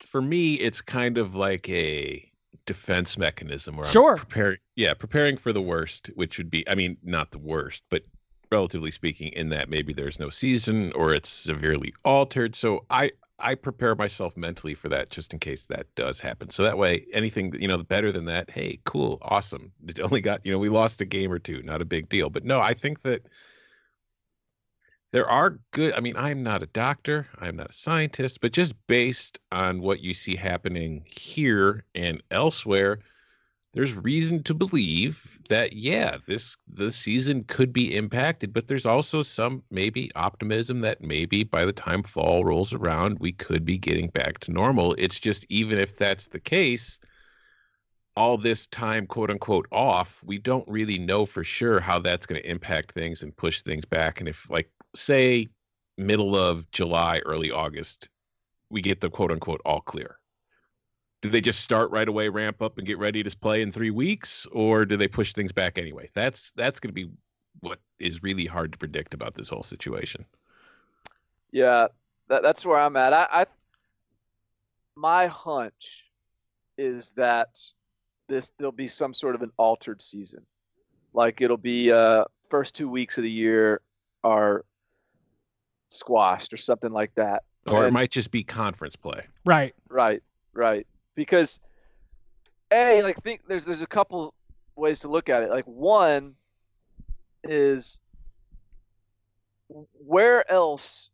for 0.00 0.20
me, 0.22 0.54
it's 0.54 0.80
kind 0.80 1.18
of 1.18 1.34
like 1.34 1.68
a 1.68 2.30
defense 2.66 3.16
mechanism 3.16 3.76
where 3.76 3.86
Sure. 3.86 4.12
I'm 4.12 4.18
preparing, 4.18 4.58
yeah, 4.74 4.94
preparing 4.94 5.36
for 5.36 5.52
the 5.52 5.62
worst, 5.62 6.10
which 6.14 6.38
would 6.38 6.50
be, 6.50 6.68
I 6.68 6.74
mean, 6.74 6.96
not 7.02 7.30
the 7.30 7.38
worst, 7.38 7.82
but 7.90 8.02
relatively 8.50 8.90
speaking, 8.90 9.28
in 9.32 9.48
that 9.50 9.68
maybe 9.68 9.92
there's 9.92 10.18
no 10.18 10.30
season 10.30 10.92
or 10.92 11.14
it's 11.14 11.28
severely 11.28 11.94
altered. 12.04 12.54
So 12.54 12.84
I 12.90 13.10
I 13.38 13.54
prepare 13.54 13.94
myself 13.94 14.36
mentally 14.36 14.74
for 14.74 14.88
that 14.88 15.10
just 15.10 15.32
in 15.32 15.38
case 15.38 15.66
that 15.66 15.94
does 15.94 16.20
happen. 16.20 16.50
So 16.50 16.62
that 16.62 16.78
way, 16.78 17.06
anything 17.12 17.54
you 17.60 17.68
know 17.68 17.82
better 17.82 18.10
than 18.10 18.24
that, 18.26 18.50
hey, 18.50 18.80
cool, 18.84 19.18
awesome. 19.22 19.72
It 19.88 20.00
only 20.00 20.20
got 20.20 20.44
you 20.44 20.52
know 20.52 20.58
we 20.58 20.68
lost 20.68 21.00
a 21.00 21.04
game 21.04 21.32
or 21.32 21.38
two, 21.38 21.62
not 21.62 21.82
a 21.82 21.84
big 21.84 22.08
deal. 22.08 22.30
But 22.30 22.44
no, 22.44 22.60
I 22.60 22.74
think 22.74 23.02
that 23.02 23.26
there 25.12 25.28
are 25.28 25.58
good. 25.72 25.92
I 25.94 26.00
mean, 26.00 26.16
I'm 26.16 26.42
not 26.42 26.62
a 26.62 26.66
doctor, 26.66 27.26
I'm 27.38 27.56
not 27.56 27.70
a 27.70 27.72
scientist, 27.72 28.40
but 28.40 28.52
just 28.52 28.74
based 28.86 29.38
on 29.52 29.80
what 29.80 30.00
you 30.00 30.14
see 30.14 30.36
happening 30.36 31.04
here 31.06 31.84
and 31.94 32.22
elsewhere, 32.30 33.00
there's 33.76 33.94
reason 33.94 34.42
to 34.42 34.54
believe 34.54 35.38
that 35.50 35.74
yeah, 35.74 36.16
this 36.26 36.56
the 36.66 36.90
season 36.90 37.44
could 37.44 37.74
be 37.74 37.94
impacted, 37.94 38.54
but 38.54 38.68
there's 38.68 38.86
also 38.86 39.20
some 39.20 39.62
maybe 39.70 40.10
optimism 40.16 40.80
that 40.80 41.02
maybe 41.02 41.44
by 41.44 41.66
the 41.66 41.74
time 41.74 42.02
fall 42.02 42.42
rolls 42.42 42.72
around, 42.72 43.18
we 43.20 43.32
could 43.32 43.66
be 43.66 43.76
getting 43.76 44.08
back 44.08 44.38
to 44.40 44.50
normal. 44.50 44.94
It's 44.96 45.20
just 45.20 45.44
even 45.50 45.78
if 45.78 45.94
that's 45.98 46.26
the 46.28 46.40
case, 46.40 46.98
all 48.16 48.38
this 48.38 48.66
time 48.68 49.06
quote 49.06 49.30
unquote 49.30 49.66
off, 49.70 50.22
we 50.24 50.38
don't 50.38 50.66
really 50.66 50.98
know 50.98 51.26
for 51.26 51.44
sure 51.44 51.78
how 51.78 51.98
that's 51.98 52.24
going 52.24 52.40
to 52.40 52.50
impact 52.50 52.92
things 52.92 53.22
and 53.22 53.36
push 53.36 53.60
things 53.60 53.84
back. 53.84 54.20
And 54.20 54.28
if 54.28 54.48
like 54.48 54.70
say 54.94 55.48
middle 55.98 56.34
of 56.34 56.70
July, 56.70 57.18
early 57.26 57.50
August, 57.50 58.08
we 58.70 58.80
get 58.80 59.02
the 59.02 59.10
quote 59.10 59.30
unquote 59.30 59.60
all 59.66 59.82
clear 59.82 60.16
do 61.26 61.30
they 61.30 61.40
just 61.40 61.60
start 61.60 61.90
right 61.90 62.06
away, 62.06 62.28
ramp 62.28 62.62
up, 62.62 62.78
and 62.78 62.86
get 62.86 62.98
ready 62.98 63.22
to 63.22 63.36
play 63.36 63.60
in 63.60 63.72
three 63.72 63.90
weeks, 63.90 64.46
or 64.52 64.84
do 64.84 64.96
they 64.96 65.08
push 65.08 65.32
things 65.32 65.50
back 65.50 65.76
anyway? 65.76 66.06
That's 66.14 66.52
that's 66.52 66.78
going 66.78 66.90
to 66.90 66.94
be 66.94 67.10
what 67.60 67.80
is 67.98 68.22
really 68.22 68.44
hard 68.44 68.72
to 68.72 68.78
predict 68.78 69.12
about 69.12 69.34
this 69.34 69.48
whole 69.48 69.64
situation. 69.64 70.24
Yeah, 71.50 71.88
that, 72.28 72.42
that's 72.42 72.64
where 72.64 72.78
I'm 72.78 72.96
at. 72.96 73.12
I, 73.12 73.26
I 73.30 73.46
my 74.94 75.26
hunch 75.26 76.04
is 76.78 77.10
that 77.16 77.58
this 78.28 78.52
there'll 78.58 78.70
be 78.70 78.88
some 78.88 79.12
sort 79.12 79.34
of 79.34 79.42
an 79.42 79.50
altered 79.56 80.00
season. 80.00 80.46
Like 81.12 81.40
it'll 81.40 81.56
be 81.56 81.90
uh 81.90 82.24
first 82.50 82.74
two 82.74 82.88
weeks 82.88 83.18
of 83.18 83.24
the 83.24 83.30
year 83.30 83.80
are 84.22 84.64
squashed 85.90 86.52
or 86.52 86.56
something 86.56 86.92
like 86.92 87.14
that. 87.16 87.42
Or 87.66 87.84
it 87.84 87.92
might 87.92 88.12
just 88.12 88.30
be 88.30 88.44
conference 88.44 88.94
play. 88.94 89.26
Right. 89.44 89.74
Right, 89.88 90.22
right. 90.52 90.86
Because 91.16 91.58
a 92.70 93.02
like 93.02 93.20
think 93.22 93.42
there's 93.48 93.64
there's 93.64 93.82
a 93.82 93.86
couple 93.86 94.34
ways 94.76 95.00
to 95.00 95.08
look 95.08 95.28
at 95.28 95.42
it. 95.42 95.50
Like 95.50 95.64
one 95.64 96.34
is 97.42 97.98
where 99.68 100.48
else 100.50 101.10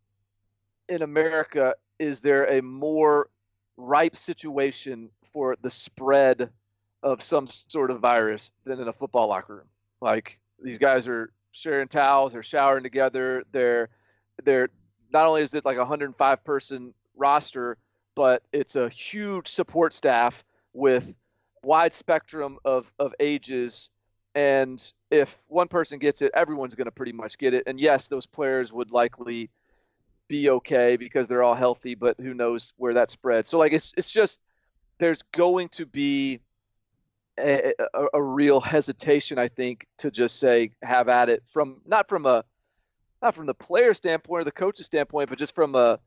in 0.89 1.03
America 1.03 1.75
is 1.99 2.21
there 2.21 2.51
a 2.51 2.61
more 2.61 3.29
ripe 3.77 4.17
situation 4.17 5.09
for 5.33 5.57
the 5.63 5.71
spread 5.71 6.51
of 7.03 7.23
some 7.23 7.49
sort 7.49 7.91
of 7.91 8.01
virus 8.01 8.53
than 8.65 8.81
in 8.81 8.89
a 8.89 8.93
football 8.93 9.29
locker 9.29 9.57
room? 9.57 9.69
Like 10.01 10.39
these 10.61 10.79
guys 10.79 11.09
are 11.09 11.33
sharing 11.53 11.89
towels, 11.89 12.33
they're 12.33 12.43
showering 12.43 12.83
together, 12.83 13.45
they're 13.53 13.89
they're 14.45 14.69
not 15.13 15.27
only 15.27 15.43
is 15.43 15.55
it 15.55 15.65
like 15.65 15.77
a 15.77 15.81
105 15.81 16.45
person 16.45 16.95
roster, 17.17 17.77
but 18.15 18.43
it's 18.53 18.77
a 18.77 18.89
huge 18.89 19.49
support 19.49 19.93
staff 19.93 20.45
with 20.73 21.15
wide 21.63 21.95
spectrum 21.95 22.59
of, 22.65 22.93
of 22.99 23.15
ages. 23.21 23.91
And 24.35 24.83
if 25.11 25.39
one 25.49 25.69
person 25.69 25.99
gets 25.99 26.23
it 26.23 26.33
everyone's 26.35 26.75
going 26.75 26.87
to 26.87 26.91
pretty 26.93 27.13
much 27.13 27.39
get 27.39 27.55
it. 27.55 27.65
And 27.67 27.81
yes 27.81 28.09
those 28.09 28.27
players 28.27 28.73
would 28.73 28.91
likely 28.91 29.51
be 30.29 30.49
okay 30.49 30.97
because 30.97 31.29
they're 31.29 31.43
all 31.43 31.55
healthy 31.55 31.95
but 31.95 32.19
who 32.19 32.33
knows 32.35 32.73
where 32.77 32.95
that 32.95 33.11
spreads. 33.11 33.51
So 33.51 33.59
like 33.59 33.73
it's 33.73 33.93
it's 33.97 34.11
just 34.11 34.41
there's 34.99 35.23
going 35.33 35.69
to 35.71 35.87
be 35.87 36.41
a, 37.39 37.73
a, 37.95 38.07
a 38.15 38.23
real 38.23 38.61
hesitation 38.61 39.39
i 39.39 39.49
think 39.49 39.87
to 39.99 40.11
just 40.11 40.39
say 40.39 40.71
have 40.83 41.09
at 41.09 41.29
it 41.29 41.43
from 41.51 41.81
not 41.87 42.09
from 42.09 42.27
a 42.27 42.45
not 43.23 43.35
from 43.35 43.47
the 43.47 43.55
player 43.55 43.95
standpoint 43.95 44.43
or 44.43 44.45
the 44.45 44.53
coach's 44.53 44.87
standpoint 44.87 45.29
but 45.31 45.39
just 45.39 45.55
from 45.55 45.75
a 45.75 45.99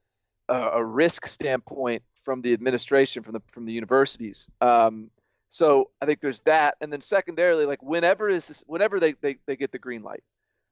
a, 0.50 0.56
a 0.56 0.84
risk 0.84 1.28
standpoint 1.28 2.04
from 2.24 2.42
the 2.42 2.54
administration 2.54 3.24
from 3.24 3.34
the 3.34 3.42
from 3.52 3.66
the 3.66 3.74
universities. 3.74 4.50
Um, 4.62 5.10
so 5.48 5.92
I 6.02 6.06
think 6.06 6.22
there's 6.22 6.42
that, 6.42 6.76
and 6.82 6.92
then 6.92 7.02
secondarily, 7.02 7.66
like 7.66 7.82
whenever 7.82 8.30
is 8.30 8.48
this, 8.48 8.64
whenever 8.68 9.00
they, 9.00 9.14
they 9.22 9.38
they 9.46 9.56
get 9.56 9.72
the 9.72 9.80
green 9.80 10.02
light, 10.02 10.24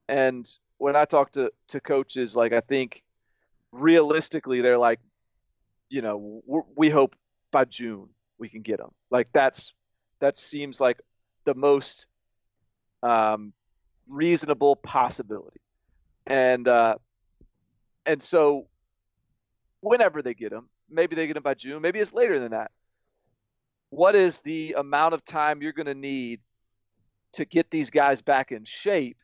and 0.09 0.49
when 0.78 0.95
I 0.95 1.05
talk 1.05 1.32
to 1.34 1.51
to 1.69 1.80
coaches, 1.80 2.36
like 2.36 2.53
I 2.53 2.59
think 2.59 3.03
realistically 3.71 4.61
they're 4.61 4.78
like, 4.78 4.99
you 5.89 6.01
know, 6.01 6.43
we 6.76 6.89
hope 6.89 7.15
by 7.51 7.65
June 7.65 8.09
we 8.38 8.49
can 8.49 8.61
get 8.61 8.78
them. 8.78 8.91
Like 9.11 9.28
that's 9.32 9.74
that 10.19 10.38
seems 10.38 10.82
like 10.82 10.99
the 11.45 11.55
most 11.55 12.07
um, 13.03 13.53
reasonable 14.07 14.76
possibility, 14.76 15.61
and 16.26 16.67
uh, 16.67 16.95
and 18.05 18.21
so 18.21 18.67
whenever 19.84 20.21
they 20.21 20.34
get 20.34 20.51
them, 20.51 20.69
maybe 20.89 21.15
they 21.15 21.27
get 21.27 21.34
them 21.34 21.43
by 21.43 21.53
June, 21.53 21.81
maybe 21.81 21.99
it's 21.99 22.13
later 22.13 22.39
than 22.39 22.51
that. 22.51 22.71
What 23.89 24.15
is 24.15 24.39
the 24.39 24.75
amount 24.77 25.13
of 25.13 25.23
time 25.23 25.61
you're 25.61 25.73
going 25.73 25.88
to 25.88 25.93
need 25.93 26.39
to 27.34 27.45
get 27.45 27.69
these 27.69 27.89
guys 27.89 28.21
back 28.21 28.51
in 28.51 28.63
shape 28.63 29.17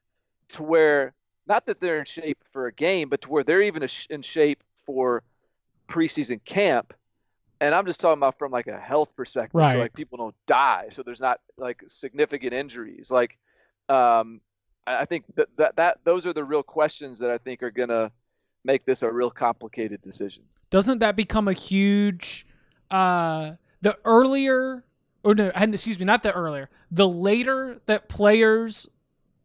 to 0.49 0.63
where 0.63 1.13
not 1.47 1.65
that 1.65 1.79
they're 1.79 1.99
in 1.99 2.05
shape 2.05 2.37
for 2.51 2.67
a 2.67 2.73
game 2.73 3.09
but 3.09 3.21
to 3.21 3.29
where 3.29 3.43
they're 3.43 3.61
even 3.61 3.87
in 4.09 4.21
shape 4.21 4.63
for 4.85 5.23
preseason 5.87 6.43
camp? 6.43 6.93
And 7.61 7.73
i'm 7.73 7.85
just 7.85 7.99
talking 7.99 8.19
about 8.19 8.37
from 8.37 8.51
like 8.51 8.67
a 8.67 8.79
health 8.79 9.15
perspective. 9.15 9.55
Right. 9.55 9.73
so 9.73 9.79
like 9.79 9.93
people 9.93 10.17
don't 10.17 10.35
die 10.45 10.87
so 10.91 11.03
there's 11.03 11.21
not 11.21 11.39
like 11.57 11.81
significant 11.87 12.53
injuries. 12.53 13.09
Like 13.11 13.37
um 13.87 14.41
i 14.85 15.05
think 15.05 15.25
that, 15.35 15.47
that 15.57 15.75
that 15.77 15.99
those 16.03 16.25
are 16.25 16.33
the 16.33 16.43
real 16.43 16.63
questions 16.63 17.19
that 17.19 17.29
i 17.31 17.37
think 17.37 17.61
are 17.63 17.71
going 17.71 17.89
to 17.89 18.11
make 18.63 18.85
this 18.85 19.01
a 19.03 19.11
real 19.11 19.29
complicated 19.29 20.01
decision. 20.01 20.43
Doesn't 20.69 20.99
that 20.99 21.15
become 21.15 21.47
a 21.47 21.53
huge 21.53 22.45
uh 22.91 23.51
the 23.81 23.97
earlier 24.03 24.83
or 25.23 25.35
no, 25.35 25.51
excuse 25.55 25.99
me, 25.99 26.05
not 26.05 26.23
the 26.23 26.31
earlier, 26.31 26.69
the 26.91 27.07
later 27.07 27.81
that 27.85 28.09
players 28.09 28.87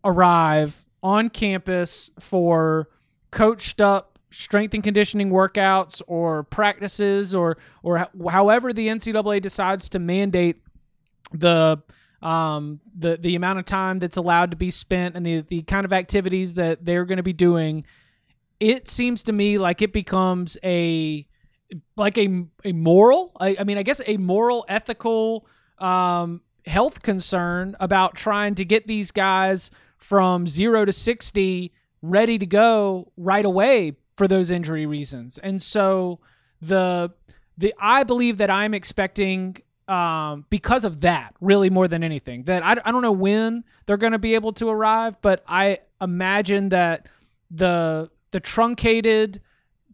arrive 0.05 0.85
on 1.03 1.29
campus 1.29 2.11
for 2.19 2.89
coached 3.31 3.81
up 3.81 4.19
strength 4.31 4.75
and 4.75 4.83
conditioning 4.83 5.31
workouts 5.31 6.03
or 6.07 6.43
practices 6.45 7.35
or 7.35 7.57
or 7.83 8.09
however 8.29 8.73
the 8.73 8.89
NCAA 8.89 9.41
decides 9.41 9.89
to 9.91 9.99
mandate 9.99 10.61
the 11.33 11.81
um 12.23 12.81
the 12.97 13.17
the 13.17 13.37
amount 13.37 13.59
of 13.59 13.65
time 13.65 13.99
that's 13.99 14.17
allowed 14.17 14.51
to 14.51 14.57
be 14.57 14.71
spent 14.71 15.17
and 15.17 15.25
the 15.25 15.41
the 15.43 15.63
kind 15.63 15.85
of 15.85 15.93
activities 15.93 16.55
that 16.55 16.85
they're 16.85 17.05
going 17.05 17.19
to 17.19 17.23
be 17.23 17.33
doing 17.33 17.85
it 18.61 18.89
seems 18.89 19.23
to 19.25 19.33
me 19.33 19.59
like 19.59 19.83
it 19.83 19.93
becomes 19.93 20.57
a 20.65 21.27
like 21.97 22.19
a 22.19 22.47
a 22.65 22.73
moral 22.73 23.33
I, 23.39 23.57
I 23.59 23.65
mean 23.65 23.79
i 23.79 23.83
guess 23.83 24.01
a 24.07 24.17
moral 24.17 24.65
ethical 24.69 25.47
um 25.79 26.43
health 26.67 27.03
concern 27.03 27.77
about 27.81 28.15
trying 28.15 28.55
to 28.57 28.65
get 28.65 28.87
these 28.87 29.11
guys 29.11 29.71
from 29.99 30.47
0 30.47 30.87
to 30.87 30.93
60 30.93 31.73
ready 32.03 32.39
to 32.39 32.47
go 32.47 33.13
right 33.17 33.45
away 33.45 33.97
for 34.17 34.29
those 34.29 34.51
injury 34.51 34.87
reasons 34.87 35.39
and 35.39 35.61
so 35.61 36.21
the 36.61 37.11
the 37.59 37.75
i 37.81 38.05
believe 38.05 38.39
that 38.39 38.51
i'm 38.51 38.75
expecting 38.75 39.57
um, 39.89 40.47
because 40.49 40.85
of 40.85 41.03
that, 41.03 41.35
really 41.41 41.71
more 41.71 41.89
than 41.89 42.03
anything. 42.03 42.45
That 42.45 42.65
I, 42.65 42.73
I 42.85 42.91
don't 42.93 43.03
know 43.03 43.13
when 43.13 43.65
they're 43.87 43.97
going 43.97 44.13
to 44.13 44.19
be 44.19 44.35
able 44.35 44.53
to 44.55 44.69
arrive, 44.69 45.21
but 45.21 45.45
I 45.47 45.81
imagine 46.01 46.71
that 46.71 47.09
the 47.51 48.11
the 48.35 48.41
truncated 48.41 49.41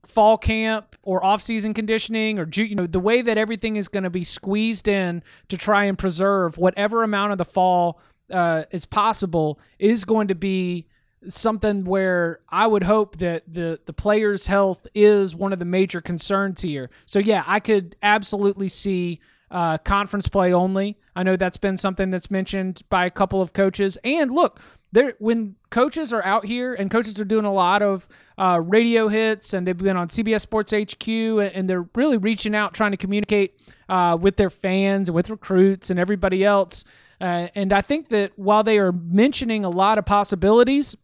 fall 0.07 0.39
camp 0.39 0.97
or 1.03 1.23
off-season 1.23 1.75
conditioning 1.75 2.39
or 2.39 2.49
you 2.55 2.75
know 2.75 2.87
the 2.87 2.99
way 2.99 3.21
that 3.21 3.37
everything 3.37 3.77
is 3.77 3.87
going 3.87 4.03
to 4.03 4.09
be 4.09 4.25
squeezed 4.25 4.89
in 4.89 5.23
to 5.49 5.59
try 5.59 5.85
and 5.85 5.99
preserve 5.99 6.57
whatever 6.57 7.03
amount 7.03 7.33
of 7.33 7.37
the 7.37 7.45
fall 7.45 8.01
uh, 8.31 8.65
is 8.71 8.87
possible 8.87 9.61
is 9.79 10.07
going 10.07 10.27
to 10.27 10.35
be 10.35 10.87
something 11.29 11.85
where 11.85 12.41
I 12.49 12.67
would 12.67 12.83
hope 12.83 13.19
that 13.19 13.43
the 13.47 13.79
the 13.85 13.93
players' 13.93 14.47
health 14.47 14.87
is 14.95 15.37
one 15.37 15.53
of 15.53 15.59
the 15.59 15.67
major 15.67 16.01
concerns 16.01 16.63
here. 16.63 16.89
So 17.05 17.19
yeah, 17.19 17.45
I 17.47 17.61
could 17.61 17.95
absolutely 18.03 18.71
see 18.71 19.21
uh, 19.51 19.77
conference 19.77 20.29
play 20.29 20.55
only. 20.55 20.97
I 21.15 21.25
know 21.25 21.37
that's 21.37 21.59
been 21.59 21.77
something 21.77 22.09
that's 22.09 22.31
mentioned 22.31 22.81
by 22.89 23.05
a 23.05 23.11
couple 23.11 23.43
of 23.43 23.53
coaches. 23.53 23.99
And 24.03 24.31
look, 24.31 24.63
there 24.93 25.15
when 25.19 25.57
coaches 25.71 26.13
are 26.13 26.25
out 26.25 26.45
here 26.45 26.75
and 26.75 26.91
coaches 26.91 27.19
are 27.21 27.25
doing 27.25 27.45
a 27.45 27.53
lot 27.53 27.83
of 27.83 28.09
uh, 28.39 28.61
radio 28.63 29.09
hits 29.09 29.53
and 29.53 29.67
they've 29.67 29.77
been 29.77 29.97
on 29.97 30.09
CBS 30.09 30.41
Sports 30.41 30.73
HQ 30.73 31.09
and 31.09 31.69
they're 31.69 31.87
really 31.95 32.17
reaching 32.17 32.55
out 32.55 32.75
trying 32.75 32.91
to 32.91 32.97
communicate 32.97 33.61
uh, 33.89 34.17
with 34.21 34.37
their 34.37 34.51
fans 34.51 35.09
and 35.09 35.15
with 35.15 35.31
recruits 35.31 35.91
and 35.91 35.99
everybody 35.99 36.45
else. 36.45 36.85
Uh, 37.21 37.49
and 37.55 37.73
I 37.73 37.83
think 37.83 38.09
that 38.09 38.33
while 38.37 38.65
they 38.65 38.79
are 38.79 38.93
mentioning 38.93 39.65
a 39.65 39.71
lot 39.71 39.99
of 39.99 40.07
possibilities, 40.07 40.97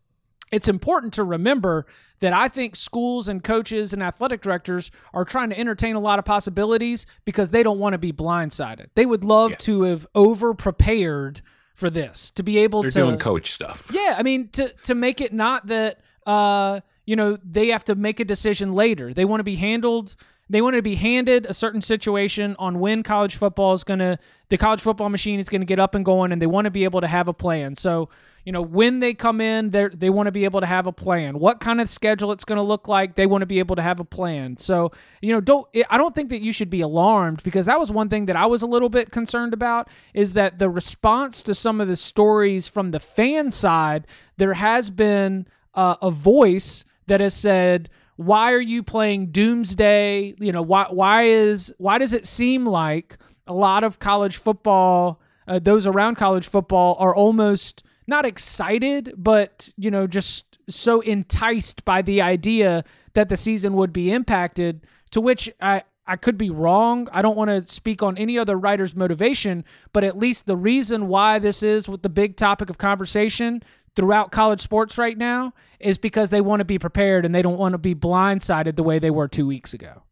it's 0.53 0.69
important 0.69 1.13
to 1.15 1.25
remember 1.25 1.87
that 2.21 2.33
I 2.33 2.49
think 2.49 2.77
schools 2.77 3.29
and 3.29 3.43
coaches 3.43 3.93
and 3.93 4.03
athletic 4.03 4.41
directors 4.41 4.91
are 5.13 5.25
trying 5.25 5.51
to 5.51 5.59
entertain 5.59 5.97
a 5.97 6.01
lot 6.01 6.19
of 6.19 6.25
possibilities 6.25 7.05
because 7.25 7.51
they 7.51 7.63
don't 7.63 7.79
want 7.79 7.93
to 7.93 7.99
be 7.99 8.13
blindsided. 8.13 8.87
They 8.95 9.07
would 9.07 9.25
love 9.25 9.59
to 9.59 9.83
have 9.83 10.07
over 10.15 10.55
prepared 10.55 11.43
for 11.77 11.91
this, 11.91 12.31
to 12.33 12.43
be 12.43 12.59
able 12.59 12.81
They're 12.81 12.91
to 12.91 12.99
doing 13.01 13.19
coach 13.19 13.53
stuff. 13.53 13.89
yeah, 13.93 14.17
I 14.19 14.23
mean 14.23 14.49
to 14.49 14.71
to 14.85 14.95
make 14.95 15.21
it 15.21 15.33
not 15.33 15.67
that 15.69 16.01
uh 16.27 16.81
you 17.05 17.15
know 17.15 17.39
they 17.45 17.69
have 17.69 17.85
to 17.85 17.95
make 17.95 18.19
a 18.19 18.25
decision 18.25 18.73
later. 18.73 19.15
They 19.15 19.25
want 19.25 19.41
to 19.41 19.45
be 19.45 19.57
handled. 19.57 20.17
They 20.49 20.63
want 20.63 20.77
to 20.77 20.83
be 20.83 20.95
handed 20.95 21.47
a 21.47 21.55
certain 21.55 21.83
situation 21.83 22.57
on 22.59 22.81
when 22.81 23.03
college 23.03 23.37
football 23.37 23.73
is 23.75 23.85
going 23.85 23.99
to 24.01 24.19
the 24.49 24.57
college 24.57 24.81
football 24.81 25.09
machine 25.09 25.39
is 25.39 25.49
going 25.49 25.61
to 25.61 25.67
get 25.67 25.79
up 25.79 25.95
and 25.95 26.05
going, 26.05 26.33
and 26.33 26.41
they 26.41 26.47
want 26.47 26.65
to 26.65 26.71
be 26.71 26.85
able 26.85 27.01
to 27.01 27.09
have 27.09 27.29
a 27.29 27.33
plan. 27.33 27.75
So 27.75 28.09
you 28.47 28.53
know 28.53 28.63
when 28.63 29.01
they 29.01 29.13
come 29.13 29.41
in, 29.41 29.71
they 29.71 29.89
they 29.89 30.09
want 30.09 30.29
to 30.29 30.33
be 30.33 30.45
able 30.45 30.61
to 30.61 30.67
have 30.67 30.87
a 30.87 30.93
plan. 30.93 31.41
What 31.41 31.59
kind 31.59 31.81
of 31.81 31.89
schedule 31.89 32.31
it's 32.31 32.45
going 32.45 32.57
to 32.57 32.63
look 32.63 32.87
like, 32.87 33.17
they 33.17 33.27
want 33.27 33.43
to 33.43 33.47
be 33.47 33.59
able 33.59 33.75
to 33.75 33.83
have 33.83 33.99
a 33.99 34.05
plan. 34.05 34.57
So 34.57 34.93
you 35.21 35.33
know 35.33 35.41
don't 35.41 35.67
I 35.91 35.99
don't 35.99 36.15
think 36.15 36.31
that 36.31 36.41
you 36.41 36.53
should 36.53 36.71
be 36.71 36.81
alarmed 36.81 37.43
because 37.43 37.67
that 37.67 37.81
was 37.81 37.91
one 37.91 38.09
thing 38.09 38.27
that 38.27 38.37
I 38.37 38.47
was 38.47 38.63
a 38.63 38.67
little 38.67 38.89
bit 38.89 39.11
concerned 39.11 39.53
about 39.53 39.89
is 40.15 40.35
that 40.35 40.61
the 40.61 40.71
response 40.71 41.43
to 41.43 41.57
some 41.57 41.81
of 41.81 41.89
the 41.89 41.97
stories 41.97 42.69
from 42.69 42.93
the 42.93 43.01
fan 43.01 43.51
side, 43.51 44.07
there 44.37 44.55
has 44.55 44.91
been 44.91 45.49
uh, 45.75 45.97
a 46.01 46.13
voice 46.13 46.85
that 47.09 47.21
has 47.21 47.35
said 47.35 47.91
why 48.15 48.53
are 48.53 48.61
you 48.61 48.83
playing 48.83 49.27
doomsday 49.27 50.35
you 50.39 50.53
know 50.53 50.63
why 50.63 50.87
why 50.89 51.25
is 51.25 51.75
why 51.79 51.99
does 51.99 52.13
it 52.13 52.27
seem 52.27 52.65
like 52.65 53.19
a 53.47 53.53
lot 53.53 53.85
of 53.85 53.99
college 53.99 54.37
football 54.37 55.21
uh, 55.49 55.59
those 55.59 55.87
around 55.87 56.15
college 56.15 56.49
football 56.49 56.97
are 56.99 57.15
almost 57.15 57.83
not 58.07 58.25
excited 58.25 59.13
but 59.17 59.73
you 59.77 59.91
know 59.91 60.07
just 60.07 60.59
so 60.69 61.01
enticed 61.01 61.85
by 61.85 62.03
the 62.03 62.21
idea 62.21 62.85
that 63.15 63.29
the 63.29 63.37
season 63.37 63.75
would 63.75 63.93
be 63.93 64.13
impacted 64.13 64.87
to 65.11 65.21
which 65.21 65.51
i 65.61 65.83
I 66.07 66.17
could 66.17 66.39
be 66.39 66.51
wrong. 66.51 67.09
I 67.11 67.21
don't 67.21 67.37
want 67.37 67.51
to 67.51 67.65
speak 67.65 68.03
on 68.03 68.17
any 68.17 68.39
other 68.39 68.57
writer's 68.57 68.95
motivation, 68.95 69.65
but 69.93 70.05
at 70.05 70.17
least 70.17 70.47
the 70.47 70.57
reason 70.57 71.09
why 71.09 71.39
this 71.39 71.63
is 71.63 71.89
with 71.89 72.03
the 72.03 72.09
big 72.09 72.37
topic 72.37 72.71
of 72.71 72.79
conversation 72.79 73.63
throughout 73.97 74.31
college 74.31 74.61
sports 74.61 74.99
right 74.99 75.19
now 75.19 75.53
is 75.81 75.99
because 75.99 76.31
they 76.31 76.41
want 76.41 76.61
to 76.61 76.65
be 76.65 76.79
prepared 76.79 77.25
and 77.25 77.35
they 77.35 77.43
don't 77.43 77.59
want 77.59 77.73
to 77.73 77.79
be 77.79 77.95
blindsided 77.95 78.77
the 78.77 78.83
way 78.83 78.99
they 78.99 79.11
were 79.11 79.27
two 79.27 79.47
weeks 79.47 79.75
ago. 79.75 80.03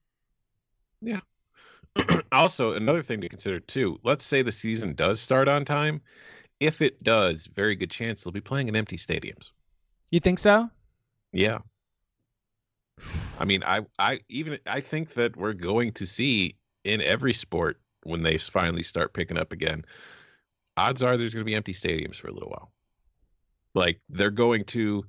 Yeah. 1.01 1.21
also, 2.33 2.73
another 2.73 3.03
thing 3.03 3.21
to 3.21 3.29
consider 3.29 3.61
too. 3.61 4.01
Let's 4.03 4.25
say 4.25 4.43
the 4.43 4.51
season 4.51 4.95
does 4.95 5.21
start 5.21 5.49
on 5.49 5.65
time. 5.65 6.01
If 6.65 6.81
it 6.81 7.03
does, 7.03 7.47
very 7.55 7.77
good 7.77 7.91
chance 7.91 8.23
they'll 8.23 8.33
be 8.33 8.41
playing 8.41 8.69
in 8.69 8.77
empty 8.77 8.97
stadiums. 8.97 9.51
You 10.11 10.19
think 10.19 10.39
so? 10.39 10.71
Yeah. 11.31 11.59
I 13.39 13.45
mean, 13.45 13.63
I, 13.65 13.83
I 13.99 14.21
even 14.31 14.59
I 14.67 14.81
think 14.81 15.13
that 15.15 15.37
we're 15.37 15.53
going 15.53 15.93
to 15.93 16.07
see 16.07 16.57
in 16.85 17.03
every 17.03 17.35
sport 17.35 17.79
when 18.05 18.23
they 18.23 18.39
finally 18.39 18.83
start 18.83 19.13
picking 19.13 19.37
up 19.37 19.53
again. 19.53 19.85
Odds 20.79 21.03
are 21.03 21.19
there's 21.19 21.35
going 21.35 21.45
to 21.45 21.51
be 21.51 21.55
empty 21.55 21.75
stadiums 21.75 22.17
for 22.17 22.29
a 22.29 22.33
little 22.33 22.49
while. 22.49 22.73
Like 23.75 24.01
they're 24.09 24.31
going 24.31 24.65
to 24.65 25.05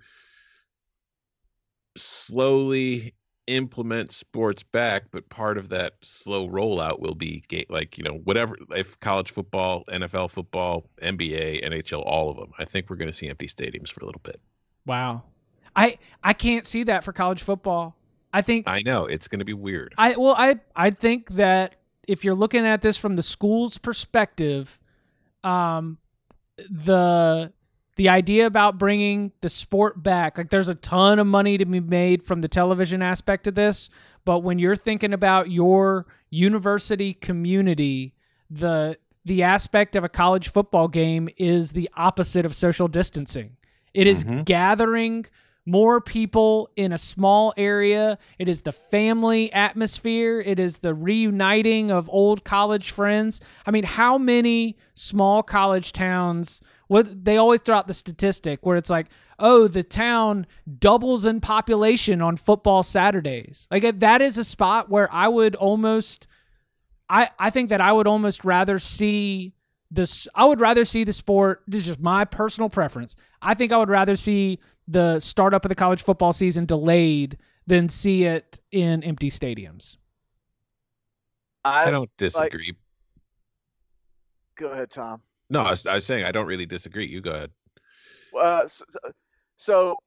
slowly 1.96 3.15
implement 3.48 4.12
sports 4.12 4.64
back, 4.64 5.04
but 5.12 5.28
part 5.30 5.58
of 5.58 5.70
that 5.70 5.94
slow 6.02 6.48
rollout 6.50 7.00
will 7.00 7.16
be 7.16 7.44
like 7.70 7.98
you 7.98 8.04
know 8.04 8.20
whatever 8.24 8.58
if 8.76 9.00
college 9.00 9.32
football, 9.32 9.84
NFL 9.90 10.32
football, 10.32 10.86
NBA, 11.02 11.64
NHL, 11.66 12.04
all 12.06 12.30
of 12.30 12.38
them. 12.38 12.52
I 12.58 12.66
think 12.66 12.90
we're 12.90 12.96
going 12.96 13.12
to 13.12 13.16
see 13.16 13.30
empty 13.30 13.48
stadiums 13.48 13.92
for 13.92 14.02
a 14.02 14.06
little 14.06 14.22
bit. 14.24 14.40
Wow, 14.86 15.24
I 15.76 15.98
I 16.24 16.34
can't 16.34 16.66
see 16.66 16.84
that 16.84 17.04
for 17.04 17.14
college 17.14 17.44
football. 17.44 17.96
I 18.34 18.42
think 18.42 18.68
I 18.68 18.82
know 18.82 19.06
it's 19.06 19.28
going 19.28 19.40
to 19.40 19.46
be 19.46 19.54
weird. 19.54 19.94
I 19.98 20.16
well 20.16 20.36
I 20.38 20.60
I 20.76 20.92
think 20.92 21.30
that 21.32 21.76
if 22.08 22.24
you're 22.24 22.36
looking 22.36 22.66
at 22.66 22.82
this 22.82 22.98
from 22.98 23.16
the 23.16 23.24
school's 23.24 23.78
perspective, 23.78 24.80
um, 25.44 25.98
the 26.70 27.52
the 27.96 28.10
idea 28.10 28.46
about 28.46 28.78
bringing 28.78 29.32
the 29.42 29.50
sport 29.50 30.04
back, 30.04 30.38
like 30.38 30.50
there's 30.50 30.68
a 30.68 30.76
ton 30.76 31.20
of 31.20 31.28
money 31.28 31.58
to 31.58 31.66
be 31.66 31.80
made 31.80 32.24
from 32.24 32.42
the 32.42 32.48
television 32.48 33.02
aspect 33.02 33.48
of 33.48 33.56
this, 33.56 33.90
but 34.26 34.40
when 34.40 34.60
you're 34.60 34.76
thinking 34.76 35.14
about 35.14 35.50
your 35.50 36.06
university 36.30 37.14
community, 37.14 38.14
the 38.50 38.98
the 39.24 39.42
aspect 39.42 39.96
of 39.96 40.04
a 40.04 40.10
college 40.10 40.50
football 40.50 40.88
game 40.88 41.30
is 41.38 41.72
the 41.72 41.90
opposite 41.96 42.46
of 42.46 42.56
social 42.56 42.88
distancing. 42.88 43.58
It 43.94 44.06
is 44.06 44.24
mm-hmm. 44.24 44.44
gathering 44.44 45.26
more 45.66 46.00
people 46.00 46.70
in 46.76 46.92
a 46.92 46.98
small 46.98 47.52
area. 47.58 48.20
It 48.38 48.48
is 48.48 48.62
the 48.62 48.72
family 48.72 49.52
atmosphere. 49.52 50.40
It 50.40 50.60
is 50.60 50.80
the 50.80 50.94
reuniting 50.94 51.90
of 51.90 52.08
old 52.10 52.44
college 52.44 52.92
friends. 52.92 53.42
I 53.66 53.72
mean, 53.72 53.84
how 53.84 54.20
many 54.20 54.78
small 54.94 55.42
college 55.42 55.92
towns 55.92 56.62
what 56.88 57.26
they 57.26 57.38
always 57.38 57.62
throw 57.62 57.76
out 57.76 57.88
the 57.88 57.94
statistic 57.94 58.66
where 58.66 58.78
it's 58.78 58.90
like, 58.90 59.08
oh, 59.40 59.68
the 59.68 59.84
town 59.84 60.48
doubles 60.80 61.26
in 61.26 61.42
population 61.42 62.22
on 62.22 62.38
football 62.38 62.84
Saturdays. 62.84 63.68
Like 63.72 64.00
that 64.00 64.22
is 64.22 64.38
a 64.38 64.44
spot 64.44 64.90
where 64.90 65.12
I 65.14 65.28
would 65.28 65.56
almost, 65.56 66.28
I 67.10 67.30
I 67.40 67.50
think 67.50 67.70
that 67.70 67.82
I 67.82 67.92
would 67.92 68.08
almost 68.08 68.46
rather 68.46 68.80
see 68.80 69.54
this. 69.92 70.28
I 70.36 70.46
would 70.46 70.62
rather 70.62 70.86
see 70.86 71.04
the 71.04 71.14
sport. 71.14 71.64
This 71.68 71.82
is 71.82 71.86
just 71.88 72.00
my 72.00 72.26
personal 72.26 72.70
preference. 72.70 73.16
I 73.42 73.54
think 73.54 73.72
I 73.72 73.78
would 73.78 73.90
rather 73.90 74.16
see 74.16 74.60
the 74.88 75.20
startup 75.20 75.66
of 75.66 75.70
the 75.70 75.76
college 75.76 76.04
football 76.04 76.34
season 76.34 76.66
delayed 76.66 77.38
than 77.68 77.90
see 77.90 78.26
it 78.26 78.60
in 78.72 79.04
empty 79.04 79.30
stadiums. 79.30 79.98
I, 81.64 81.86
I 81.86 81.92
don't 81.92 82.12
disagree. 82.18 82.68
Like, 82.68 82.76
go 84.56 84.68
ahead, 84.68 84.92
Tom. 84.92 85.22
No, 85.56 85.62
I 85.62 85.72
was, 85.72 85.86
I 85.86 85.96
was, 85.96 86.06
saying 86.06 86.26
I 86.26 86.34
don't 86.34 86.48
really 86.48 86.66
disagree. 86.66 87.06
You 87.06 87.22
go 87.22 87.32
ahead. 87.32 87.52
Uh, 88.38 88.68
so, 88.68 88.86
so 89.56 89.98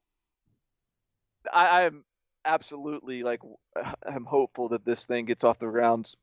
I, 1.51 1.81
am 1.83 2.03
absolutely 2.45 3.23
like 3.23 3.39
I'm 4.05 4.25
hopeful 4.25 4.69
that 4.69 4.85
this 4.85 5.05
thing 5.05 5.25
gets 5.25 5.43
off 5.43 5.57
the 5.57 5.65
ground 5.65 6.13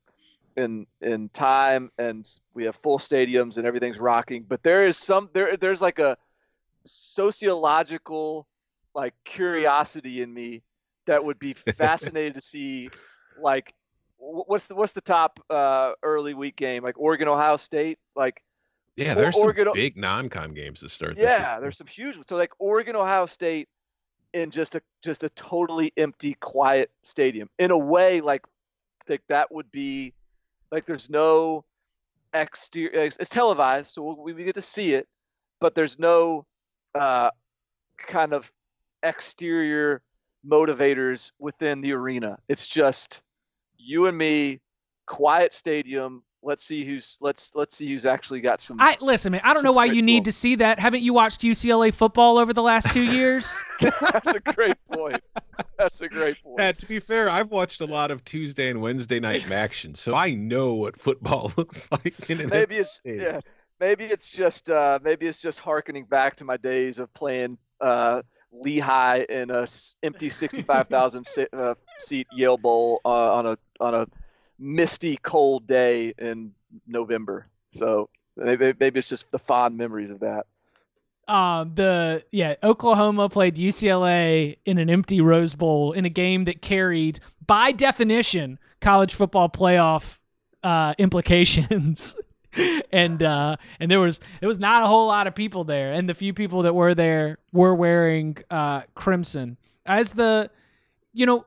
in 0.56 0.86
in 1.00 1.28
time 1.30 1.90
and 1.98 2.24
we 2.54 2.66
have 2.66 2.76
full 2.76 3.00
stadiums 3.00 3.56
and 3.56 3.66
everything's 3.66 3.98
rocking. 3.98 4.44
But 4.48 4.62
there 4.62 4.86
is 4.86 4.96
some 4.96 5.28
there 5.32 5.56
there's 5.56 5.82
like 5.82 5.98
a 5.98 6.16
sociological 6.84 8.46
like 8.94 9.14
curiosity 9.24 10.22
in 10.22 10.32
me 10.32 10.62
that 11.06 11.24
would 11.24 11.40
be 11.40 11.52
fascinated 11.76 12.36
to 12.36 12.40
see 12.40 12.90
like 13.40 13.74
what's 14.18 14.68
the 14.68 14.76
what's 14.76 14.92
the 14.92 15.00
top 15.00 15.40
uh, 15.50 15.94
early 16.04 16.34
week 16.34 16.54
game 16.54 16.84
like 16.84 16.96
Oregon 16.96 17.26
Ohio 17.26 17.56
State 17.56 17.98
like 18.14 18.40
yeah, 18.96 19.14
there's 19.14 19.36
Oregon, 19.36 19.66
some 19.66 19.74
big 19.74 19.96
non-con 19.96 20.54
games 20.54 20.80
to 20.80 20.88
start. 20.88 21.18
Yeah, 21.18 21.60
there's 21.60 21.76
some 21.76 21.86
huge. 21.86 22.16
So 22.26 22.36
like 22.36 22.52
Oregon, 22.58 22.96
Ohio 22.96 23.26
State, 23.26 23.68
in 24.32 24.50
just 24.50 24.74
a 24.74 24.82
just 25.02 25.24
a 25.24 25.28
totally 25.30 25.92
empty, 25.96 26.34
quiet 26.40 26.90
stadium. 27.02 27.48
In 27.58 27.70
a 27.70 27.78
way, 27.78 28.20
like 28.20 28.46
like 29.08 29.22
that 29.28 29.52
would 29.52 29.70
be 29.70 30.14
like 30.70 30.86
there's 30.86 31.10
no 31.10 31.64
exterior. 32.32 33.04
It's 33.04 33.28
televised, 33.28 33.92
so 33.92 34.16
we, 34.18 34.32
we 34.32 34.44
get 34.44 34.54
to 34.54 34.62
see 34.62 34.94
it, 34.94 35.06
but 35.60 35.74
there's 35.74 35.98
no 35.98 36.46
uh, 36.94 37.30
kind 37.98 38.32
of 38.32 38.50
exterior 39.02 40.02
motivators 40.46 41.32
within 41.38 41.80
the 41.80 41.92
arena. 41.92 42.38
It's 42.48 42.66
just 42.66 43.22
you 43.78 44.06
and 44.06 44.16
me, 44.16 44.60
quiet 45.06 45.54
stadium, 45.54 46.22
let's 46.46 46.64
see 46.64 46.84
who's 46.84 47.18
let's 47.20 47.52
let's 47.54 47.76
see 47.76 47.88
who's 47.88 48.06
actually 48.06 48.40
got 48.40 48.62
some. 48.62 48.80
I 48.80 48.96
listen, 49.00 49.32
man. 49.32 49.40
I 49.44 49.52
don't 49.52 49.64
know 49.64 49.72
why 49.72 49.86
you 49.86 50.00
need 50.00 50.24
to 50.24 50.32
see 50.32 50.54
that. 50.54 50.78
Haven't 50.78 51.02
you 51.02 51.12
watched 51.12 51.42
UCLA 51.42 51.92
football 51.92 52.38
over 52.38 52.52
the 52.52 52.62
last 52.62 52.92
two 52.92 53.02
years? 53.02 53.54
That's 53.80 54.28
a 54.28 54.40
great 54.40 54.76
point. 54.92 55.20
That's 55.76 56.00
a 56.00 56.08
great 56.08 56.42
point. 56.42 56.56
Yeah, 56.58 56.72
to 56.72 56.86
be 56.86 57.00
fair, 57.00 57.28
I've 57.28 57.50
watched 57.50 57.80
a 57.80 57.84
lot 57.84 58.10
of 58.10 58.24
Tuesday 58.24 58.70
and 58.70 58.80
Wednesday 58.80 59.20
night 59.20 59.50
action, 59.50 59.94
so 59.94 60.14
I 60.14 60.34
know 60.34 60.72
what 60.74 60.98
football 60.98 61.52
looks 61.56 61.90
like. 61.90 62.14
maybe 62.28 62.76
it's 62.76 63.00
yeah, 63.04 63.40
maybe 63.80 64.04
it's 64.04 64.30
just 64.30 64.70
uh, 64.70 65.00
maybe 65.02 65.26
it's 65.26 65.40
just 65.40 65.58
harkening 65.58 66.04
back 66.04 66.36
to 66.36 66.44
my 66.44 66.56
days 66.56 67.00
of 67.00 67.12
playing 67.12 67.58
uh, 67.80 68.22
Lehigh 68.52 69.26
in 69.28 69.50
a 69.50 69.66
empty 70.04 70.30
sixty-five 70.30 70.88
thousand 70.88 71.26
uh, 71.52 71.74
seat 71.98 72.28
Yale 72.32 72.56
Bowl 72.56 73.00
uh, 73.04 73.34
on 73.34 73.46
a 73.46 73.58
on 73.80 73.94
a 73.94 74.06
misty, 74.58 75.18
cold 75.22 75.66
day 75.66 76.14
in 76.18 76.52
November. 76.86 77.46
So 77.72 78.08
maybe, 78.36 78.74
it's 78.80 79.08
just 79.08 79.30
the 79.30 79.38
fond 79.38 79.76
memories 79.76 80.10
of 80.10 80.20
that. 80.20 80.46
Um, 81.28 81.72
the 81.74 82.24
yeah, 82.30 82.54
Oklahoma 82.62 83.28
played 83.28 83.56
UCLA 83.56 84.58
in 84.64 84.78
an 84.78 84.88
empty 84.88 85.20
Rose 85.20 85.54
Bowl 85.54 85.92
in 85.92 86.04
a 86.04 86.08
game 86.08 86.44
that 86.44 86.62
carried, 86.62 87.18
by 87.44 87.72
definition, 87.72 88.58
college 88.80 89.14
football 89.14 89.48
playoff 89.48 90.20
uh, 90.62 90.94
implications. 90.98 92.14
and 92.92 93.22
uh, 93.22 93.56
and 93.80 93.90
there 93.90 94.00
was 94.00 94.20
there 94.40 94.48
was 94.48 94.58
not 94.58 94.82
a 94.82 94.86
whole 94.86 95.08
lot 95.08 95.26
of 95.26 95.34
people 95.34 95.64
there, 95.64 95.92
and 95.92 96.08
the 96.08 96.14
few 96.14 96.32
people 96.32 96.62
that 96.62 96.74
were 96.74 96.94
there 96.94 97.38
were 97.52 97.74
wearing 97.74 98.36
uh, 98.50 98.82
crimson. 98.94 99.56
As 99.84 100.12
the 100.12 100.50
you 101.12 101.26
know, 101.26 101.46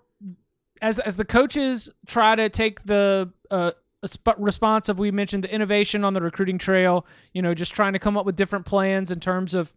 as 0.82 1.00
as 1.00 1.16
the 1.16 1.26
coaches 1.26 1.90
try 2.08 2.36
to 2.36 2.50
take 2.50 2.84
the 2.84 3.32
uh, 3.52 3.72
response 4.38 4.90
of 4.90 5.00
we 5.00 5.12
mentioned 5.12 5.44
the 5.44 5.54
innovation 5.54 6.04
on 6.04 6.14
the 6.14 6.22
recruiting 6.22 6.58
trail, 6.58 7.06
you 7.34 7.42
know, 7.42 7.54
just 7.54 7.74
trying 7.74 7.94
to 7.94 8.00
come 8.00 8.18
up 8.18 8.26
with 8.26 8.36
different 8.36 8.66
plans 8.66 9.12
in 9.12 9.20
terms 9.20 9.54
of 9.54 9.74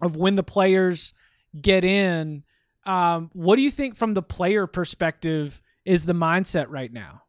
of 0.00 0.16
when 0.16 0.36
the 0.36 0.42
players 0.42 1.12
get 1.60 1.84
in. 1.84 2.42
Um, 2.84 3.30
what 3.32 3.56
do 3.56 3.62
you 3.62 3.70
think 3.70 3.94
from 3.94 4.14
the 4.14 4.22
player 4.22 4.66
perspective 4.66 5.62
is 5.84 6.04
the 6.04 6.14
mindset 6.14 6.66
right 6.68 6.92
now? 6.92 7.22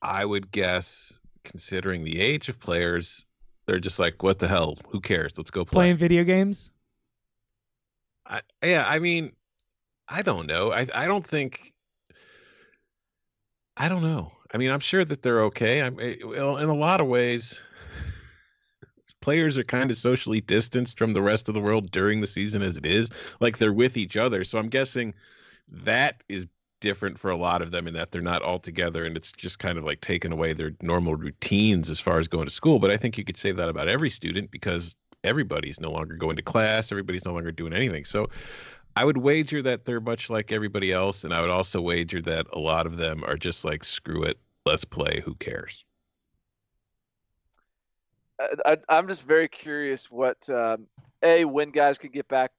I 0.00 0.24
would 0.24 0.52
guess, 0.52 1.18
considering 1.44 2.04
the 2.04 2.20
age 2.20 2.48
of 2.48 2.60
players, 2.60 3.24
they're 3.66 3.80
just 3.80 3.98
like, 3.98 4.22
"What 4.22 4.38
the 4.38 4.46
hell? 4.48 4.76
Who 4.90 5.00
cares? 5.00 5.32
Let's 5.36 5.50
go 5.50 5.64
play." 5.64 5.76
Playing 5.76 5.96
video 5.96 6.22
games. 6.22 6.70
I, 8.26 8.42
yeah, 8.62 8.84
I 8.86 8.98
mean, 8.98 9.32
I 10.08 10.22
don't 10.22 10.46
know. 10.46 10.72
I 10.72 10.86
I 10.94 11.06
don't 11.06 11.26
think. 11.26 11.72
I 13.76 13.88
don't 13.88 14.02
know. 14.02 14.32
I 14.52 14.58
mean, 14.58 14.70
I'm 14.70 14.80
sure 14.80 15.04
that 15.04 15.22
they're 15.22 15.44
okay. 15.44 15.82
I'm 15.82 15.98
eh, 15.98 16.16
well, 16.24 16.58
in 16.58 16.68
a 16.68 16.74
lot 16.74 17.00
of 17.00 17.06
ways. 17.06 17.60
Players 19.20 19.56
are 19.56 19.64
kind 19.64 19.90
of 19.90 19.96
socially 19.96 20.42
distanced 20.42 20.98
from 20.98 21.14
the 21.14 21.22
rest 21.22 21.48
of 21.48 21.54
the 21.54 21.60
world 21.60 21.90
during 21.90 22.20
the 22.20 22.26
season 22.26 22.62
as 22.62 22.76
it 22.76 22.84
is. 22.84 23.10
Like 23.40 23.56
they're 23.56 23.72
with 23.72 23.96
each 23.96 24.16
other. 24.18 24.44
So 24.44 24.58
I'm 24.58 24.68
guessing 24.68 25.14
that 25.68 26.22
is 26.28 26.46
different 26.80 27.18
for 27.18 27.30
a 27.30 27.36
lot 27.36 27.62
of 27.62 27.70
them 27.70 27.88
in 27.88 27.94
that 27.94 28.12
they're 28.12 28.20
not 28.20 28.42
all 28.42 28.58
together 28.58 29.04
and 29.04 29.16
it's 29.16 29.32
just 29.32 29.58
kind 29.58 29.78
of 29.78 29.84
like 29.84 30.02
taken 30.02 30.32
away 30.32 30.52
their 30.52 30.72
normal 30.82 31.14
routines 31.14 31.88
as 31.88 31.98
far 31.98 32.18
as 32.18 32.28
going 32.28 32.44
to 32.44 32.52
school. 32.52 32.78
But 32.78 32.90
I 32.90 32.98
think 32.98 33.16
you 33.16 33.24
could 33.24 33.38
say 33.38 33.52
that 33.52 33.70
about 33.70 33.88
every 33.88 34.10
student 34.10 34.50
because 34.50 34.94
everybody's 35.24 35.80
no 35.80 35.90
longer 35.90 36.14
going 36.16 36.36
to 36.36 36.42
class, 36.42 36.92
everybody's 36.92 37.24
no 37.24 37.32
longer 37.32 37.50
doing 37.50 37.72
anything. 37.72 38.04
So 38.04 38.28
I 38.96 39.04
would 39.04 39.16
wager 39.16 39.60
that 39.62 39.84
they're 39.84 40.00
much 40.00 40.30
like 40.30 40.52
everybody 40.52 40.92
else, 40.92 41.24
and 41.24 41.34
I 41.34 41.40
would 41.40 41.50
also 41.50 41.80
wager 41.80 42.20
that 42.22 42.46
a 42.52 42.58
lot 42.58 42.86
of 42.86 42.96
them 42.96 43.24
are 43.24 43.36
just 43.36 43.64
like, 43.64 43.82
screw 43.82 44.22
it, 44.22 44.38
let's 44.64 44.84
play. 44.84 45.20
Who 45.24 45.34
cares? 45.34 45.84
I, 48.64 48.78
am 48.88 49.08
just 49.08 49.24
very 49.24 49.48
curious 49.48 50.10
what 50.10 50.48
um, 50.50 50.86
a 51.22 51.44
when 51.44 51.70
guys 51.70 51.98
can 51.98 52.10
get 52.10 52.28
back 52.28 52.52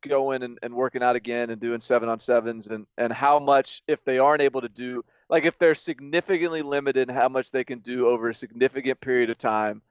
going 0.00 0.42
and, 0.42 0.58
and 0.62 0.74
working 0.74 1.02
out 1.02 1.16
again 1.16 1.50
and 1.50 1.60
doing 1.60 1.80
seven 1.80 2.08
on 2.08 2.20
sevens 2.20 2.68
and 2.68 2.86
and 2.96 3.12
how 3.12 3.38
much 3.38 3.82
if 3.88 4.04
they 4.04 4.18
aren't 4.18 4.42
able 4.42 4.60
to 4.60 4.68
do 4.68 5.04
like 5.28 5.44
if 5.44 5.58
they're 5.58 5.74
significantly 5.74 6.62
limited 6.62 7.10
how 7.10 7.28
much 7.28 7.50
they 7.50 7.64
can 7.64 7.80
do 7.80 8.06
over 8.06 8.30
a 8.30 8.34
significant 8.34 9.00
period 9.00 9.28
of 9.28 9.36
time 9.38 9.82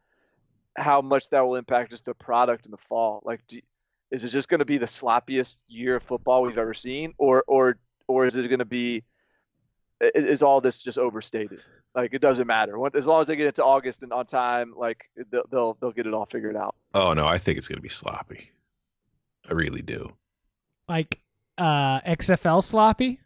how 0.78 1.02
much 1.02 1.30
that 1.30 1.46
will 1.46 1.56
impact 1.56 1.92
just 1.92 2.06
the 2.06 2.14
product 2.14 2.66
in 2.66 2.72
the 2.72 2.78
fall 2.78 3.22
like 3.26 3.46
do, 3.48 3.60
is 4.12 4.24
it 4.24 4.30
just 4.30 4.50
going 4.50 4.60
to 4.60 4.66
be 4.66 4.78
the 4.78 4.86
sloppiest 4.86 5.64
year 5.68 5.98
of 5.98 6.04
football 6.04 6.44
we've 6.44 6.58
ever 6.58 6.74
seen 6.74 7.14
or 7.18 7.44
or 7.48 7.78
or 8.08 8.26
is 8.26 8.36
it 8.36 8.48
going 8.48 8.60
to 8.60 8.66
be 8.66 9.04
is 10.02 10.44
all 10.44 10.62
this 10.62 10.82
just 10.82 10.98
overstated 10.98 11.60
like 11.96 12.14
it 12.14 12.22
doesn't 12.22 12.48
matter 12.48 12.78
as 12.96 13.08
long 13.08 13.20
as 13.22 13.28
they 13.28 13.36
get 13.36 13.48
into 13.48 13.64
august 13.64 14.04
and 14.04 14.14
on 14.14 14.26
time 14.26 14.74
like 14.78 15.10
they'll 15.32 15.46
they'll, 15.50 15.78
they'll 15.82 15.92
get 15.92 16.06
it 16.06 16.14
all 16.14 16.26
figured 16.26 16.56
out 16.56 16.76
oh 16.94 17.14
no 17.14 17.26
i 17.26 17.38
think 17.38 17.58
it's 17.58 17.68
going 17.68 17.78
to 17.78 17.82
be 17.82 17.90
sloppy 17.90 18.52
I 19.50 19.54
really 19.54 19.82
do. 19.82 20.14
Like 20.88 21.22
uh, 21.58 22.02
XFL 22.02 22.64
sloppy? 22.64 23.20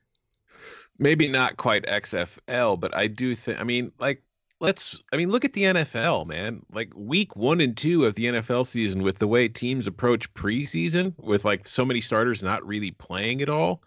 Maybe 0.98 1.28
not 1.28 1.58
quite 1.58 1.86
XFL, 1.86 2.80
but 2.80 2.96
I 2.96 3.08
do 3.08 3.34
think. 3.36 3.60
I 3.60 3.64
mean, 3.64 3.92
like, 4.00 4.22
let's. 4.62 5.02
I 5.12 5.18
mean, 5.18 5.30
look 5.30 5.44
at 5.44 5.54
the 5.54 5.64
NFL, 5.64 6.28
man. 6.28 6.62
Like 6.72 6.92
week 6.96 7.36
one 7.36 7.60
and 7.60 7.76
two 7.76 8.06
of 8.06 8.16
the 8.16 8.26
NFL 8.26 8.66
season, 8.66 9.04
with 9.04 9.20
the 9.20 9.28
way 9.28 9.50
teams 9.50 9.88
approach 9.88 10.34
preseason, 10.34 11.14
with 11.20 11.44
like 11.44 11.68
so 11.68 11.84
many 11.84 12.00
starters 12.00 12.42
not 12.42 12.66
really 12.66 12.92
playing 12.92 13.42
at 13.42 13.50
all. 13.50 13.82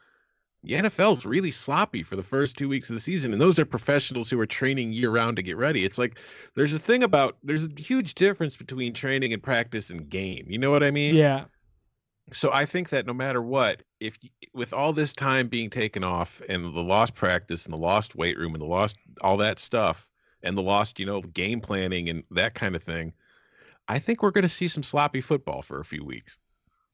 The 0.64 0.74
NFL 0.74 1.12
is 1.12 1.26
really 1.26 1.50
sloppy 1.50 2.02
for 2.02 2.16
the 2.16 2.22
first 2.22 2.56
two 2.56 2.68
weeks 2.68 2.88
of 2.88 2.94
the 2.94 3.00
season, 3.00 3.32
and 3.32 3.40
those 3.40 3.58
are 3.58 3.66
professionals 3.66 4.30
who 4.30 4.40
are 4.40 4.46
training 4.46 4.92
year 4.92 5.10
round 5.10 5.36
to 5.36 5.42
get 5.42 5.56
ready. 5.56 5.84
It's 5.84 5.98
like 5.98 6.18
there's 6.54 6.74
a 6.74 6.78
thing 6.78 7.02
about 7.02 7.36
there's 7.42 7.64
a 7.64 7.70
huge 7.76 8.14
difference 8.14 8.56
between 8.56 8.92
training 8.92 9.32
and 9.32 9.42
practice 9.42 9.90
and 9.90 10.08
game. 10.08 10.46
You 10.48 10.58
know 10.58 10.70
what 10.70 10.82
I 10.82 10.90
mean? 10.90 11.14
Yeah 11.14 11.44
so 12.32 12.50
I 12.52 12.64
think 12.64 12.88
that 12.88 13.06
no 13.06 13.12
matter 13.12 13.42
what, 13.42 13.82
if 14.00 14.18
with 14.54 14.72
all 14.72 14.92
this 14.92 15.12
time 15.12 15.48
being 15.48 15.68
taken 15.68 16.02
off 16.02 16.40
and 16.48 16.64
the 16.64 16.80
lost 16.80 17.14
practice 17.14 17.66
and 17.66 17.72
the 17.72 17.78
lost 17.78 18.14
weight 18.14 18.38
room 18.38 18.54
and 18.54 18.62
the 18.62 18.66
lost 18.66 18.96
all 19.20 19.36
that 19.36 19.58
stuff 19.58 20.08
and 20.44 20.56
the 20.56 20.62
lost, 20.62 21.00
you 21.00 21.06
know, 21.06 21.22
game 21.22 21.60
planning 21.60 22.08
and 22.08 22.22
that 22.30 22.54
kind 22.54 22.76
of 22.76 22.82
thing, 22.82 23.12
I 23.88 23.98
think 23.98 24.22
we're 24.22 24.30
going 24.30 24.42
to 24.42 24.48
see 24.48 24.68
some 24.68 24.82
sloppy 24.82 25.20
football 25.20 25.62
for 25.62 25.80
a 25.80 25.84
few 25.84 26.04
weeks. 26.04 26.38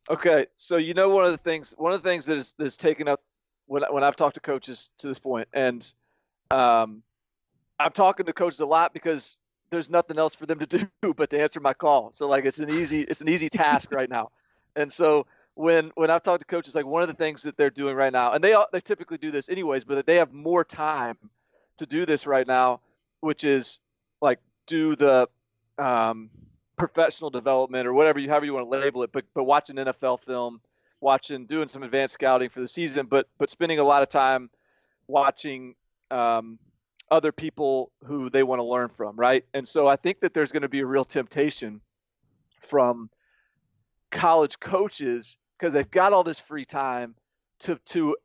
Okay, 0.08 0.46
so 0.56 0.76
you 0.76 0.94
know 0.94 1.10
one 1.10 1.24
of 1.24 1.30
the 1.30 1.38
things 1.38 1.74
one 1.76 1.92
of 1.92 2.02
the 2.02 2.08
things 2.08 2.26
that 2.26 2.36
is 2.36 2.54
that's 2.58 2.76
taken 2.76 3.06
up 3.06 3.20
when 3.66 3.82
when 3.90 4.02
I've 4.02 4.16
talked 4.16 4.34
to 4.34 4.40
coaches 4.40 4.90
to 4.98 5.06
this 5.06 5.18
point, 5.18 5.46
and 5.52 5.92
um, 6.50 7.02
I'm 7.78 7.92
talking 7.92 8.26
to 8.26 8.32
coaches 8.32 8.60
a 8.60 8.66
lot 8.66 8.92
because 8.92 9.36
there's 9.70 9.90
nothing 9.90 10.18
else 10.18 10.34
for 10.34 10.46
them 10.46 10.58
to 10.58 10.66
do 11.02 11.14
but 11.14 11.30
to 11.30 11.40
answer 11.40 11.60
my 11.60 11.74
call. 11.74 12.10
So 12.12 12.26
like 12.26 12.44
it's 12.44 12.58
an 12.58 12.70
easy 12.70 13.02
it's 13.02 13.20
an 13.20 13.28
easy 13.28 13.48
task 13.48 13.92
right 13.92 14.08
now. 14.08 14.30
And 14.74 14.92
so 14.92 15.26
when 15.54 15.92
when 15.94 16.10
I've 16.10 16.22
talked 16.22 16.40
to 16.40 16.46
coaches, 16.46 16.74
like 16.74 16.86
one 16.86 17.02
of 17.02 17.08
the 17.08 17.14
things 17.14 17.42
that 17.42 17.56
they're 17.56 17.70
doing 17.70 17.94
right 17.94 18.12
now, 18.12 18.32
and 18.32 18.42
they 18.42 18.56
they 18.72 18.80
typically 18.80 19.18
do 19.18 19.30
this 19.30 19.48
anyways, 19.48 19.84
but 19.84 20.06
they 20.06 20.16
have 20.16 20.32
more 20.32 20.64
time 20.64 21.18
to 21.76 21.86
do 21.86 22.04
this 22.04 22.26
right 22.26 22.46
now, 22.46 22.80
which 23.20 23.44
is 23.44 23.80
like 24.20 24.38
do 24.66 24.96
the 24.96 25.28
um, 25.78 26.30
professional 26.76 27.30
development 27.30 27.86
or 27.86 27.92
whatever 27.92 28.18
you 28.18 28.28
however 28.28 28.46
you 28.46 28.54
want 28.54 28.70
to 28.70 28.78
label 28.78 29.02
it, 29.02 29.10
but 29.12 29.24
but 29.34 29.44
watching 29.44 29.76
NFL 29.76 30.20
film, 30.20 30.60
watching 31.00 31.46
doing 31.46 31.68
some 31.68 31.82
advanced 31.82 32.14
scouting 32.14 32.48
for 32.48 32.60
the 32.60 32.68
season, 32.68 33.06
but 33.06 33.28
but 33.38 33.50
spending 33.50 33.78
a 33.78 33.84
lot 33.84 34.02
of 34.02 34.08
time 34.08 34.50
watching 35.06 35.74
um, 36.10 36.58
other 37.10 37.32
people 37.32 37.90
who 38.04 38.30
they 38.30 38.42
want 38.42 38.60
to 38.60 38.64
learn 38.64 38.88
from, 38.88 39.16
right? 39.16 39.44
And 39.54 39.66
so 39.66 39.88
I 39.88 39.96
think 39.96 40.20
that 40.20 40.32
there's 40.32 40.52
going 40.52 40.62
to 40.62 40.68
be 40.68 40.80
a 40.80 40.86
real 40.86 41.04
temptation 41.04 41.80
from 42.60 43.10
college 44.10 44.58
coaches 44.60 45.38
because 45.58 45.72
they've 45.72 45.90
got 45.90 46.12
all 46.12 46.24
this 46.24 46.38
free 46.38 46.64
time 46.64 47.14
to 47.60 47.76
to 47.86 48.16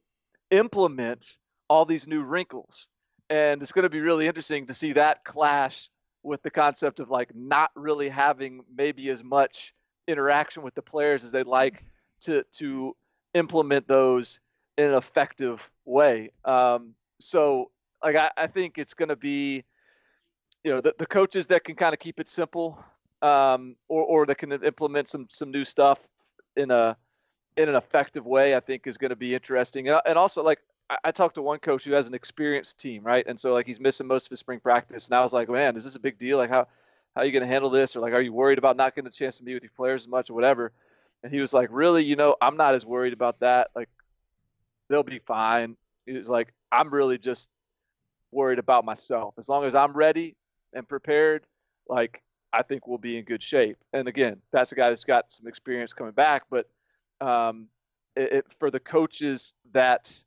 implement 0.52 1.38
all 1.68 1.86
these 1.86 2.08
new 2.08 2.22
wrinkles 2.22 2.88
and 3.30 3.62
it's 3.62 3.72
going 3.72 3.84
to 3.84 3.90
be 3.90 4.02
really 4.02 4.28
interesting 4.28 4.68
to 4.68 4.74
see 4.74 4.94
that 4.94 5.24
clash 5.24 5.90
with 6.24 6.42
the 6.44 6.50
concept 6.50 7.00
of 7.00 7.10
like 7.10 7.34
not 7.36 7.72
really 7.76 8.10
having 8.10 8.62
maybe 8.76 9.10
as 9.10 9.24
much 9.24 9.74
interaction 10.08 10.64
with 10.64 10.76
the 10.76 10.82
players 10.82 11.24
as 11.24 11.32
they'd 11.32 11.48
like 11.48 11.86
to 12.22 12.44
to 12.52 12.96
implement 13.34 13.88
those 13.88 14.40
in 14.78 14.90
an 14.90 14.96
effective 14.96 15.70
way 15.86 16.30
um, 16.46 16.94
so 17.20 17.72
like 18.04 18.16
I, 18.16 18.30
I 18.38 18.48
think 18.48 18.78
it's 18.78 18.94
going 18.94 19.10
to 19.10 19.16
be 19.16 19.64
you 20.64 20.72
know 20.72 20.82
the, 20.82 20.94
the 20.98 21.06
coaches 21.06 21.48
that 21.48 21.64
can 21.64 21.76
kind 21.76 21.94
of 21.94 22.00
keep 22.00 22.20
it 22.20 22.28
simple 22.28 22.84
um, 23.22 23.76
or 23.88 24.04
or 24.04 24.26
that 24.26 24.38
can 24.38 24.52
implement 24.52 25.10
some 25.10 25.28
some 25.30 25.52
new 25.52 25.64
stuff 25.64 26.08
in 26.56 26.72
a 26.72 26.98
in 27.58 27.70
an 27.70 27.76
effective 27.76 28.26
way, 28.26 28.56
I 28.56 28.60
think 28.60 28.86
is 28.88 28.98
going 28.98 29.10
to 29.10 29.16
be 29.16 29.34
interesting. 29.34 29.88
And 29.88 30.18
also, 30.18 30.44
like 30.44 30.60
I, 31.04 31.12
talked 31.12 31.36
to 31.36 31.42
one 31.42 31.60
coach 31.60 31.84
who 31.84 31.94
has 31.94 32.08
an 32.08 32.14
experienced 32.14 32.80
team, 32.80 33.04
right? 33.04 33.26
And 33.28 33.40
so 33.40 33.54
like 33.54 33.66
he's 33.66 33.80
missing 33.80 34.08
most 34.08 34.28
of 34.28 34.30
his 34.30 34.40
spring 34.40 34.60
practice, 34.60 35.08
and 35.08 35.16
I 35.16 35.24
was 35.24 35.34
like, 35.34 35.50
man, 35.50 35.76
is 35.76 35.84
this 35.84 35.96
a 35.96 36.00
big 36.00 36.18
deal? 36.18 36.38
Like 36.38 36.50
how 36.50 36.68
how 37.16 37.22
are 37.22 37.26
you 37.26 37.32
going 37.32 37.44
to 37.44 37.48
handle 37.48 37.70
this? 37.70 37.96
Or 37.96 38.02
like, 38.02 38.14
are 38.14 38.22
you 38.22 38.34
worried 38.34 38.58
about 38.58 38.76
not 38.76 38.94
getting 38.94 39.08
a 39.08 39.12
chance 39.12 39.38
to 39.38 39.44
meet 39.44 39.54
with 39.54 39.64
your 39.64 39.72
players 39.76 40.04
as 40.04 40.08
much 40.08 40.30
or 40.30 40.34
whatever? 40.34 40.74
And 41.24 41.34
he 41.34 41.40
was 41.40 41.54
like, 41.54 41.70
really, 41.72 42.04
you 42.04 42.16
know, 42.16 42.36
I'm 42.42 42.58
not 42.58 42.76
as 42.76 42.86
worried 42.86 43.14
about 43.14 43.40
that. 43.40 43.70
Like 43.76 43.90
they'll 44.90 45.04
be 45.04 45.20
fine. 45.20 45.78
He 46.06 46.14
was 46.14 46.30
like, 46.30 46.54
I'm 46.72 46.94
really 46.94 47.18
just 47.18 47.50
worried 48.32 48.60
about 48.60 48.86
myself. 48.86 49.34
As 49.38 49.48
long 49.48 49.64
as 49.64 49.76
I'm 49.76 49.94
ready 49.94 50.36
and 50.74 50.88
prepared, 50.88 51.48
like 51.88 52.22
I 52.52 52.62
think 52.64 52.86
we'll 52.86 52.98
be 52.98 53.18
in 53.18 53.24
good 53.24 53.42
shape. 53.42 53.78
And 53.94 54.08
again, 54.08 54.42
that's 54.52 54.72
a 54.72 54.76
guy 54.76 54.90
that's 54.90 55.06
got 55.06 55.32
some 55.32 55.48
experience 55.48 55.94
coming 55.94 56.14
back. 56.14 56.44
But 56.50 56.70
um, 57.22 57.68
it, 58.16 58.34
it, 58.34 58.46
for 58.60 58.70
the 58.70 58.80
coaches 58.80 59.54
that 59.72 60.24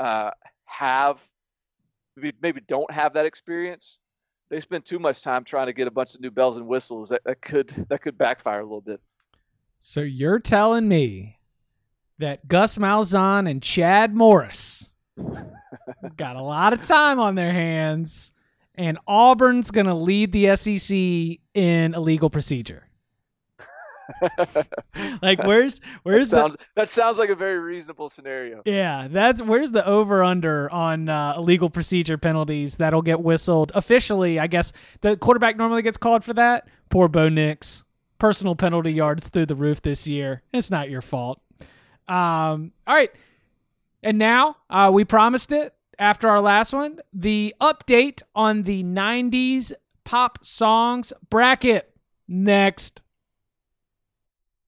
uh, 0.00 0.30
have 0.64 1.22
maybe 2.16 2.60
don't 2.66 2.90
have 2.90 3.14
that 3.14 3.26
experience, 3.26 4.00
they 4.48 4.60
spend 4.60 4.84
too 4.84 4.98
much 4.98 5.22
time 5.22 5.44
trying 5.44 5.66
to 5.66 5.72
get 5.72 5.86
a 5.86 5.90
bunch 5.90 6.14
of 6.14 6.20
new 6.20 6.30
bells 6.30 6.56
and 6.56 6.66
whistles. 6.66 7.10
That, 7.10 7.22
that 7.24 7.40
could 7.40 7.68
that 7.88 8.02
could 8.02 8.18
backfire 8.18 8.60
a 8.60 8.64
little 8.64 8.80
bit. 8.80 9.00
So 9.78 10.00
you're 10.00 10.38
telling 10.38 10.88
me 10.88 11.38
that 12.18 12.46
Gus 12.48 12.78
Malzahn 12.78 13.48
and 13.48 13.62
Chad 13.62 14.14
Morris 14.14 14.90
got 16.16 16.36
a 16.36 16.42
lot 16.42 16.72
of 16.72 16.82
time 16.82 17.18
on 17.18 17.34
their 17.34 17.52
hands 17.52 18.32
and 18.74 18.98
Auburn's 19.06 19.70
going 19.70 19.86
to 19.86 19.94
lead 19.94 20.32
the 20.32 20.56
SEC 20.56 20.96
in 21.54 21.94
illegal 21.94 22.30
procedure. 22.30 22.86
like 25.22 25.42
where's 25.44 25.80
where's 26.02 26.30
that 26.30 26.36
sounds, 26.36 26.56
the, 26.56 26.64
that 26.76 26.90
sounds 26.90 27.18
like 27.18 27.30
a 27.30 27.34
very 27.34 27.58
reasonable 27.58 28.08
scenario. 28.08 28.62
Yeah, 28.64 29.08
that's 29.10 29.42
where's 29.42 29.70
the 29.70 29.86
over 29.86 30.22
under 30.22 30.70
on 30.70 31.08
uh, 31.08 31.34
illegal 31.36 31.70
procedure 31.70 32.18
penalties 32.18 32.76
that'll 32.76 33.02
get 33.02 33.20
whistled 33.20 33.72
officially. 33.74 34.38
I 34.38 34.46
guess 34.46 34.72
the 35.00 35.16
quarterback 35.16 35.56
normally 35.56 35.82
gets 35.82 35.96
called 35.96 36.24
for 36.24 36.34
that. 36.34 36.68
Poor 36.88 37.08
Bo 37.08 37.28
Nix, 37.28 37.84
personal 38.18 38.54
penalty 38.54 38.92
yards 38.92 39.28
through 39.28 39.46
the 39.46 39.56
roof 39.56 39.82
this 39.82 40.06
year. 40.06 40.42
It's 40.52 40.70
not 40.70 40.90
your 40.90 41.02
fault. 41.02 41.40
Um, 42.08 42.72
all 42.86 42.94
right, 42.94 43.10
and 44.02 44.18
now 44.18 44.56
uh, 44.68 44.90
we 44.92 45.04
promised 45.04 45.52
it 45.52 45.74
after 46.00 46.28
our 46.28 46.40
last 46.40 46.72
one, 46.72 46.98
the 47.12 47.54
update 47.60 48.22
on 48.34 48.62
the 48.62 48.82
90s 48.82 49.72
pop 50.04 50.42
songs 50.42 51.12
bracket. 51.28 51.94
Next. 52.26 53.02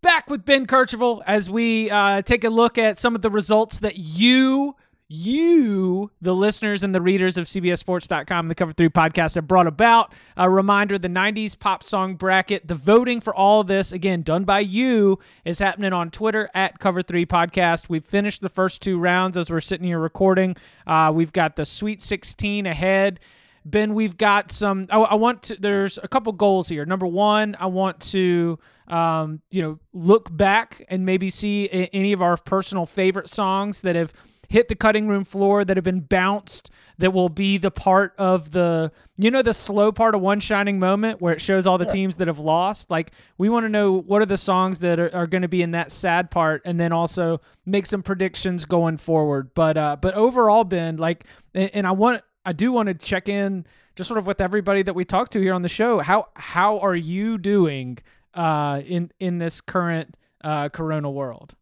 Back 0.02 0.28
with 0.28 0.44
Ben 0.44 0.66
Kercheval 0.66 1.22
as 1.26 1.48
we 1.48 1.88
uh, 1.88 2.22
take 2.22 2.44
a 2.44 2.50
look 2.50 2.76
at 2.76 2.98
some 2.98 3.14
of 3.14 3.22
the 3.22 3.30
results 3.30 3.78
that 3.78 3.96
you 3.96 4.74
you, 5.14 6.10
the 6.22 6.34
listeners 6.34 6.82
and 6.82 6.94
the 6.94 7.00
readers 7.00 7.36
of 7.36 7.44
CBSSports.com, 7.44 8.48
the 8.48 8.54
Cover 8.54 8.72
3 8.72 8.88
podcast, 8.88 9.34
have 9.34 9.46
brought 9.46 9.66
about. 9.66 10.14
A 10.38 10.48
reminder 10.48 10.98
the 10.98 11.08
90s 11.08 11.58
pop 11.58 11.82
song 11.82 12.14
bracket, 12.14 12.66
the 12.66 12.74
voting 12.74 13.20
for 13.20 13.34
all 13.34 13.62
this, 13.62 13.92
again, 13.92 14.22
done 14.22 14.44
by 14.44 14.60
you, 14.60 15.18
is 15.44 15.58
happening 15.58 15.92
on 15.92 16.10
Twitter 16.10 16.48
at 16.54 16.78
Cover 16.78 17.02
3 17.02 17.26
Podcast. 17.26 17.90
We've 17.90 18.04
finished 18.04 18.40
the 18.40 18.48
first 18.48 18.80
two 18.80 18.98
rounds 18.98 19.36
as 19.36 19.50
we're 19.50 19.60
sitting 19.60 19.86
here 19.86 19.98
recording. 19.98 20.56
Uh, 20.86 21.12
we've 21.14 21.32
got 21.32 21.56
the 21.56 21.66
Sweet 21.66 22.00
16 22.00 22.64
ahead. 22.64 23.20
Ben, 23.64 23.94
we've 23.94 24.16
got 24.16 24.50
some. 24.50 24.86
I, 24.90 24.98
I, 24.98 25.14
want 25.14 25.44
to. 25.44 25.56
There's 25.56 25.98
a 26.02 26.08
couple 26.08 26.32
goals 26.32 26.68
here. 26.68 26.84
Number 26.84 27.06
one, 27.06 27.56
I 27.58 27.66
want 27.66 28.00
to, 28.10 28.58
um, 28.88 29.40
you 29.50 29.62
know, 29.62 29.78
look 29.92 30.34
back 30.36 30.84
and 30.88 31.06
maybe 31.06 31.30
see 31.30 31.68
any 31.92 32.12
of 32.12 32.22
our 32.22 32.36
personal 32.36 32.86
favorite 32.86 33.28
songs 33.28 33.82
that 33.82 33.94
have 33.94 34.12
hit 34.48 34.68
the 34.68 34.74
cutting 34.74 35.08
room 35.08 35.24
floor, 35.24 35.64
that 35.64 35.76
have 35.76 35.84
been 35.84 36.00
bounced, 36.00 36.70
that 36.98 37.12
will 37.12 37.28
be 37.28 37.58
the 37.58 37.70
part 37.70 38.14
of 38.18 38.50
the 38.52 38.92
you 39.16 39.30
know 39.30 39.42
the 39.42 39.54
slow 39.54 39.90
part 39.90 40.14
of 40.14 40.20
one 40.20 40.38
shining 40.38 40.78
moment 40.78 41.20
where 41.20 41.32
it 41.32 41.40
shows 41.40 41.66
all 41.66 41.78
the 41.78 41.84
teams 41.84 42.16
that 42.16 42.28
have 42.28 42.38
lost 42.38 42.90
like 42.90 43.10
we 43.38 43.48
want 43.48 43.64
to 43.64 43.68
know 43.68 44.00
what 44.02 44.22
are 44.22 44.26
the 44.26 44.36
songs 44.36 44.78
that 44.78 45.00
are, 45.00 45.12
are 45.14 45.26
going 45.26 45.42
to 45.42 45.48
be 45.48 45.62
in 45.62 45.72
that 45.72 45.90
sad 45.90 46.30
part 46.30 46.62
and 46.64 46.78
then 46.78 46.92
also 46.92 47.40
make 47.66 47.86
some 47.86 48.02
predictions 48.02 48.66
going 48.66 48.96
forward 48.96 49.50
but 49.54 49.76
uh 49.76 49.96
but 50.00 50.14
overall 50.14 50.62
ben 50.62 50.96
like 50.96 51.24
and, 51.54 51.70
and 51.74 51.86
i 51.86 51.90
want 51.90 52.22
i 52.44 52.52
do 52.52 52.72
want 52.72 52.88
to 52.88 52.94
check 52.94 53.28
in 53.28 53.64
just 53.94 54.08
sort 54.08 54.18
of 54.18 54.26
with 54.26 54.40
everybody 54.40 54.82
that 54.82 54.94
we 54.94 55.04
talked 55.04 55.32
to 55.32 55.40
here 55.40 55.54
on 55.54 55.62
the 55.62 55.68
show 55.68 55.98
how 56.00 56.28
how 56.34 56.78
are 56.80 56.96
you 56.96 57.38
doing 57.38 57.98
uh 58.34 58.80
in 58.84 59.10
in 59.20 59.38
this 59.38 59.60
current 59.60 60.16
uh 60.42 60.68
corona 60.68 61.10
world 61.10 61.54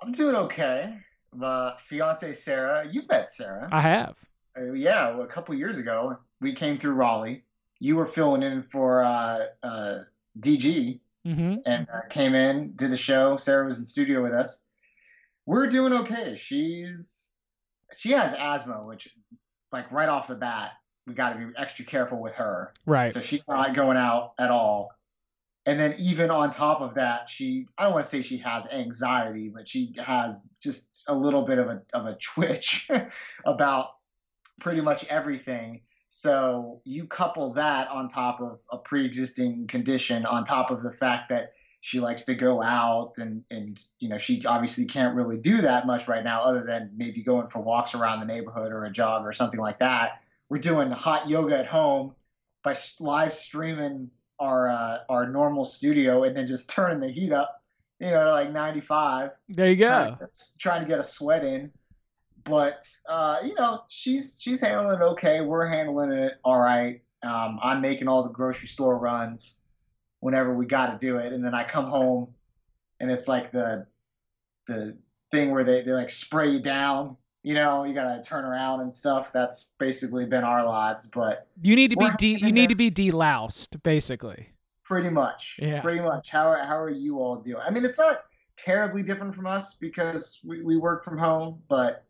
I'm 0.00 0.12
doing 0.12 0.36
okay. 0.36 0.94
My 1.34 1.74
fiance 1.78 2.32
Sarah, 2.34 2.86
you've 2.90 3.08
met 3.08 3.30
Sarah. 3.30 3.68
i 3.72 3.80
have 3.80 4.16
Uh, 4.56 4.72
yeah, 4.72 5.10
well, 5.10 5.22
a 5.22 5.26
couple 5.26 5.54
years 5.54 5.78
ago, 5.78 6.16
we 6.40 6.52
came 6.52 6.78
through 6.78 6.92
Raleigh. 6.92 7.44
You 7.80 7.96
were 7.96 8.06
filling 8.06 8.42
in 8.42 8.62
for 8.62 9.02
uh, 9.02 9.46
uh, 9.62 9.98
DG 10.40 11.00
mm-hmm 11.26 11.56
and 11.66 11.86
uh, 11.92 12.00
came 12.08 12.34
in, 12.34 12.72
did 12.76 12.90
the 12.90 12.96
show. 12.96 13.36
Sarah 13.36 13.66
was 13.66 13.78
in 13.78 13.86
studio 13.86 14.22
with 14.22 14.32
us. 14.32 14.64
We're 15.46 15.66
doing 15.66 15.92
okay. 15.92 16.34
She's 16.36 17.34
she 17.96 18.10
has 18.12 18.34
asthma, 18.38 18.84
which 18.84 19.08
like 19.72 19.90
right 19.92 20.08
off 20.08 20.28
the 20.28 20.34
bat, 20.34 20.72
we 21.06 21.14
got 21.14 21.32
to 21.32 21.38
be 21.38 21.52
extra 21.56 21.84
careful 21.84 22.20
with 22.20 22.34
her. 22.34 22.72
right 22.86 23.12
So 23.12 23.20
she's 23.20 23.48
not 23.48 23.74
going 23.74 23.96
out 23.96 24.32
at 24.38 24.50
all. 24.50 24.90
And 25.66 25.78
then 25.78 25.96
even 25.98 26.30
on 26.30 26.50
top 26.50 26.80
of 26.80 26.94
that, 26.94 27.28
she 27.28 27.66
I 27.76 27.84
don't 27.84 27.92
want 27.92 28.04
to 28.04 28.10
say 28.10 28.22
she 28.22 28.38
has 28.38 28.66
anxiety, 28.70 29.50
but 29.54 29.68
she 29.68 29.94
has 29.98 30.56
just 30.62 31.04
a 31.08 31.14
little 31.14 31.42
bit 31.42 31.58
of 31.58 31.68
a 31.68 31.82
of 31.92 32.06
a 32.06 32.16
twitch 32.16 32.88
about 33.44 33.88
pretty 34.60 34.80
much 34.80 35.04
everything. 35.08 35.82
So 36.08 36.80
you 36.84 37.06
couple 37.06 37.52
that 37.54 37.88
on 37.88 38.08
top 38.08 38.40
of 38.40 38.60
a 38.72 38.78
pre-existing 38.78 39.66
condition, 39.66 40.24
on 40.24 40.44
top 40.44 40.70
of 40.70 40.82
the 40.82 40.90
fact 40.90 41.28
that 41.28 41.52
she 41.80 42.00
likes 42.00 42.24
to 42.24 42.34
go 42.34 42.62
out 42.62 43.18
and 43.18 43.44
and 43.50 43.80
you 43.98 44.08
know 44.08 44.18
she 44.18 44.44
obviously 44.46 44.86
can't 44.86 45.14
really 45.14 45.40
do 45.40 45.62
that 45.62 45.86
much 45.86 46.08
right 46.08 46.24
now 46.24 46.40
other 46.40 46.64
than 46.64 46.90
maybe 46.96 47.22
going 47.22 47.48
for 47.48 47.60
walks 47.60 47.94
around 47.94 48.20
the 48.20 48.26
neighborhood 48.26 48.72
or 48.72 48.84
a 48.84 48.90
jog 48.90 49.24
or 49.24 49.32
something 49.32 49.60
like 49.60 49.78
that. 49.78 50.22
We're 50.48 50.58
doing 50.58 50.90
hot 50.90 51.28
yoga 51.28 51.58
at 51.58 51.66
home 51.66 52.14
by 52.62 52.74
live 53.00 53.34
streaming 53.34 54.10
our 54.40 54.68
uh, 54.68 54.98
our 55.08 55.28
normal 55.28 55.64
studio 55.64 56.24
and 56.24 56.36
then 56.36 56.46
just 56.46 56.70
turning 56.70 57.00
the 57.00 57.08
heat 57.08 57.32
up 57.32 57.62
you 58.00 58.10
know 58.10 58.24
to 58.24 58.30
like 58.30 58.52
95 58.52 59.30
there 59.48 59.70
you 59.70 59.84
trying, 59.84 60.14
go 60.14 60.26
to, 60.26 60.58
trying 60.58 60.82
to 60.82 60.88
get 60.88 60.98
a 60.98 61.04
sweat 61.04 61.44
in. 61.44 61.72
But 62.44 62.88
uh, 63.08 63.38
you 63.44 63.54
know 63.54 63.82
she's 63.88 64.38
she's 64.40 64.60
handling 64.60 65.00
it 65.00 65.04
okay. 65.04 65.42
We're 65.42 65.66
handling 65.66 66.12
it 66.12 66.34
all 66.44 66.58
right. 66.58 67.02
Um, 67.20 67.58
i'm 67.64 67.80
making 67.80 68.06
all 68.06 68.22
the 68.22 68.28
grocery 68.28 68.68
store 68.68 68.96
runs 68.96 69.64
whenever 70.20 70.54
we 70.54 70.66
got 70.66 70.98
to 70.98 71.06
do 71.06 71.18
it 71.18 71.32
and 71.32 71.44
then 71.44 71.54
i 71.54 71.62
come 71.64 71.86
home 71.86 72.28
and 73.00 73.10
it's 73.10 73.28
like 73.28 73.52
the 73.52 73.86
the 74.66 74.96
thing 75.30 75.50
where 75.50 75.64
they, 75.64 75.82
they 75.82 75.92
like 75.92 76.10
spray 76.10 76.48
you 76.50 76.60
down 76.60 77.16
you 77.42 77.54
know 77.54 77.84
you 77.84 77.94
gotta 77.94 78.22
turn 78.22 78.44
around 78.44 78.80
and 78.80 78.92
stuff 78.92 79.32
that's 79.32 79.74
basically 79.78 80.26
been 80.26 80.44
our 80.44 80.64
lives 80.64 81.10
but 81.14 81.46
You 81.62 81.76
need 81.76 81.90
to 81.90 81.96
be 81.96 82.10
de- 82.18 82.38
you 82.40 82.50
need 82.52 82.62
there. 82.62 82.68
to 82.68 82.74
be 82.74 82.90
deloused, 82.90 83.80
basically. 83.82 84.48
pretty 84.84 85.10
much 85.10 85.58
Yeah. 85.62 85.80
pretty 85.80 86.00
much 86.00 86.30
how, 86.30 86.48
are- 86.48 86.64
how 86.64 86.76
are 86.78 86.90
you 86.90 87.18
all 87.18 87.36
doing 87.36 87.62
i 87.66 87.70
mean 87.70 87.84
it's 87.84 87.98
not 87.98 88.18
terribly 88.56 89.02
different 89.04 89.34
from 89.34 89.46
us 89.46 89.76
because 89.76 90.40
we, 90.44 90.62
we 90.62 90.76
work 90.76 91.04
from 91.04 91.16
home 91.16 91.60
but 91.68 92.04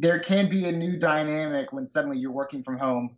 there 0.00 0.18
can 0.18 0.50
be 0.50 0.66
a 0.66 0.72
new 0.72 0.98
dynamic 0.98 1.72
when 1.72 1.86
suddenly 1.86 2.18
you're 2.18 2.32
working 2.32 2.62
from 2.62 2.76
home 2.76 3.16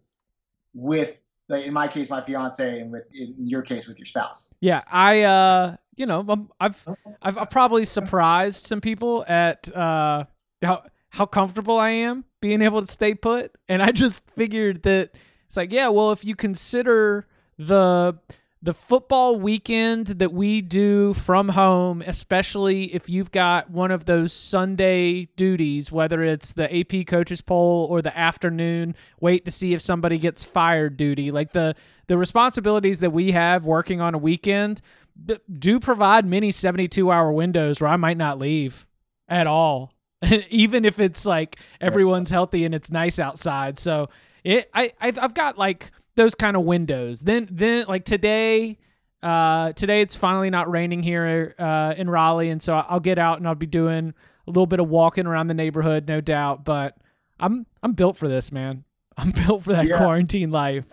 with 0.75 1.17
like 1.49 1.65
in 1.65 1.73
my 1.73 1.89
case 1.89 2.11
my 2.11 2.21
fiance 2.21 2.81
and 2.81 2.91
with 2.91 3.05
in 3.15 3.35
your 3.39 3.63
case 3.63 3.87
with 3.87 3.99
your 3.99 4.07
spouse. 4.07 4.53
Yeah, 4.61 4.83
I 4.91 5.23
uh, 5.23 5.77
you 5.97 6.07
know, 6.07 6.25
I'm, 6.29 6.51
I've 6.61 6.89
I've 7.23 7.39
I've 7.39 7.51
probably 7.51 7.85
surprised 7.85 8.67
some 8.67 8.81
people 8.81 9.25
at 9.29 9.75
uh 9.75 10.25
how 10.63 10.85
how 11.11 11.27
comfortable 11.27 11.79
I 11.79 11.91
am 11.91 12.25
being 12.41 12.63
able 12.63 12.81
to 12.83 12.91
stay 12.91 13.15
put, 13.15 13.53
and 13.69 13.83
I 13.83 13.93
just 13.93 14.29
figured 14.37 14.83
that 14.83 15.11
it's 15.47 15.57
like, 15.57 15.73
yeah, 15.73 15.89
well, 15.89 16.13
if 16.13 16.25
you 16.25 16.35
consider 16.35 17.27
the 17.59 18.19
the 18.63 18.75
football 18.75 19.39
weekend 19.39 20.07
that 20.07 20.33
we 20.33 20.61
do 20.61 21.15
from 21.15 21.51
home, 21.51 22.03
especially 22.07 22.95
if 22.95 23.09
you've 23.09 23.31
got 23.31 23.71
one 23.71 23.91
of 23.91 24.07
those 24.07 24.33
Sunday 24.33 25.27
duties, 25.37 25.93
whether 25.93 26.23
it's 26.23 26.53
the 26.53 26.81
AP 26.81 27.07
coaches 27.07 27.41
poll 27.41 27.87
or 27.91 28.01
the 28.01 28.17
afternoon 28.17 28.95
wait 29.21 29.45
to 29.45 29.51
see 29.51 29.75
if 29.75 29.81
somebody 29.83 30.19
gets 30.19 30.43
fired 30.43 30.97
duty, 30.97 31.31
like 31.31 31.53
the 31.53 31.75
the 32.07 32.17
responsibilities 32.17 33.01
that 33.01 33.11
we 33.11 33.33
have 33.33 33.65
working 33.65 34.01
on 34.01 34.15
a 34.15 34.19
weekend 34.19 34.81
do 35.53 35.81
provide 35.81 36.27
many 36.27 36.51
72 36.51 37.11
hour 37.11 37.33
windows 37.33 37.81
where 37.81 37.91
I 37.91 37.97
might 37.97 38.17
not 38.17 38.39
leave 38.39 38.87
at 39.29 39.47
all. 39.47 39.93
Even 40.51 40.85
if 40.85 40.99
it's 40.99 41.27
like 41.27 41.59
everyone's 41.81 42.31
healthy 42.31 42.65
and 42.65 42.75
it's 42.75 42.91
nice 42.91 43.19
outside. 43.19 43.79
So 43.79 44.09
it 44.45 44.71
I 44.73 44.93
I've 45.01 45.19
I've 45.19 45.35
got 45.35 45.59
like 45.59 45.91
those 46.17 46.35
kind 46.35 46.57
of 46.57 46.65
windows. 46.65 47.21
Then 47.21 47.49
then 47.51 47.87
like 47.89 48.05
today 48.05 48.79
uh 49.23 49.73
today 49.73 50.03
it's 50.03 50.15
finally 50.15 50.51
not 50.51 50.71
raining 50.71 51.03
here 51.03 51.55
uh 51.59 51.95
in 51.97 52.11
Raleigh 52.11 52.51
and 52.51 52.63
so 52.63 52.75
I'll 52.75 53.01
get 53.01 53.19
out 53.19 53.39
and 53.39 53.49
I'll 53.49 53.55
be 53.55 53.67
doing 53.67 54.13
a 54.47 54.51
little 54.51 54.67
bit 54.67 54.79
of 54.81 54.89
walking 54.89 55.27
around 55.27 55.47
the 55.47 55.55
neighborhood 55.55 56.07
no 56.07 56.21
doubt, 56.21 56.65
but 56.65 56.97
I'm 57.41 57.67
I'm 57.83 57.93
built 57.93 58.17
for 58.17 58.29
this, 58.29 58.51
man. 58.53 58.85
I'm 59.17 59.31
built 59.31 59.65
for 59.65 59.73
that 59.73 59.87
Yeah. 59.87 59.97
quarantine 59.99 60.51
life. 60.51 60.85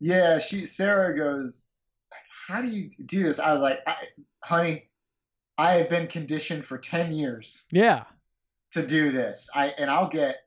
yeah 0.00 0.38
she 0.40 0.66
sarah 0.66 1.16
goes 1.16 1.68
how 2.48 2.60
do 2.60 2.68
you 2.68 2.90
do 3.06 3.22
this 3.22 3.38
i 3.38 3.52
was 3.52 3.60
like 3.62 3.78
I, 3.86 3.94
honey 4.42 4.88
i 5.56 5.74
have 5.74 5.88
been 5.88 6.08
conditioned 6.08 6.64
for 6.64 6.76
10 6.78 7.12
years 7.12 7.68
Yeah. 7.70 8.02
to 8.72 8.84
do 8.84 9.12
this 9.12 9.48
i 9.54 9.68
and 9.78 9.88
i'll 9.88 10.08
get 10.08 10.38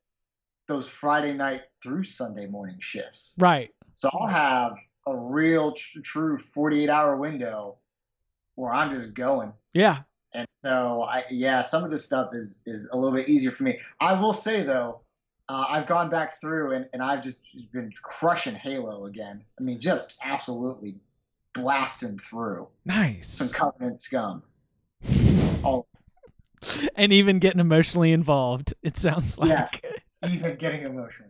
those 0.68 0.90
friday 0.90 1.34
night 1.34 1.62
through 1.82 2.04
sunday 2.04 2.48
morning 2.48 2.78
shifts 2.82 3.38
Right. 3.40 3.72
So 3.96 4.10
I'll 4.14 4.28
have 4.28 4.76
a 5.08 5.16
real 5.16 5.72
tr- 5.72 6.00
true 6.02 6.38
48 6.38 6.90
hour 6.90 7.16
window 7.18 7.78
where 8.56 8.74
I'm 8.74 8.92
just 8.92 9.14
going. 9.14 9.54
Yeah. 9.74 10.00
And 10.34 10.48
so 10.52 11.04
I 11.04 11.24
yeah, 11.30 11.62
some 11.62 11.84
of 11.84 11.92
this 11.92 12.04
stuff 12.06 12.32
is 12.34 12.60
is 12.66 12.90
a 12.92 12.98
little 12.98 13.16
bit 13.16 13.30
easier 13.30 13.52
for 13.52 13.64
me. 13.64 13.80
I 14.02 14.20
will 14.20 14.34
say 14.34 14.64
though, 14.64 15.02
uh, 15.48 15.66
I've 15.70 15.88
gone 15.88 16.10
back 16.10 16.42
through 16.42 16.74
and, 16.74 16.88
and 16.92 17.02
I've 17.02 17.24
just 17.24 17.48
been 17.72 17.92
crushing 18.02 18.54
Halo 18.56 19.06
again. 19.06 19.44
I 19.60 19.64
mean, 19.64 19.80
just 19.80 20.18
absolutely 20.24 20.96
blasting 21.54 22.20
through 22.20 22.68
Nice. 22.84 23.28
some. 23.30 23.48
Covenant 23.50 24.02
scum. 24.02 24.44
Oh, 25.68 25.88
and 26.96 27.12
even 27.12 27.40
getting 27.40 27.60
emotionally 27.60 28.12
involved. 28.12 28.76
It 28.84 28.98
sounds 28.98 29.40
like. 29.40 29.50
yes. 29.50 29.94
Even 30.32 30.56
getting 30.58 30.84
emotional. 30.84 31.30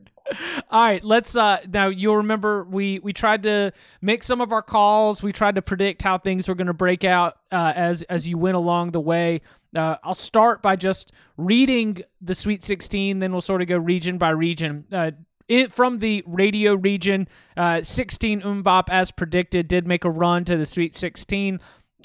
All 0.72 0.82
right, 0.82 1.04
let's 1.04 1.36
uh 1.36 1.60
now 1.72 1.88
you'll 1.88 2.18
remember 2.18 2.64
we 2.64 3.00
we 3.00 3.14
tried 3.14 3.44
to 3.44 3.72
make 4.02 4.24
some 4.24 4.42
of 4.42 4.52
our 4.52 4.64
calls. 4.64 5.22
We 5.22 5.32
tried 5.32 5.56
to 5.56 5.62
predict 5.62 6.02
how 6.02 6.18
things 6.18 6.48
were 6.48 6.56
going 6.56 6.68
to 6.68 6.74
break 6.74 7.04
out 7.04 7.38
uh, 7.52 7.74
as 7.76 8.02
as 8.04 8.28
you 8.28 8.38
went 8.38 8.56
along 8.56 8.92
the 8.92 9.02
way. 9.02 9.42
Uh, 9.76 9.98
I'll 10.04 10.14
start 10.14 10.62
by 10.62 10.76
just 10.76 11.12
reading 11.38 11.98
the 12.22 12.34
Sweet 12.34 12.64
16, 12.64 13.20
then 13.20 13.32
we'll 13.32 13.42
sort 13.42 13.62
of 13.62 13.68
go 13.68 13.78
region 13.78 14.18
by 14.18 14.30
region. 14.30 14.86
Uh, 14.92 15.12
it, 15.48 15.72
from 15.72 16.00
the 16.00 16.24
radio 16.26 16.74
region, 16.76 17.28
uh, 17.56 17.84
16 17.84 18.42
MMMBop, 18.42 18.86
as 18.90 19.12
predicted, 19.12 19.68
did 19.68 19.86
make 19.86 20.06
a 20.06 20.10
run 20.10 20.46
to 20.46 20.58
the 20.58 20.66
Sweet 20.66 20.96
16. 20.96 21.60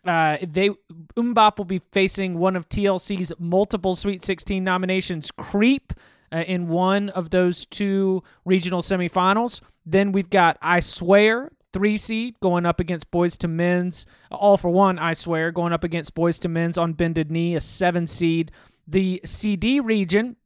Uh, 0.05 0.39
they 0.43 0.71
MMMBop 1.17 1.59
will 1.59 1.65
be 1.65 1.81
facing 1.93 2.39
one 2.39 2.57
of 2.57 2.69
TLC's 2.69 3.33
multiple 3.39 3.95
Sweet 3.95 4.25
16 4.25 4.63
nominations, 4.63 5.31
Creep, 5.31 5.93
uh, 6.33 6.45
in 6.47 6.69
one 6.69 7.09
of 7.11 7.31
those 7.31 7.67
two 7.67 8.23
regional 8.45 8.83
semifinals. 8.83 9.61
Then 9.87 10.13
we've 10.13 10.31
got 10.31 10.59
I 10.63 10.81
Swear, 10.81 11.51
three 11.73 11.97
seed, 11.97 12.39
going 12.41 12.67
up 12.67 12.81
against 12.81 13.11
Boyz 13.11 13.43
II 13.43 13.51
Men's. 13.51 14.07
All-4-One, 14.31 14.99
I 14.99 15.13
Swear, 15.13 15.51
going 15.51 15.73
up 15.73 15.85
against 15.85 16.15
Boyz 16.15 16.45
II 16.45 16.51
Men's 16.51 16.79
on 16.79 16.93
Bended 16.93 17.31
Knee, 17.31 17.55
a 17.55 17.61
seven 17.61 18.07
seed. 18.07 18.53
The 18.87 19.21
CD 19.25 19.81
region 19.81 20.37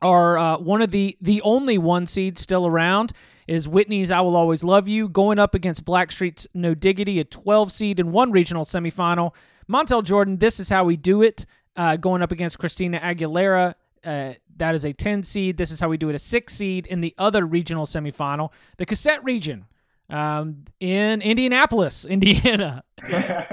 are 0.00 0.36
uh, 0.36 0.58
one 0.58 0.82
of 0.82 0.90
the 0.90 1.16
the 1.20 1.40
only 1.42 1.78
one 1.78 2.06
seed 2.06 2.36
still 2.36 2.66
around 2.66 3.12
is 3.46 3.68
Whitney's 3.68 4.10
I 4.10 4.20
Will 4.20 4.36
Always 4.36 4.64
Love 4.64 4.88
You 4.88 5.08
going 5.08 5.38
up 5.38 5.54
against 5.54 5.84
Blackstreet's 5.84 6.46
No 6.54 6.74
Diggity, 6.74 7.20
a 7.20 7.24
12 7.24 7.72
seed 7.72 8.00
in 8.00 8.12
one 8.12 8.32
regional 8.32 8.64
semifinal. 8.64 9.34
Montell 9.68 10.02
Jordan, 10.02 10.38
This 10.38 10.60
Is 10.60 10.68
How 10.68 10.84
We 10.84 10.96
Do 10.96 11.22
It, 11.22 11.46
uh, 11.76 11.96
going 11.96 12.22
up 12.22 12.32
against 12.32 12.58
Christina 12.58 12.98
Aguilera. 12.98 13.74
Uh, 14.04 14.34
that 14.62 14.76
is 14.76 14.84
a 14.84 14.92
10 14.92 15.24
seed. 15.24 15.56
This 15.56 15.72
is 15.72 15.80
how 15.80 15.88
we 15.88 15.96
do 15.96 16.08
it, 16.08 16.14
a 16.14 16.20
six 16.20 16.54
seed 16.54 16.86
in 16.86 17.00
the 17.00 17.12
other 17.18 17.44
regional 17.44 17.84
semifinal. 17.84 18.52
The 18.76 18.86
cassette 18.86 19.24
region, 19.24 19.64
um, 20.08 20.66
in 20.78 21.20
Indianapolis, 21.20 22.04
Indiana. 22.08 22.84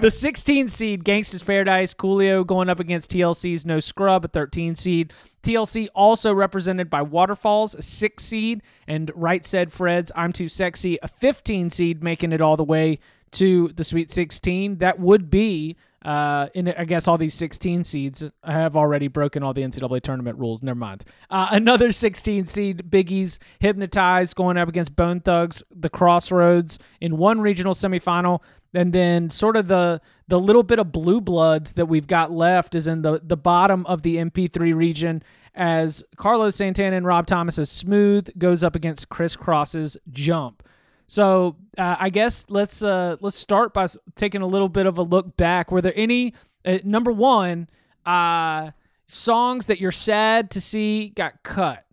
the 0.02 0.12
16 0.12 0.70
seed 0.70 1.04
Gangsta's 1.04 1.42
Paradise, 1.42 1.96
Coolio 1.96 2.46
going 2.46 2.70
up 2.70 2.80
against 2.80 3.10
TLC's 3.10 3.66
No 3.66 3.80
Scrub, 3.80 4.24
a 4.24 4.28
13 4.28 4.76
seed. 4.76 5.12
TLC 5.42 5.88
also 5.96 6.32
represented 6.32 6.92
by 6.92 7.02
Waterfalls, 7.02 7.74
a 7.74 7.82
6 7.82 8.24
seed, 8.24 8.62
and 8.88 9.12
Right 9.16 9.44
Said 9.44 9.72
Fred's 9.72 10.12
I'm 10.16 10.32
Too 10.32 10.48
Sexy, 10.48 11.00
a 11.02 11.08
15 11.08 11.72
seed, 11.72 12.04
making 12.04 12.34
it 12.34 12.42
all 12.42 12.56
the 12.56 12.64
way 12.64 13.00
to 13.32 13.70
the 13.70 13.84
Sweet 13.84 14.12
16. 14.12 14.78
That 14.78 15.00
would 15.00 15.32
be 15.32 15.76
uh, 16.04 16.48
and 16.56 16.74
I 16.78 16.86
guess 16.86 17.08
all 17.08 17.18
these 17.18 17.34
16 17.34 17.84
seeds 17.84 18.24
have 18.44 18.78
already 18.78 19.08
broken 19.08 19.44
all 19.44 19.54
the 19.54 19.62
NCAA 19.62 20.02
tournament 20.02 20.38
rules. 20.38 20.64
Never 20.64 20.80
mind. 20.80 21.04
Uh, 21.30 21.48
another 21.52 21.92
16 21.92 22.48
seed, 22.48 22.90
Biggies, 22.90 23.38
Hypnotized, 23.60 24.36
going 24.36 24.58
up 24.58 24.70
against 24.70 24.96
Bone 24.96 25.20
Thugs, 25.20 25.64
the 25.72 25.90
Crossroads 25.90 26.80
in 27.02 27.18
one 27.18 27.42
regional 27.42 27.74
semifinal. 27.74 28.42
And 28.74 28.94
then 28.94 29.32
sort 29.32 29.58
of 29.58 29.68
the 29.68 30.00
the 30.28 30.40
little 30.40 30.62
bit 30.62 30.78
of 30.78 30.92
blue 30.92 31.22
bloods 31.22 31.74
that 31.74 31.88
we've 31.88 32.06
got 32.06 32.32
left 32.32 32.76
is 32.76 32.86
in 32.86 33.02
the, 33.02 33.20
the 33.24 33.36
bottom 33.36 33.84
of 33.88 34.04
the 34.04 34.18
MP3 34.18 34.76
region 34.76 35.24
as 35.56 36.04
Carlos 36.18 36.56
Santana 36.56 36.96
and 36.96 37.06
Rob 37.06 37.26
Thomas's 37.26 37.72
Smooth 37.72 38.30
goes 38.38 38.64
up 38.64 38.76
against 38.76 39.10
Kris 39.10 39.36
Kross's 39.36 39.98
Jump. 40.12 40.62
So 41.10 41.56
uh, 41.76 41.96
I 42.00 42.12
guess 42.12 42.46
let's 42.50 42.84
uh, 42.84 43.18
let's 43.20 43.36
start 43.36 43.74
by 43.74 43.88
taking 44.16 44.44
a 44.44 44.46
little 44.46 44.70
bit 44.70 44.86
of 44.86 45.00
a 45.00 45.02
look 45.02 45.36
back. 45.36 45.72
Were 45.72 45.82
there 45.82 45.94
any 45.96 46.36
uh, 46.64 46.78
number 46.84 47.12
one 47.12 47.68
uh, 48.06 48.70
songs 49.08 49.66
that 49.66 49.82
you're 49.82 49.92
sad 49.92 50.52
to 50.52 50.62
see 50.62 51.10
got 51.10 51.42
cut? 51.42 51.84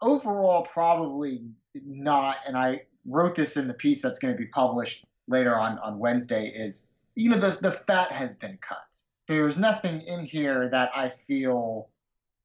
Overall, 0.00 0.62
probably 0.62 1.42
not. 1.84 2.38
And 2.46 2.56
I 2.56 2.80
wrote 3.04 3.34
this 3.34 3.58
in 3.58 3.68
the 3.68 3.74
piece 3.74 4.00
that's 4.00 4.18
going 4.18 4.32
to 4.32 4.38
be 4.38 4.46
published 4.46 5.04
later 5.26 5.54
on 5.54 5.78
on 5.80 5.98
Wednesday. 5.98 6.46
Is 6.46 6.94
you 7.14 7.28
know 7.28 7.36
the 7.36 7.58
the 7.60 7.72
fat 7.72 8.10
has 8.10 8.36
been 8.36 8.58
cut. 8.66 8.98
There's 9.26 9.58
nothing 9.58 10.00
in 10.00 10.24
here 10.24 10.70
that 10.70 10.92
I 10.96 11.10
feel 11.10 11.90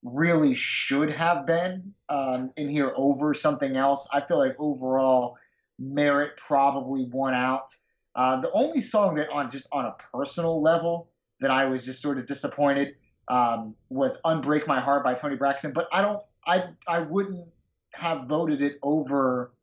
really 0.03 0.53
should 0.53 1.09
have 1.11 1.45
been 1.45 1.93
um, 2.09 2.51
in 2.57 2.69
here 2.69 2.93
over 2.95 3.33
something 3.33 3.75
else. 3.75 4.07
I 4.13 4.21
feel 4.21 4.37
like 4.37 4.55
overall 4.59 5.37
merit 5.79 6.37
probably 6.37 7.05
won 7.05 7.33
out. 7.33 7.73
Uh, 8.15 8.41
the 8.41 8.51
only 8.51 8.81
song 8.81 9.15
that 9.15 9.29
on 9.29 9.49
just 9.49 9.67
on 9.71 9.85
a 9.85 9.95
personal 10.11 10.61
level 10.61 11.09
that 11.39 11.51
I 11.51 11.65
was 11.65 11.85
just 11.85 12.01
sort 12.01 12.19
of 12.19 12.25
disappointed 12.25 12.95
um, 13.27 13.75
was 13.89 14.21
"Unbreak 14.21 14.67
My 14.67 14.79
Heart" 14.79 15.03
by 15.03 15.15
Toni 15.15 15.35
Braxton. 15.35 15.73
But 15.73 15.87
I 15.91 16.01
don't, 16.01 16.21
I 16.45 16.65
I 16.87 16.99
wouldn't 16.99 17.47
have 17.93 18.25
voted 18.25 18.61
it 18.61 18.77
over. 18.83 19.53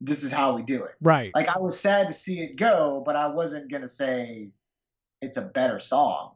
This 0.00 0.24
is 0.24 0.32
how 0.32 0.56
we 0.56 0.62
do 0.62 0.84
it. 0.84 0.94
Right. 1.00 1.32
Like 1.34 1.48
I 1.48 1.58
was 1.58 1.78
sad 1.78 2.08
to 2.08 2.12
see 2.12 2.40
it 2.40 2.56
go, 2.56 3.02
but 3.04 3.14
I 3.14 3.28
wasn't 3.28 3.70
gonna 3.70 3.88
say 3.88 4.50
it's 5.20 5.36
a 5.36 5.42
better 5.42 5.78
song 5.78 6.32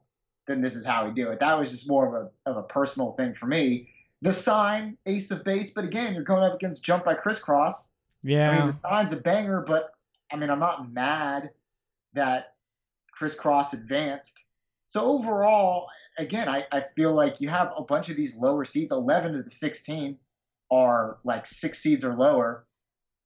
then 0.46 0.60
this 0.60 0.76
is 0.76 0.86
how 0.86 1.06
we 1.06 1.12
do 1.12 1.30
it. 1.30 1.40
That 1.40 1.58
was 1.58 1.70
just 1.70 1.88
more 1.88 2.06
of 2.06 2.14
a 2.14 2.50
of 2.50 2.56
a 2.56 2.62
personal 2.62 3.12
thing 3.12 3.34
for 3.34 3.46
me. 3.46 3.88
The 4.22 4.32
sign, 4.32 4.96
Ace 5.06 5.30
of 5.30 5.44
Base, 5.44 5.74
but 5.74 5.84
again, 5.84 6.14
you're 6.14 6.24
going 6.24 6.42
up 6.42 6.54
against 6.54 6.84
Jump 6.84 7.04
by 7.04 7.14
Kris 7.14 7.42
Kross. 7.42 7.92
Yeah. 8.22 8.50
I 8.50 8.56
mean, 8.56 8.66
the 8.66 8.72
sign's 8.72 9.12
a 9.12 9.16
banger, 9.16 9.62
but 9.66 9.92
I 10.32 10.36
mean, 10.36 10.50
I'm 10.50 10.58
not 10.58 10.90
mad 10.90 11.50
that 12.14 12.54
Kris 13.12 13.38
Kross 13.38 13.72
advanced. 13.72 14.46
So 14.84 15.04
overall, 15.04 15.88
again, 16.18 16.48
I, 16.48 16.64
I 16.72 16.80
feel 16.80 17.12
like 17.12 17.40
you 17.40 17.48
have 17.48 17.72
a 17.76 17.82
bunch 17.82 18.08
of 18.08 18.16
these 18.16 18.36
lower 18.36 18.64
seeds. 18.64 18.92
11 18.92 19.32
to 19.34 19.42
the 19.42 19.50
16 19.50 20.18
are 20.70 21.18
like 21.24 21.46
six 21.46 21.80
seeds 21.80 22.04
or 22.04 22.14
lower. 22.14 22.66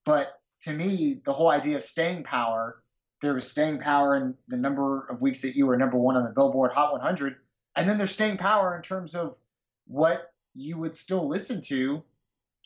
But 0.04 0.40
to 0.62 0.72
me, 0.72 1.20
the 1.24 1.32
whole 1.32 1.50
idea 1.50 1.76
of 1.76 1.84
staying 1.84 2.24
power 2.24 2.82
there 3.20 3.34
was 3.34 3.50
staying 3.50 3.78
power 3.78 4.16
in 4.16 4.34
the 4.48 4.56
number 4.56 5.06
of 5.08 5.20
weeks 5.20 5.42
that 5.42 5.56
you 5.56 5.66
were 5.66 5.76
number 5.76 5.98
one 5.98 6.16
on 6.16 6.24
the 6.24 6.32
Billboard 6.32 6.72
Hot 6.72 6.92
100, 6.92 7.36
and 7.76 7.88
then 7.88 7.98
there's 7.98 8.12
staying 8.12 8.38
power 8.38 8.76
in 8.76 8.82
terms 8.82 9.14
of 9.14 9.36
what 9.86 10.32
you 10.54 10.78
would 10.78 10.94
still 10.94 11.28
listen 11.28 11.60
to 11.60 12.02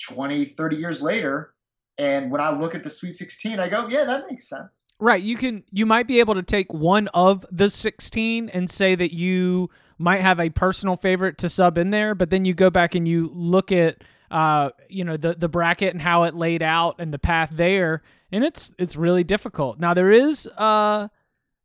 20, 0.09 0.47
30 0.47 0.77
years 0.77 1.03
later. 1.03 1.53
And 1.97 2.31
when 2.31 2.41
I 2.41 2.51
look 2.51 2.75
at 2.75 2.83
the 2.83 2.91
Sweet 2.91 3.15
16, 3.15 3.61
I 3.61 3.69
go, 3.69 3.87
yeah, 3.89 4.05
that 4.05 4.27
makes 4.29 4.49
sense. 4.49 4.89
Right. 4.99 5.23
You 5.23 5.37
can 5.37 5.63
you 5.71 5.87
might 5.87 6.09
be 6.09 6.19
able 6.19 6.35
to 6.35 6.43
take 6.43 6.73
one 6.73 7.09
of 7.15 7.47
the 7.53 7.71
16 7.71 8.49
and 8.49 8.69
say 8.69 8.97
that 8.97 9.15
you 9.15 9.71
might 9.97 10.21
have 10.21 10.41
a 10.41 10.51
personal 10.51 10.97
favorite 10.97 11.39
to 11.39 11.49
sub 11.49 11.79
in 11.79 11.91
there, 11.91 12.17
but 12.17 12.31
then 12.31 12.45
you 12.45 12.53
go 12.53 12.69
back 12.69 12.97
and 12.97 13.07
you 13.07 13.31
look 13.33 13.71
at 13.71 14.03
uh, 14.31 14.71
you 14.89 15.05
know, 15.05 15.17
the 15.17 15.35
the 15.35 15.49
bracket 15.49 15.93
and 15.93 16.03
how 16.03 16.25
it 16.25 16.35
laid 16.35 16.61
out 16.61 16.97
and 16.99 17.15
the 17.15 17.19
path 17.21 17.51
there, 17.53 18.03
and 18.35 18.45
it's 18.45 18.73
it's 18.79 18.97
really 18.97 19.25
difficult. 19.25 19.79
Now 19.79 19.95
there 19.95 20.11
is 20.11 20.49
uh 20.59 21.09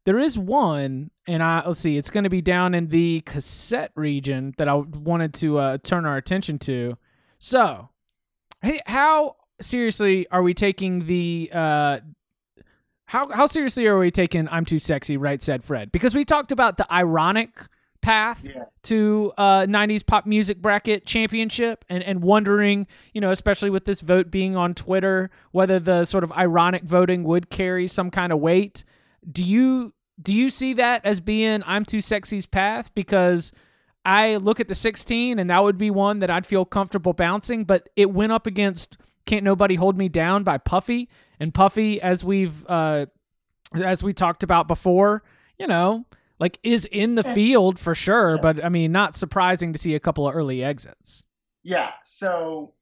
there 0.05 0.19
is 0.19 0.37
one, 0.37 1.11
and 1.27 1.43
I 1.43 1.65
let's 1.65 1.79
see, 1.79 1.97
it's 1.97 2.09
going 2.09 2.23
to 2.23 2.29
be 2.29 2.41
down 2.41 2.73
in 2.73 2.87
the 2.87 3.21
cassette 3.21 3.91
region 3.95 4.53
that 4.57 4.67
I 4.67 4.75
wanted 4.75 5.33
to 5.35 5.57
uh, 5.57 5.77
turn 5.79 6.05
our 6.05 6.15
attention 6.17 6.57
to. 6.59 6.97
So, 7.37 7.89
hey, 8.61 8.79
how 8.85 9.35
seriously 9.59 10.27
are 10.31 10.41
we 10.41 10.53
taking 10.53 11.05
the 11.05 11.49
uh 11.51 11.99
how 13.05 13.29
how 13.29 13.47
seriously 13.47 13.87
are 13.87 13.97
we 13.97 14.11
taking 14.11 14.47
I'm 14.49 14.65
too 14.65 14.79
sexy, 14.79 15.17
right 15.17 15.41
said 15.41 15.63
Fred? 15.63 15.91
Because 15.91 16.13
we 16.13 16.23
talked 16.23 16.51
about 16.51 16.77
the 16.77 16.91
ironic 16.93 17.65
path 18.01 18.41
Yeah. 18.43 18.63
to 18.83 19.33
uh 19.37 19.61
90s 19.65 20.05
pop 20.05 20.25
music 20.25 20.61
bracket 20.61 21.05
championship 21.05 21.83
and 21.89 22.01
and 22.03 22.21
wondering 22.21 22.87
you 23.13 23.19
know 23.21 23.31
especially 23.31 23.69
with 23.69 23.85
this 23.85 24.01
vote 24.01 24.31
being 24.31 24.55
on 24.55 24.73
twitter 24.73 25.29
whether 25.51 25.79
the 25.79 26.05
sort 26.05 26.23
of 26.23 26.31
ironic 26.31 26.83
voting 26.83 27.23
would 27.23 27.49
carry 27.49 27.87
some 27.87 28.09
kind 28.09 28.31
of 28.31 28.39
weight. 28.39 28.83
Do 29.29 29.43
you 29.43 29.93
do 30.21 30.33
you 30.33 30.49
see 30.49 30.73
that 30.73 31.05
as 31.05 31.19
being 31.19 31.61
i'm 31.65 31.83
too 31.85 32.01
sexy's 32.01 32.45
path? 32.45 32.93
Because 32.95 33.51
i 34.05 34.37
look 34.37 34.59
at 34.61 34.69
the 34.69 34.75
16 34.75 35.37
and 35.39 35.49
that 35.49 35.61
would 35.61 35.77
be 35.77 35.91
one 35.91 36.19
that 36.19 36.29
i'd 36.29 36.45
feel 36.45 36.63
comfortable 36.63 37.11
bouncing 37.11 37.65
but 37.65 37.89
it 37.97 38.09
went 38.11 38.31
up 38.31 38.47
against 38.47 38.97
can't 39.25 39.43
nobody 39.43 39.75
hold 39.75 39.97
me 39.97 40.07
down 40.09 40.43
by 40.43 40.57
puffy. 40.57 41.07
And 41.39 41.53
puffy 41.53 42.01
as 42.01 42.23
we've 42.23 42.65
uh 42.67 43.07
as 43.75 44.01
we 44.01 44.13
talked 44.13 44.43
about 44.43 44.67
before 44.67 45.21
you 45.59 45.67
know 45.67 46.05
like 46.39 46.59
is 46.63 46.85
in 46.85 47.15
the 47.15 47.23
field 47.23 47.77
for 47.79 47.93
sure, 47.93 48.35
Yeah. 48.35 48.41
but 48.41 48.63
I 48.63 48.69
mean, 48.69 48.91
not 48.91 49.15
surprising 49.15 49.73
to 49.73 49.79
see 49.79 49.95
a 49.95 49.99
couple 49.99 50.27
of 50.27 50.35
early 50.35 50.63
exits. 50.63 51.25
Yeah. 51.63 51.91
So 52.03 52.73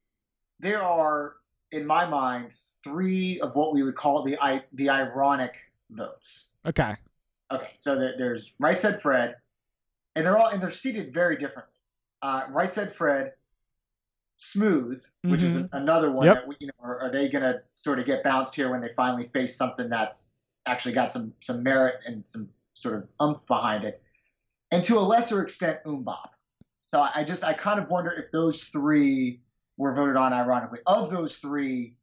there 0.59 0.81
are, 0.81 1.35
in 1.71 1.85
my 1.85 2.05
mind, 2.07 2.53
three 2.83 3.39
of 3.41 3.55
what 3.55 3.73
we 3.73 3.83
would 3.83 3.95
call 3.95 4.23
the 4.23 4.37
the 4.73 4.89
ironic 4.89 5.55
votes. 5.89 6.53
Okay. 6.65 6.95
Okay, 7.49 7.69
so 7.75 7.95
there's 7.95 8.53
Right 8.59 8.79
Said 8.79 9.01
Fred, 9.01 9.35
and 10.15 10.25
they're 10.25 10.37
all 10.37 10.49
and 10.49 10.61
they're 10.61 10.69
seated 10.71 11.13
very 11.13 11.37
differently. 11.37 11.73
Uh, 12.21 12.43
right 12.49 12.73
Said 12.73 12.93
Fred, 12.93 13.33
Smooth, 14.37 15.03
which 15.23 15.41
is 15.41 15.57
Mhm. 15.57 15.69
another 15.71 16.11
one 16.11 16.25
Yep. 16.27 16.35
that 16.35 16.47
we, 16.47 16.55
you 16.59 16.67
know, 16.67 16.73
are, 16.83 16.99
are 17.01 17.09
they 17.09 17.29
going 17.29 17.43
to 17.43 17.63
sort 17.73 17.99
of 17.99 18.05
get 18.05 18.23
bounced 18.23 18.55
here 18.55 18.69
when 18.69 18.81
they 18.81 18.89
finally 18.93 19.25
face 19.25 19.55
something 19.55 19.89
that's 19.89 20.35
actually 20.67 20.93
got 20.93 21.11
some 21.11 21.33
some 21.39 21.63
merit 21.63 21.95
and 22.05 22.27
some 22.27 22.49
sort 22.77 22.95
of 22.95 23.07
umph 23.19 23.45
behind 23.47 23.83
it, 23.83 24.01
and 24.71 24.83
to 24.83 24.99
a 24.99 25.01
lesser 25.01 25.41
extent, 25.41 25.79
MMMBop. 25.85 26.29
So 26.81 27.01
I 27.01 27.23
just 27.23 27.43
I 27.43 27.53
kind 27.53 27.79
of 27.79 27.89
wonder 27.89 28.11
if 28.11 28.31
those 28.31 28.65
three 28.65 29.41
were 29.77 29.93
voted 29.93 30.15
on 30.15 30.31
ironically. 30.31 30.79
Of 30.85 31.09
those 31.09 31.37
three, 31.37 31.95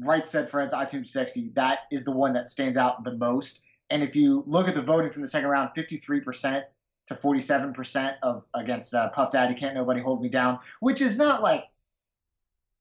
Right 0.00 0.26
Said 0.26 0.50
Fred's 0.50 0.72
I'm 0.72 0.86
Too 0.86 1.04
Sexy, 1.06 1.50
that 1.54 1.80
is 1.90 2.04
the 2.04 2.12
one 2.12 2.34
that 2.34 2.48
stands 2.48 2.76
out 2.76 3.02
the 3.02 3.16
most. 3.16 3.64
And 3.90 4.02
if 4.02 4.14
you 4.14 4.44
look 4.46 4.68
at 4.68 4.74
the 4.74 4.82
voting 4.82 5.10
from 5.10 5.22
the 5.22 5.28
second 5.28 5.50
round, 5.50 5.70
53% 5.76 6.64
to 7.08 7.14
47% 7.14 8.14
of 8.22 8.44
against 8.54 8.94
uh, 8.94 9.08
Puff 9.10 9.32
Daddy, 9.32 9.54
Can't 9.54 9.74
Nobody 9.74 10.00
Hold 10.00 10.22
Me 10.22 10.28
Down, 10.28 10.60
which 10.80 11.00
is 11.00 11.18
not 11.18 11.42
like 11.42 11.64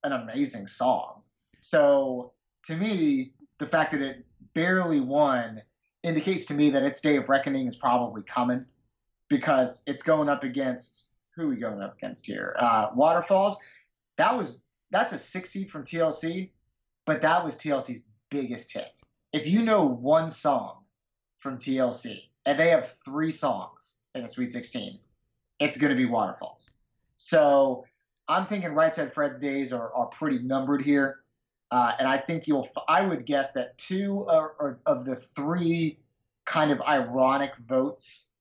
an 0.04 0.14
amazing 0.14 0.68
song. 0.68 1.22
So 1.58 2.34
to 2.66 2.76
me, 2.76 3.34
the 3.60 3.68
fact 3.68 3.92
that 3.92 4.02
it 4.02 4.26
barely 4.54 5.00
won 5.00 5.62
indicates 6.04 6.46
to 6.48 6.54
me 6.54 6.72
that 6.72 6.84
its 6.84 7.02
day 7.02 7.18
of 7.18 7.30
reckoning 7.30 7.68
is 7.68 7.76
probably 7.76 8.24
coming 8.24 8.66
because 9.30 9.84
it's 9.88 10.04
going 10.04 10.30
up 10.30 10.44
against 10.44 11.08
who 11.36 11.48
we 11.48 11.56
going 11.56 11.82
up 11.82 11.96
against 11.98 12.26
here? 12.26 12.56
Uh, 12.60 12.90
Waterfalls. 12.94 13.58
That 14.18 14.38
was 14.38 14.62
that's 14.92 15.14
a 15.14 15.20
six 15.20 15.52
seed 15.52 15.70
from 15.70 15.84
TLC, 15.84 16.50
but 17.06 17.22
that 17.22 17.44
was 17.44 17.58
TLC's 17.58 18.06
biggest 18.30 18.74
hit. 18.74 19.00
If 19.32 19.48
you 19.48 19.64
know 19.64 19.86
one 19.86 20.30
song 20.30 20.84
from 21.38 21.58
TLC, 21.58 22.20
and 22.46 22.60
they 22.60 22.70
have 22.70 22.92
three 23.06 23.32
songs 23.32 24.00
in 24.14 24.24
the 24.24 24.30
Sweet 24.30 24.50
16, 24.50 25.00
it's 25.60 25.78
going 25.78 25.92
to 25.92 25.96
be 25.96 26.06
Waterfalls. 26.06 26.78
So 27.16 27.86
I'm 28.28 28.46
thinking 28.46 28.74
Right 28.74 28.94
Said 28.94 29.14
Fred's 29.14 29.40
days 29.40 29.72
are, 29.72 29.94
are 29.94 30.08
pretty 30.08 30.40
numbered 30.40 30.84
here. 30.84 31.21
Uh, 31.72 31.94
and 32.00 32.08
I 32.08 32.18
think 32.18 32.48
you'll, 32.48 32.68
I 32.90 33.02
would 33.02 33.26
guess 33.26 33.54
that 33.54 33.78
two 33.78 34.26
are, 34.28 34.54
are 34.60 34.80
of 34.86 35.06
the 35.06 35.16
three 35.16 35.98
kind 36.46 36.72
of 36.72 36.82
ironic 36.82 37.56
votes, 37.58 38.34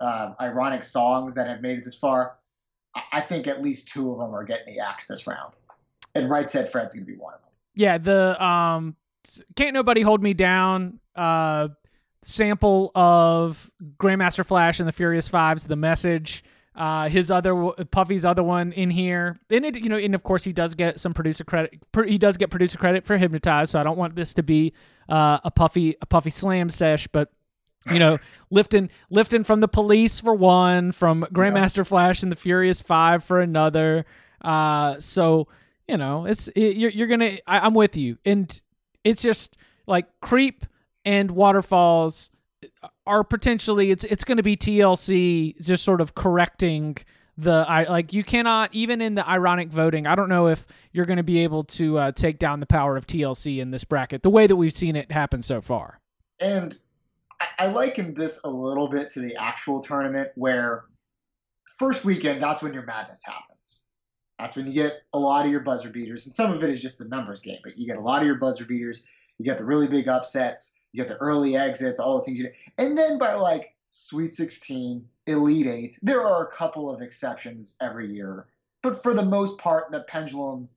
uh, 0.00 0.34
ironic 0.40 0.84
songs 0.84 1.34
that 1.34 1.48
have 1.48 1.60
made 1.60 1.78
it 1.78 1.84
this 1.84 1.98
far, 1.98 2.36
I- 2.94 3.02
I 3.14 3.20
think 3.20 3.46
at 3.48 3.62
least 3.62 3.88
two 3.88 4.12
of 4.12 4.18
them 4.18 4.32
are 4.34 4.44
getting 4.44 4.74
the 4.74 4.80
axe 4.80 5.08
this 5.08 5.26
round. 5.26 5.56
And 6.14 6.30
Right 6.30 6.48
Said 6.50 6.70
Fred's 6.70 6.94
going 6.94 7.04
to 7.06 7.12
be 7.12 7.18
one 7.18 7.34
of 7.34 7.40
them. 7.40 7.50
yeah, 7.74 7.98
the 7.98 8.42
um, 8.44 8.96
can't 9.56 9.74
nobody 9.74 10.02
hold 10.02 10.22
me 10.22 10.34
down. 10.34 11.00
Uh, 11.16 11.68
sample 12.22 12.92
of 12.94 13.70
Grandmaster 13.98 14.44
Flash 14.46 14.78
and 14.78 14.86
the 14.86 14.92
Furious 14.92 15.28
Fives, 15.28 15.66
the 15.66 15.74
message. 15.76 16.44
Uh, 16.74 17.08
his 17.08 17.30
other 17.30 17.54
Puffy's 17.90 18.24
other 18.24 18.42
one 18.42 18.72
in 18.72 18.90
here, 18.90 19.38
and 19.50 19.64
it 19.64 19.78
you 19.78 19.90
know, 19.90 19.98
and 19.98 20.14
of 20.14 20.22
course 20.22 20.42
he 20.42 20.54
does 20.54 20.74
get 20.74 20.98
some 20.98 21.12
producer 21.12 21.44
credit. 21.44 21.78
He 22.06 22.16
does 22.16 22.38
get 22.38 22.48
producer 22.48 22.78
credit 22.78 23.04
for 23.04 23.18
Hypnotize, 23.18 23.68
so 23.68 23.78
I 23.78 23.82
don't 23.82 23.98
want 23.98 24.16
this 24.16 24.32
to 24.34 24.42
be 24.42 24.72
uh, 25.08 25.38
a 25.44 25.50
Puffy 25.50 25.96
a 26.00 26.06
Puffy 26.06 26.30
Slam 26.30 26.70
sesh, 26.70 27.06
but 27.08 27.30
you 27.90 27.98
know, 27.98 28.18
lifting 28.50 28.88
lifting 29.10 29.44
from 29.44 29.60
the 29.60 29.68
police 29.68 30.18
for 30.18 30.34
one, 30.34 30.92
from 30.92 31.26
Grandmaster 31.30 31.86
Flash 31.86 32.22
and 32.22 32.32
the 32.32 32.36
Furious 32.36 32.80
Five 32.80 33.22
for 33.22 33.38
another. 33.40 34.06
Uh, 34.40 34.98
so 34.98 35.48
you 35.86 35.98
know, 35.98 36.24
it's 36.24 36.48
it, 36.48 36.76
you're 36.78 36.90
you're 36.90 37.08
gonna. 37.08 37.36
I, 37.46 37.60
I'm 37.60 37.74
with 37.74 37.98
you, 37.98 38.16
and 38.24 38.62
it's 39.04 39.20
just 39.20 39.58
like 39.86 40.06
creep 40.20 40.64
and 41.04 41.30
waterfalls 41.32 42.30
are 43.06 43.24
potentially 43.24 43.90
it's 43.90 44.04
it's 44.04 44.24
going 44.24 44.36
to 44.36 44.42
be 44.42 44.56
TLC 44.56 45.60
just 45.60 45.84
sort 45.84 46.00
of 46.00 46.14
correcting 46.14 46.96
the 47.36 47.64
I 47.68 47.84
like 47.84 48.12
you 48.12 48.22
cannot 48.24 48.70
even 48.72 49.00
in 49.00 49.14
the 49.14 49.28
ironic 49.28 49.70
voting. 49.70 50.06
I 50.06 50.14
don't 50.14 50.28
know 50.28 50.48
if 50.48 50.66
you're 50.92 51.06
going 51.06 51.16
to 51.16 51.22
be 51.22 51.40
able 51.40 51.64
to 51.64 51.98
uh, 51.98 52.12
take 52.12 52.38
down 52.38 52.60
the 52.60 52.66
power 52.66 52.96
of 52.96 53.06
TLC 53.06 53.58
in 53.58 53.70
this 53.70 53.84
bracket 53.84 54.22
the 54.22 54.30
way 54.30 54.46
that 54.46 54.56
we've 54.56 54.72
seen 54.72 54.96
it 54.96 55.10
happen 55.10 55.42
so 55.42 55.60
far. 55.60 56.00
And 56.40 56.76
I, 57.40 57.46
I 57.60 57.66
liken 57.68 58.14
this 58.14 58.42
a 58.44 58.50
little 58.50 58.88
bit 58.88 59.10
to 59.10 59.20
the 59.20 59.36
actual 59.36 59.80
tournament 59.80 60.30
where 60.34 60.84
first 61.78 62.04
weekend 62.04 62.42
that's 62.42 62.62
when 62.62 62.74
your 62.74 62.84
madness 62.84 63.22
happens. 63.24 63.86
That's 64.38 64.56
when 64.56 64.66
you 64.66 64.72
get 64.72 65.02
a 65.12 65.18
lot 65.18 65.44
of 65.44 65.52
your 65.52 65.60
buzzer 65.60 65.88
beaters, 65.90 66.26
and 66.26 66.34
some 66.34 66.52
of 66.52 66.62
it 66.64 66.70
is 66.70 66.82
just 66.82 66.98
the 66.98 67.04
numbers 67.04 67.42
game, 67.42 67.58
but 67.62 67.78
you 67.78 67.86
get 67.86 67.96
a 67.96 68.00
lot 68.00 68.22
of 68.22 68.26
your 68.26 68.36
buzzer 68.36 68.64
beaters. 68.64 69.04
You 69.38 69.44
get 69.44 69.58
the 69.58 69.64
really 69.64 69.88
big 69.88 70.08
upsets 70.08 70.78
you 70.92 71.02
get 71.02 71.08
the 71.08 71.16
early 71.16 71.56
exits, 71.56 71.98
all 71.98 72.18
the 72.18 72.24
things 72.24 72.38
you 72.38 72.44
do. 72.46 72.52
And 72.78 72.96
then 72.96 73.18
by 73.18 73.34
like 73.34 73.74
Sweet 73.90 74.32
16, 74.32 75.06
Elite 75.26 75.66
Eight, 75.66 75.98
there 76.02 76.22
are 76.22 76.46
a 76.46 76.50
couple 76.50 76.90
of 76.90 77.00
exceptions 77.00 77.76
every 77.80 78.12
year. 78.12 78.46
But 78.82 79.02
for 79.02 79.14
the 79.14 79.22
most 79.22 79.58
part, 79.58 79.90
the 79.90 80.00
pendulum 80.00 80.68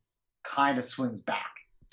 kind 0.43 0.77
of 0.77 0.83
swings 0.83 1.21
back 1.21 1.51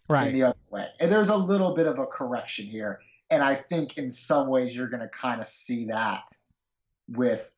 right. 0.08 0.28
in 0.28 0.34
the 0.34 0.44
other 0.44 0.58
way. 0.70 0.86
And 1.00 1.10
there's 1.10 1.30
a 1.30 1.36
little 1.36 1.74
bit 1.74 1.86
of 1.86 1.98
a 1.98 2.06
correction 2.06 2.66
here. 2.66 3.00
And 3.30 3.42
I 3.42 3.54
think 3.54 3.98
in 3.98 4.10
some 4.10 4.48
ways 4.48 4.76
you're 4.76 4.88
going 4.88 5.02
to 5.02 5.08
kind 5.08 5.40
of 5.40 5.46
see 5.46 5.86
that 5.86 6.24
with 7.08 7.48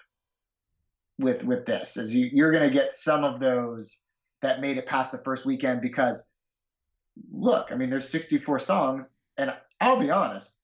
with 1.19 1.45
with 1.45 1.65
this 1.65 1.97
as 1.97 2.15
you, 2.15 2.29
you're 2.33 2.51
going 2.51 2.69
to 2.69 2.75
get 2.75 2.91
some 2.91 3.23
of 3.23 3.39
those 3.39 4.05
that 4.43 4.61
made 4.61 4.79
it 4.79 4.87
past 4.87 5.13
the 5.13 5.19
first 5.19 5.47
weekend 5.47 5.81
because 5.81 6.33
look, 7.33 7.69
I 7.71 7.75
mean, 7.77 7.91
there's 7.91 8.09
64 8.09 8.61
songs, 8.61 9.15
and 9.37 9.55
I'll 9.81 10.01
be 10.01 10.11
honest, 10.11 10.59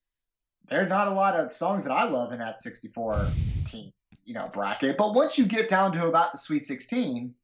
there 0.68 0.84
are 0.84 0.88
not 0.88 1.08
a 1.08 1.12
lot 1.12 1.34
of 1.34 1.52
songs 1.52 1.84
that 1.84 1.92
I 1.92 2.04
love 2.04 2.32
in 2.32 2.38
that 2.38 2.60
64 2.60 3.26
team, 3.66 3.92
you 4.24 4.34
know, 4.34 4.48
bracket. 4.52 4.96
But 4.96 5.14
once 5.14 5.36
you 5.36 5.46
get 5.46 5.68
down 5.68 5.92
to 5.92 6.06
about 6.06 6.32
the 6.32 6.38
Sweet 6.38 6.64
16, 6.64 7.34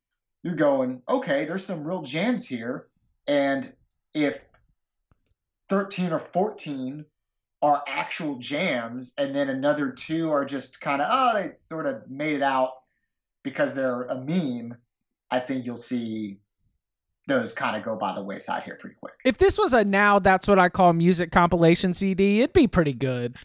you're 0.43 0.55
going, 0.55 1.03
okay, 1.09 1.45
there's 1.45 1.65
some 1.65 1.85
real 1.85 2.03
jams 2.03 2.47
here. 2.47 2.87
And 3.27 3.73
if 4.15 4.45
13 5.69 6.13
or 6.13 6.21
14 6.21 7.05
are 7.63 7.83
actual 7.89 8.37
jams, 8.39 9.13
and 9.19 9.35
then 9.35 9.49
another 9.49 9.91
two 9.91 10.31
are 10.31 10.45
just 10.45 10.81
kind 10.81 11.03
of, 11.03 11.09
oh, 11.11 11.43
they 11.43 11.55
sort 11.57 11.87
of 11.87 12.09
made 12.09 12.37
it 12.37 12.43
out 12.43 12.75
because 13.43 13.75
they're 13.75 14.05
a 14.05 14.21
meme, 14.21 14.77
I 15.31 15.41
think 15.41 15.67
you'll 15.67 15.77
see 15.77 16.39
those 17.27 17.53
kind 17.53 17.77
of 17.77 17.85
go 17.85 17.97
by 17.97 18.15
the 18.15 18.23
wayside 18.23 18.63
here 18.63 18.77
pretty 18.77 18.97
quick. 19.01 19.15
If 19.25 19.39
this 19.39 19.59
was 19.59 19.73
a 19.73 19.85
now 19.85 20.19
that's 20.19 20.47
what 20.47 20.59
I 20.59 20.69
call 20.69 20.93
music 20.93 21.33
compilation 21.33 21.93
CD, 21.95 22.41
it'd 22.41 22.53
be 22.53 22.67
pretty 22.67 22.93
good. 22.93 23.37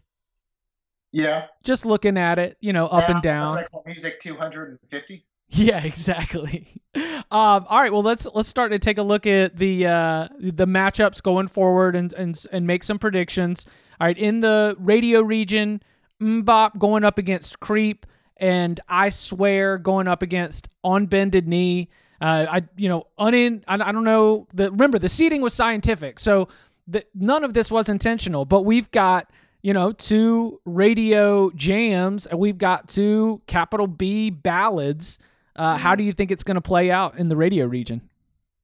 Yeah. 1.11 1.47
Just 1.63 1.85
looking 1.85 2.17
at 2.17 2.39
it, 2.39 2.57
you 2.61 2.73
know, 2.73 2.87
up 2.87 3.09
yeah, 3.09 3.15
and 3.15 3.21
down. 3.21 3.47
Like 3.47 3.67
music 3.85 4.19
250. 4.19 5.25
Yeah, 5.49 5.79
exactly. 5.83 6.67
Um, 6.95 7.65
all 7.69 7.81
right, 7.81 7.91
well 7.91 8.03
let's 8.03 8.27
let's 8.33 8.47
start 8.47 8.71
to 8.71 8.79
take 8.79 8.97
a 8.97 9.03
look 9.03 9.25
at 9.25 9.57
the 9.57 9.87
uh, 9.87 10.27
the 10.39 10.67
matchups 10.67 11.21
going 11.21 11.47
forward 11.47 11.95
and, 11.95 12.13
and 12.13 12.41
and 12.51 12.67
make 12.67 12.83
some 12.83 12.99
predictions. 12.99 13.65
All 13.99 14.07
right, 14.07 14.17
in 14.17 14.41
the 14.41 14.75
radio 14.79 15.21
region, 15.21 15.81
MMMBop 16.21 16.77
going 16.77 17.03
up 17.03 17.17
against 17.17 17.59
Creep, 17.59 18.05
and 18.37 18.79
I 18.87 19.09
swear 19.09 19.77
going 19.77 20.07
up 20.07 20.21
against 20.21 20.69
On 20.83 21.05
Bended 21.05 21.47
Knee. 21.47 21.89
Uh, 22.21 22.45
I 22.49 22.63
you 22.77 22.87
know 22.87 23.07
unin 23.19 23.63
I, 23.67 23.75
I 23.75 23.91
don't 23.91 24.03
know 24.03 24.47
the 24.53 24.69
remember 24.71 24.99
the 24.99 25.09
seating 25.09 25.41
was 25.41 25.53
scientific, 25.53 26.19
so 26.19 26.49
the, 26.87 27.03
none 27.15 27.43
of 27.43 27.53
this 27.53 27.71
was 27.71 27.89
intentional. 27.89 28.45
But 28.45 28.61
we've 28.61 28.89
got 28.91 29.31
you 29.63 29.73
know 29.73 29.91
two 29.91 30.61
radio 30.65 31.49
jams 31.51 32.27
and 32.27 32.39
we've 32.39 32.59
got 32.59 32.87
two 32.87 33.41
capital 33.47 33.87
B 33.87 34.29
ballads. 34.29 35.17
Uh, 35.55 35.77
how 35.77 35.95
do 35.95 36.03
you 36.03 36.13
think 36.13 36.31
it's 36.31 36.43
going 36.43 36.55
to 36.55 36.61
play 36.61 36.91
out 36.91 37.17
in 37.17 37.27
the 37.27 37.35
radio 37.35 37.65
region? 37.65 38.07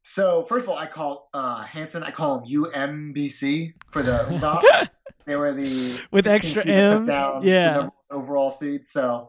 So 0.04 0.44
first 0.44 0.64
of 0.64 0.70
all, 0.70 0.78
I 0.78 0.86
call 0.86 1.30
uh, 1.34 1.64
Hanson. 1.64 2.04
I 2.04 2.12
call 2.12 2.40
him 2.40 2.64
UMBC 2.64 3.74
for 3.92 4.04
the 4.04 4.90
they 5.26 5.36
were 5.36 5.52
the 5.52 6.00
with 6.12 6.28
extra 6.28 6.66
M's. 6.66 7.14
yeah, 7.44 7.90
overall 8.12 8.50
seed. 8.50 8.86
So 8.86 9.28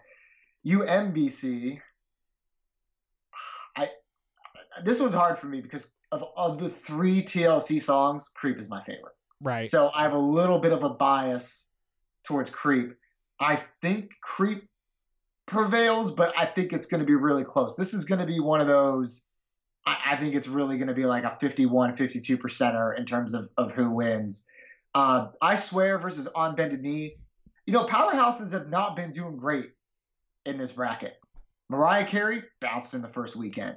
UMBC 0.66 1.80
this 4.84 5.00
one's 5.00 5.14
hard 5.14 5.38
for 5.38 5.46
me 5.46 5.60
because 5.60 5.94
of, 6.12 6.24
of 6.36 6.58
the 6.58 6.68
three 6.68 7.22
TLC 7.22 7.80
songs, 7.80 8.28
Creep 8.34 8.58
is 8.58 8.68
my 8.68 8.82
favorite. 8.82 9.14
Right. 9.42 9.66
So 9.66 9.90
I 9.94 10.02
have 10.02 10.12
a 10.12 10.18
little 10.18 10.58
bit 10.58 10.72
of 10.72 10.82
a 10.82 10.90
bias 10.90 11.72
towards 12.24 12.50
Creep. 12.50 12.94
I 13.40 13.56
think 13.80 14.12
Creep 14.22 14.68
prevails, 15.46 16.10
but 16.10 16.34
I 16.36 16.44
think 16.44 16.72
it's 16.72 16.86
going 16.86 17.00
to 17.00 17.06
be 17.06 17.14
really 17.14 17.44
close. 17.44 17.76
This 17.76 17.94
is 17.94 18.04
going 18.04 18.20
to 18.20 18.26
be 18.26 18.40
one 18.40 18.60
of 18.60 18.66
those. 18.66 19.28
I, 19.86 19.96
I 20.06 20.16
think 20.16 20.34
it's 20.34 20.48
really 20.48 20.76
going 20.76 20.88
to 20.88 20.94
be 20.94 21.06
like 21.06 21.24
a 21.24 21.34
51, 21.34 21.96
52 21.96 22.38
percenter 22.38 22.96
in 22.96 23.04
terms 23.04 23.34
of, 23.34 23.48
of 23.56 23.72
who 23.72 23.90
wins. 23.90 24.48
Uh, 24.94 25.28
I 25.40 25.54
swear 25.54 25.98
versus 25.98 26.26
on 26.28 26.54
bended 26.54 26.80
knee. 26.80 27.16
You 27.66 27.72
know, 27.72 27.84
powerhouses 27.84 28.52
have 28.52 28.68
not 28.68 28.96
been 28.96 29.10
doing 29.10 29.36
great 29.36 29.72
in 30.46 30.58
this 30.58 30.72
bracket. 30.72 31.14
Mariah 31.68 32.06
Carey 32.06 32.42
bounced 32.60 32.94
in 32.94 33.02
the 33.02 33.08
first 33.08 33.36
weekend. 33.36 33.76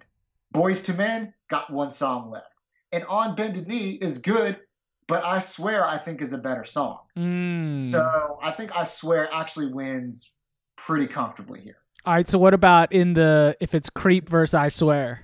Boyz 0.54 0.88
II 0.90 0.98
Men 0.98 1.34
got 1.50 1.72
one 1.72 1.92
song 1.92 2.30
left. 2.30 2.48
And 2.92 3.06
On 3.06 3.36
Bended 3.36 3.68
Knee 3.68 3.92
is 4.02 4.18
good, 4.18 4.60
but 5.08 5.24
I 5.24 5.40
swear 5.40 5.86
I 5.86 5.98
think 5.98 6.22
is 6.22 6.34
a 6.34 6.38
better 6.38 6.64
song. 6.64 7.00
Mm. 7.18 7.78
So 7.78 8.40
I 8.42 8.52
think 8.52 8.76
I 8.76 8.84
swear 8.84 9.34
actually 9.34 9.68
wins 9.68 10.34
pretty 10.76 11.08
comfortably 11.08 11.62
here. 11.62 11.78
All 12.06 12.14
right. 12.14 12.28
So 12.28 12.38
what 12.38 12.54
about 12.54 12.92
in 12.92 13.14
the 13.14 13.56
if 13.60 13.74
it's 13.76 13.90
Creep 13.90 14.28
versus 14.28 14.54
I 14.54 14.68
swear? 14.68 15.22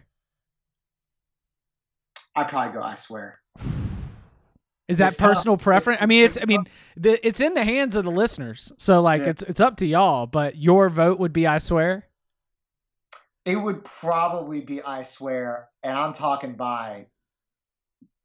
I 2.36 2.44
probably 2.44 2.74
go 2.74 2.82
I 2.82 2.96
swear. 2.96 3.40
Is 4.88 4.98
that 5.00 5.12
it's 5.12 5.20
personal 5.20 5.58
tough. 5.58 5.64
preference? 5.66 5.98
It's, 5.98 6.04
I 6.04 6.06
mean, 6.06 6.24
it's, 6.24 6.38
it's 6.38 6.46
I 6.46 6.48
mean, 6.48 6.64
the, 6.96 7.28
it's 7.28 7.42
in 7.42 7.54
the 7.56 7.64
hands 7.66 7.98
of 7.98 8.06
the 8.06 8.12
listeners. 8.12 8.72
So 8.78 9.02
like, 9.02 9.24
yeah. 9.24 9.32
it's 9.32 9.44
it's 9.44 9.60
up 9.60 9.76
to 9.78 9.86
y'all. 9.86 10.28
But 10.28 10.56
your 10.56 10.90
vote 10.90 11.20
would 11.20 11.34
be 11.34 11.46
I 11.46 11.58
swear 11.58 12.07
it 13.48 13.56
would 13.56 13.84
probably 13.86 14.60
be 14.60 14.82
I 14.82 15.04
swear, 15.04 15.70
and 15.82 15.98
I'm 15.98 16.12
talking 16.12 16.54
by 16.54 17.06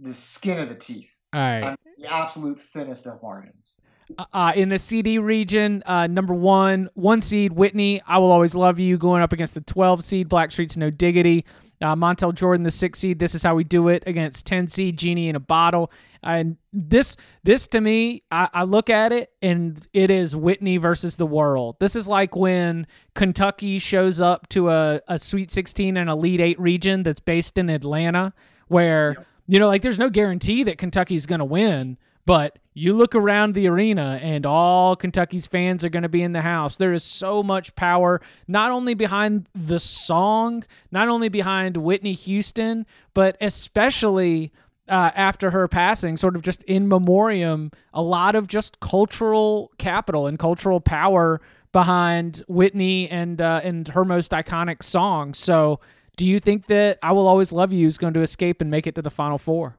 the 0.01 0.12
skin 0.12 0.59
of 0.59 0.68
the 0.68 0.75
teeth. 0.75 1.16
All 1.33 1.41
right. 1.41 1.62
I'm 1.62 1.77
the 1.97 2.12
absolute 2.12 2.59
thinnest 2.59 3.07
of 3.07 3.23
margins. 3.23 3.81
Uh, 4.18 4.25
uh, 4.33 4.53
in 4.57 4.68
the 4.68 4.79
CD 4.79 5.20
region, 5.20 5.81
uh, 5.87 6.09
number 6.09 6.35
one, 6.35 6.91
one 6.95 7.20
seed 7.20 7.53
Whitney, 7.53 8.03
I 8.05 8.18
will 8.18 8.33
always 8.33 8.57
love 8.57 8.81
you, 8.81 8.99
going 8.99 9.23
up 9.23 9.33
against 9.33 9.55
the 9.55 9.61
12 9.61 10.03
seed 10.03 10.29
Blackstreet's 10.29 10.77
No 10.77 10.91
Diggity. 10.91 11.45
Uh, 11.81 11.95
Montell 11.95 12.35
Jordan, 12.35 12.64
the 12.64 12.70
six 12.70 12.99
seed. 12.99 13.20
This 13.20 13.35
is 13.35 13.45
how 13.45 13.55
we 13.55 13.64
do 13.64 13.89
it 13.89 14.03
against 14.07 14.45
10 14.47 14.68
seed 14.68 14.97
Genie 14.97 15.29
in 15.29 15.37
a 15.37 15.41
bottle. 15.41 15.93
And 16.23 16.57
this, 16.73 17.16
this 17.43 17.66
to 17.68 17.81
me, 17.81 18.23
I, 18.31 18.49
I 18.53 18.62
look 18.64 18.91
at 18.91 19.12
it 19.12 19.33
and 19.43 19.87
it 19.93 20.11
is 20.11 20.37
Whitney 20.37 20.77
versus 20.77 21.16
the 21.16 21.27
world. 21.27 21.77
This 21.81 21.97
is 21.97 22.07
like 22.07 22.37
when 22.37 22.87
Kentucky 23.14 23.79
shows 23.79 24.20
up 24.20 24.49
to 24.51 24.68
a, 24.70 25.01
a 25.09 25.18
Sweet 25.18 25.51
16 25.51 25.97
and 25.97 26.09
Elite 26.09 26.41
Eight 26.41 26.61
region 26.61 27.03
that's 27.03 27.20
based 27.20 27.59
in 27.59 27.68
Atlanta, 27.68 28.33
where, 28.68 29.14
yep. 29.16 29.27
you 29.49 29.59
know, 29.59 29.66
like 29.66 29.83
there's 29.83 29.99
no 29.99 30.11
guarantee 30.11 30.62
that 30.64 30.79
Kentucky's 30.79 31.27
going 31.27 31.41
to 31.41 31.45
win 31.45 31.99
but 32.25 32.59
you 32.75 32.95
look 32.95 33.14
around 33.14 33.55
the 33.55 33.68
arena 33.68 34.18
and 34.23 34.47
all 34.47 34.97
Kentucky's 34.97 35.47
fans 35.47 35.85
are 35.85 35.89
going 35.89 36.05
to 36.05 36.09
be 36.09 36.23
in 36.23 36.33
the 36.33 36.41
house. 36.41 36.77
There 36.77 36.93
is 36.93 37.05
so 37.05 37.43
much 37.43 37.75
power, 37.75 38.20
not 38.47 38.70
only 38.70 38.95
behind 38.95 39.49
the 39.55 39.81
song, 39.81 40.64
not 40.91 41.09
only 41.09 41.29
behind 41.29 41.77
Whitney 41.77 42.14
Houston, 42.14 42.87
but 43.12 43.37
especially 43.41 44.53
uh, 44.89 45.11
after 45.14 45.51
her 45.51 45.68
passing, 45.68 46.16
sort 46.16 46.37
of 46.37 46.43
just 46.43 46.62
in 46.64 46.89
memoriam, 46.89 47.70
a 47.95 48.03
lot 48.03 48.35
of 48.35 48.47
just 48.47 48.80
cultural 48.80 49.70
capital 49.78 50.26
and 50.26 50.39
cultural 50.39 50.80
power 50.80 51.41
behind 51.72 52.43
Whitney 52.49 53.09
and 53.09 53.41
uh, 53.41 53.61
and 53.62 53.89
her 53.89 54.05
most 54.05 54.33
iconic 54.33 54.83
song. 54.83 55.35
So, 55.35 55.80
do 56.16 56.26
you 56.26 56.39
think 56.41 56.66
that 56.66 56.99
"I 57.03 57.12
Will 57.12 57.26
Always 57.26 57.53
Love 57.53 57.72
You" 57.72 57.87
is 57.87 57.99
going 57.99 58.14
to 58.14 58.20
escape 58.20 58.61
and 58.61 58.70
make 58.70 58.87
it 58.87 58.95
to 58.97 59.03
the 59.03 59.11
final 59.11 59.39
four? 59.39 59.78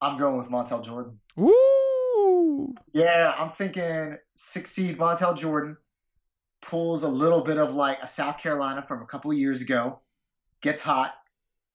I'm 0.00 0.18
going 0.18 0.36
with 0.36 0.50
Montell 0.50 0.82
Jordan. 0.82 1.20
Woo! 1.36 2.74
Yeah, 2.92 3.34
I'm 3.38 3.50
thinking 3.50 4.18
six 4.34 4.70
seed 4.70 4.98
Montell 4.98 5.36
Jordan 5.36 5.76
pulls 6.60 7.02
a 7.02 7.08
little 7.08 7.42
bit 7.42 7.58
of 7.58 7.74
like 7.74 7.98
a 8.02 8.06
South 8.06 8.38
Carolina 8.38 8.84
from 8.86 9.02
a 9.02 9.06
couple 9.06 9.32
years 9.32 9.62
ago, 9.62 10.00
gets 10.60 10.82
hot, 10.82 11.14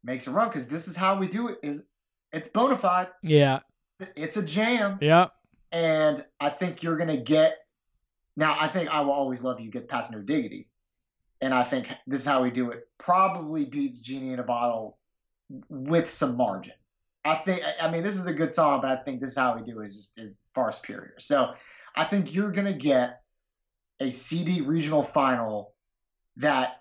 makes 0.03 0.27
a 0.27 0.31
run 0.31 0.47
because 0.49 0.67
this 0.67 0.87
is 0.87 0.95
how 0.95 1.19
we 1.19 1.27
do 1.27 1.49
it. 1.49 1.59
Is 1.63 1.89
it's 2.31 2.47
bona 2.49 2.77
fide. 2.77 3.07
Yeah. 3.23 3.59
It's 3.99 4.09
a, 4.09 4.21
it's 4.23 4.37
a 4.37 4.45
jam, 4.45 4.99
Yeah. 5.01 5.27
and 5.71 6.23
I 6.39 6.49
think 6.49 6.83
you're 6.83 6.97
gonna 6.97 7.17
get. 7.17 7.57
Now, 8.35 8.55
I 8.59 8.67
think 8.67 8.93
I 8.93 9.01
will 9.01 9.11
always 9.13 9.41
love 9.43 9.59
you 9.59 9.71
gets 9.71 9.87
past 9.87 10.11
no 10.11 10.21
diggity, 10.21 10.69
and 11.41 11.53
I 11.53 11.63
think 11.63 11.87
this 12.05 12.21
is 12.21 12.27
how 12.27 12.43
we 12.43 12.51
do 12.51 12.69
it. 12.71 12.87
Probably 12.99 13.65
beats 13.65 13.99
Genie 13.99 14.33
in 14.33 14.39
a 14.39 14.43
Bottle 14.43 14.97
with 15.69 16.09
some 16.09 16.37
margin. 16.37 16.73
I 17.25 17.35
think. 17.35 17.63
I- 17.63 17.87
I 17.87 17.91
mean, 17.91 18.03
this 18.03 18.15
is 18.15 18.27
a 18.27 18.33
good 18.33 18.53
song, 18.53 18.81
but 18.81 18.91
I 18.91 18.97
think 18.97 19.21
this 19.21 19.31
is 19.31 19.37
how 19.37 19.55
we 19.57 19.63
do 19.63 19.81
it 19.81 19.87
is 19.87 19.97
just 19.97 20.19
is 20.19 20.37
far 20.53 20.71
superior. 20.71 21.15
So, 21.19 21.55
I 21.95 22.03
think 22.03 22.33
you're 22.35 22.51
gonna 22.51 22.73
get 22.77 23.21
a 23.99 24.11
CD 24.11 24.61
regional 24.61 25.01
final 25.01 25.73
that, 26.35 26.77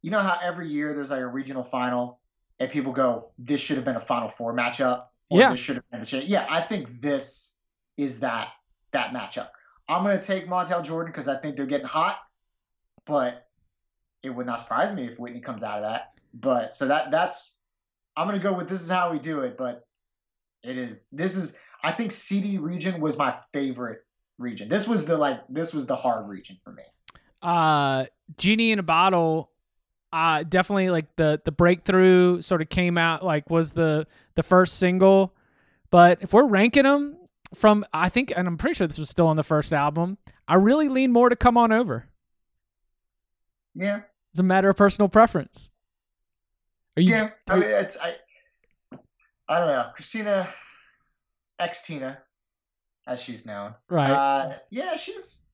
you 0.00 0.10
know, 0.10 0.20
how 0.20 0.38
every 0.42 0.70
year 0.70 0.94
there's 0.94 1.10
like 1.10 1.20
a 1.20 1.26
regional 1.26 1.62
final, 1.62 2.20
and 2.58 2.70
people 2.70 2.92
go, 2.92 3.30
"This 3.38 3.60
should 3.60 3.76
have 3.76 3.84
been 3.84 3.96
a 3.96 4.00
Final 4.00 4.28
Four 4.28 4.54
matchup." 4.54 5.06
Or 5.30 5.38
Yeah. 5.38 5.50
This 5.50 5.60
should 5.60 5.76
have 5.76 5.90
been 5.90 6.02
a 6.02 6.06
cha-" 6.06 6.18
Yeah, 6.18 6.46
I 6.48 6.60
think 6.60 7.00
this 7.00 7.60
is 7.96 8.20
that 8.20 8.48
that 8.92 9.12
matchup. 9.12 9.48
I'm 9.88 10.02
gonna 10.02 10.22
take 10.22 10.46
Montell 10.46 10.82
Jordan 10.82 11.12
because 11.12 11.28
I 11.28 11.36
think 11.36 11.56
they're 11.56 11.66
getting 11.66 11.86
hot, 11.86 12.18
but 13.04 13.46
it 14.22 14.30
would 14.30 14.46
not 14.46 14.60
surprise 14.60 14.94
me 14.94 15.04
if 15.04 15.18
Whitney 15.18 15.40
comes 15.40 15.62
out 15.62 15.78
of 15.78 15.82
that. 15.82 16.12
But 16.34 16.74
so 16.74 16.88
that 16.88 17.10
that's 17.10 17.54
I'm 18.16 18.26
gonna 18.26 18.38
go 18.38 18.52
with 18.52 18.68
this 18.68 18.82
is 18.82 18.90
how 18.90 19.12
we 19.12 19.18
do 19.18 19.40
it, 19.40 19.56
but 19.56 19.86
it 20.62 20.78
is 20.78 21.08
this 21.10 21.36
is 21.36 21.56
I 21.82 21.92
think 21.92 22.12
CD 22.12 22.58
region 22.58 23.00
was 23.00 23.18
my 23.18 23.34
favorite 23.52 24.00
region. 24.38 24.68
This 24.68 24.86
was 24.86 25.06
the 25.06 25.16
like 25.16 25.40
this 25.48 25.74
was 25.74 25.86
the 25.86 25.96
hard 25.96 26.28
region 26.28 26.58
for 26.62 26.72
me. 26.72 26.84
uh 27.42 28.06
genie 28.36 28.70
in 28.70 28.78
a 28.78 28.82
bottle 28.84 29.51
uh 30.12 30.42
definitely 30.42 30.90
like 30.90 31.14
the 31.16 31.40
the 31.44 31.52
breakthrough 31.52 32.40
sort 32.40 32.60
of 32.62 32.68
came 32.68 32.98
out 32.98 33.24
like 33.24 33.48
was 33.50 33.72
the 33.72 34.06
the 34.34 34.42
first 34.42 34.78
single 34.78 35.34
but 35.90 36.18
if 36.20 36.32
we're 36.32 36.46
ranking 36.46 36.84
them 36.84 37.16
from 37.54 37.84
i 37.92 38.08
think 38.08 38.32
and 38.34 38.46
i'm 38.46 38.58
pretty 38.58 38.74
sure 38.74 38.86
this 38.86 38.98
was 38.98 39.10
still 39.10 39.26
on 39.26 39.36
the 39.36 39.42
first 39.42 39.72
album 39.72 40.18
i 40.48 40.54
really 40.54 40.88
lean 40.88 41.12
more 41.12 41.28
to 41.28 41.36
come 41.36 41.56
on 41.56 41.72
over 41.72 42.06
Yeah, 43.74 44.02
it's 44.32 44.40
a 44.40 44.42
matter 44.42 44.68
of 44.70 44.76
personal 44.76 45.08
preference 45.08 45.70
are 46.96 47.00
you 47.02 47.10
yeah. 47.10 47.30
I 47.48 47.56
mean, 47.56 47.70
it's 47.70 47.98
I. 47.98 48.16
I 49.48 49.58
don't 49.58 49.68
know, 49.68 49.90
Christina, 49.94 50.46
Xtina, 51.60 52.16
as 53.06 53.20
she's 53.20 53.44
known. 53.44 53.74
right 53.90 54.10
Uh, 54.10 54.54
yeah, 54.70 54.96
she's 54.96 55.50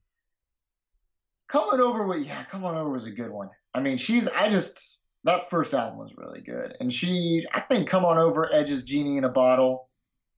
coming 1.48 1.80
over 1.80 2.06
with 2.06 2.26
yeah, 2.26 2.44
come 2.44 2.64
on 2.64 2.76
over 2.76 2.90
was 2.90 3.06
a 3.06 3.10
good 3.10 3.30
one. 3.30 3.48
I 3.78 3.80
mean, 3.80 3.96
she's 3.96 4.26
I 4.26 4.50
just 4.50 4.98
that 5.22 5.50
first 5.50 5.72
album 5.72 5.98
was 5.98 6.12
really 6.16 6.40
good, 6.40 6.74
and 6.80 6.92
she 6.92 7.46
I 7.52 7.60
think 7.60 7.88
come 7.88 8.04
on 8.04 8.18
over 8.18 8.52
edges 8.52 8.84
Genie 8.84 9.18
in 9.18 9.24
a 9.24 9.28
Bottle 9.28 9.88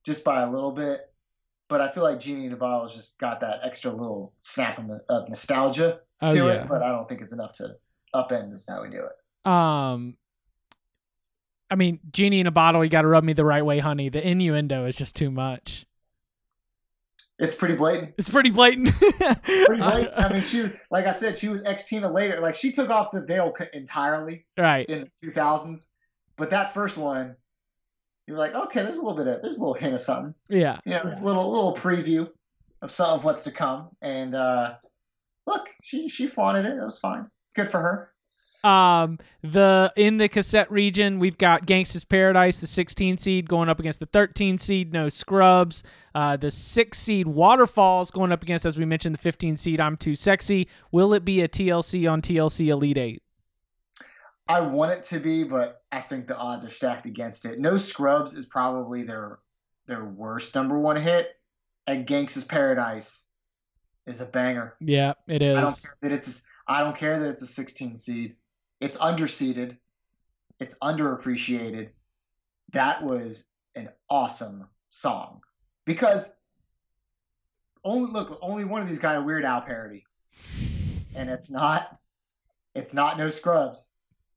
just 0.05 0.23
by 0.23 0.43
a 0.43 0.51
little 0.51 0.71
bit, 0.71 1.01
but 1.67 1.81
I 1.81 1.89
feel 1.89 2.03
like 2.03 2.19
Genie 2.19 2.45
in 2.45 2.53
a 2.53 2.57
Bottle 2.57 2.83
has 2.83 2.93
just 2.93 3.19
got 3.19 3.39
that 3.41 3.61
extra 3.63 3.89
little 3.89 4.33
snap 4.37 4.79
of, 5.09 5.27
nostalgia 5.27 6.01
oh 6.21 6.29
to 6.29 6.45
yeah. 6.45 6.51
it, 6.51 6.67
but 6.67 6.83
I 6.83 6.89
don't 6.89 7.09
think 7.09 7.21
it's 7.21 7.33
enough 7.33 7.53
to 7.53 7.77
upend 8.13 8.51
this 8.51 8.61
is 8.61 8.69
how 8.69 8.83
we 8.83 8.89
do 8.89 9.05
it. 9.05 9.49
um 9.49 10.17
i 11.71 11.75
mean 11.75 11.97
genie 12.11 12.41
in 12.41 12.47
a 12.47 12.51
bottle 12.51 12.83
you 12.83 12.89
gotta 12.89 13.07
rub 13.07 13.23
me 13.23 13.31
the 13.33 13.45
right 13.45 13.65
way 13.65 13.79
honey. 13.79 14.09
The 14.09 14.21
innuendo 14.21 14.85
is 14.85 14.97
just 14.97 15.15
too 15.15 15.31
much 15.31 15.85
It's 17.41 17.55
pretty 17.55 17.75
blatant. 17.75 18.13
it's 18.17 18.29
pretty 18.29 18.51
blatant 18.51 18.89
Pretty 18.99 19.81
blatant. 19.81 20.11
I 20.15 20.29
mean, 20.33 20.43
she 20.43 20.71
like 20.91 21.07
I 21.07 21.11
said, 21.11 21.37
she 21.37 21.49
was 21.49 21.63
Xtina 21.63 22.13
later. 22.13 22.39
Like 22.39 22.55
she 22.55 22.71
took 22.71 22.89
off 22.89 23.11
the 23.11 23.25
veil 23.25 23.53
entirely. 23.73 24.45
right 24.57 24.87
in 24.87 25.09
the 25.21 25.31
2000s. 25.31 25.87
But 26.37 26.51
that 26.51 26.73
first 26.73 26.97
one, 26.97 27.35
you're 28.27 28.37
like, 28.37 28.53
okay, 28.53 28.83
there's 28.83 28.97
a 28.97 29.01
little 29.01 29.17
bit 29.17 29.27
of, 29.27 29.41
there's 29.41 29.57
a 29.57 29.59
little 29.59 29.73
hint 29.73 29.93
of 29.93 30.01
something. 30.01 30.33
yeah 30.49 30.79
You 30.85 30.91
know, 30.91 31.01
a 31.03 31.21
little, 31.23 31.51
little 31.51 31.75
preview 31.75 32.29
of 32.81 32.91
some 32.91 33.19
of 33.19 33.23
what's 33.23 33.43
to 33.43 33.51
come. 33.51 33.89
And 34.01 34.33
uh, 34.35 34.75
look, 35.47 35.67
she 35.83 36.09
she 36.09 36.27
flaunted 36.27 36.65
it. 36.65 36.77
It 36.77 36.85
was 36.85 36.99
fine. 36.99 37.27
Good 37.55 37.71
for 37.71 37.79
her. 37.79 38.10
Um, 38.63 39.17
the 39.41 39.91
in 39.95 40.17
the 40.17 40.29
cassette 40.29 40.71
region, 40.71 41.19
we've 41.19 41.37
got 41.37 41.65
Gangsta's 41.65 42.03
Paradise, 42.03 42.59
the 42.59 42.67
16 42.67 43.17
seed, 43.17 43.49
going 43.49 43.69
up 43.69 43.79
against 43.79 43.99
the 43.99 44.05
13 44.05 44.57
seed, 44.57 44.93
No 44.93 45.09
Scrubs. 45.09 45.83
Uh, 46.13 46.37
the 46.37 46.51
six 46.51 46.99
seed 46.99 47.27
Waterfalls 47.27 48.11
going 48.11 48.31
up 48.31 48.43
against, 48.43 48.65
as 48.65 48.77
we 48.77 48.85
mentioned, 48.85 49.15
the 49.15 49.19
15 49.19 49.57
seed 49.57 49.79
I'm 49.79 49.97
Too 49.97 50.15
Sexy. 50.15 50.67
Will 50.91 51.13
it 51.13 51.25
be 51.25 51.41
a 51.41 51.47
TLC 51.47 52.11
on 52.11 52.21
TLC 52.21 52.67
Elite 52.67 52.97
Eight? 52.97 53.23
I 54.47 54.61
want 54.61 54.91
it 54.91 55.03
to 55.05 55.19
be, 55.19 55.43
but 55.43 55.81
I 55.91 56.01
think 56.01 56.27
the 56.27 56.37
odds 56.37 56.65
are 56.65 56.69
stacked 56.69 57.05
against 57.05 57.45
it. 57.45 57.59
No 57.59 57.77
Scrubs 57.77 58.35
is 58.35 58.45
probably 58.45 59.03
their 59.03 59.39
their 59.87 60.05
worst 60.05 60.53
number 60.55 60.77
one 60.77 60.97
hit, 60.97 61.27
and 61.87 62.05
Gangsta's 62.05 62.43
Paradise 62.43 63.29
is 64.05 64.21
a 64.21 64.25
banger. 64.25 64.75
Yeah, 64.79 65.13
it 65.27 65.41
I 65.41 65.61
don't 65.61 65.81
care 65.81 65.97
that 66.01 66.11
it's 66.11 66.47
I 66.67 66.81
don't 66.81 66.97
care 66.97 67.19
that 67.19 67.29
it's 67.29 67.41
a 67.41 67.47
16 67.47 67.97
seed. 67.97 68.35
It's 68.81 68.97
underseeded. 68.97 69.77
It's 70.59 70.77
underappreciated. 70.79 71.89
That 72.73 73.03
was 73.03 73.49
an 73.75 73.89
awesome 74.09 74.67
song 74.89 75.41
because 75.85 76.35
only 77.83 78.11
look 78.11 78.39
only 78.41 78.65
one 78.65 78.81
of 78.81 78.89
these 78.89 78.99
got 78.99 79.17
a 79.17 79.21
Weird 79.21 79.45
Al 79.45 79.61
parody, 79.61 80.03
and 81.15 81.29
it's 81.29 81.51
not 81.51 81.97
it's 82.75 82.93
not 82.93 83.17
No 83.17 83.29
Scrubs. 83.29 83.93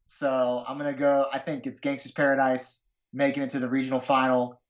So 0.06 0.62
I'm 0.66 0.76
gonna 0.76 0.92
go. 0.92 1.26
I 1.32 1.38
think 1.38 1.66
it's 1.66 1.80
Gangsta's 1.80 2.12
Paradise 2.12 2.86
making 3.12 3.42
it 3.42 3.50
to 3.50 3.58
the 3.58 3.68
regional 3.68 4.00
final. 4.00 4.60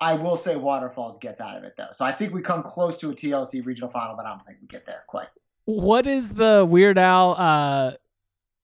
I 0.00 0.14
will 0.14 0.36
say 0.36 0.56
Waterfalls 0.56 1.18
gets 1.18 1.40
out 1.40 1.56
of 1.56 1.64
it 1.64 1.74
though. 1.76 1.92
So 1.92 2.04
I 2.04 2.12
think 2.12 2.34
we 2.34 2.42
come 2.42 2.62
close 2.62 2.98
to 3.00 3.10
a 3.10 3.14
TLC 3.14 3.64
regional 3.64 3.88
final, 3.88 4.16
but 4.16 4.26
I 4.26 4.30
don't 4.30 4.44
think 4.44 4.58
we 4.60 4.66
get 4.66 4.84
there 4.84 5.04
quite. 5.06 5.28
What 5.64 6.06
is 6.06 6.32
the 6.32 6.66
Weird 6.68 6.98
Al? 6.98 7.36
Uh, 7.38 7.92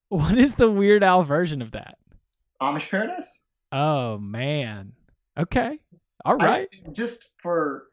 what 0.09 0.37
is 0.39 0.55
the 0.55 0.71
Weird 0.71 1.03
Al 1.03 1.23
version 1.25 1.63
of 1.63 1.73
that? 1.73 1.99
Amish 2.61 2.91
Paradise. 2.91 3.47
Oh 3.73 4.19
man. 4.19 4.93
Okay. 5.39 5.79
All 6.25 6.37
right. 6.37 6.69
I- 6.87 6.91
just 6.91 7.33
for 7.41 7.85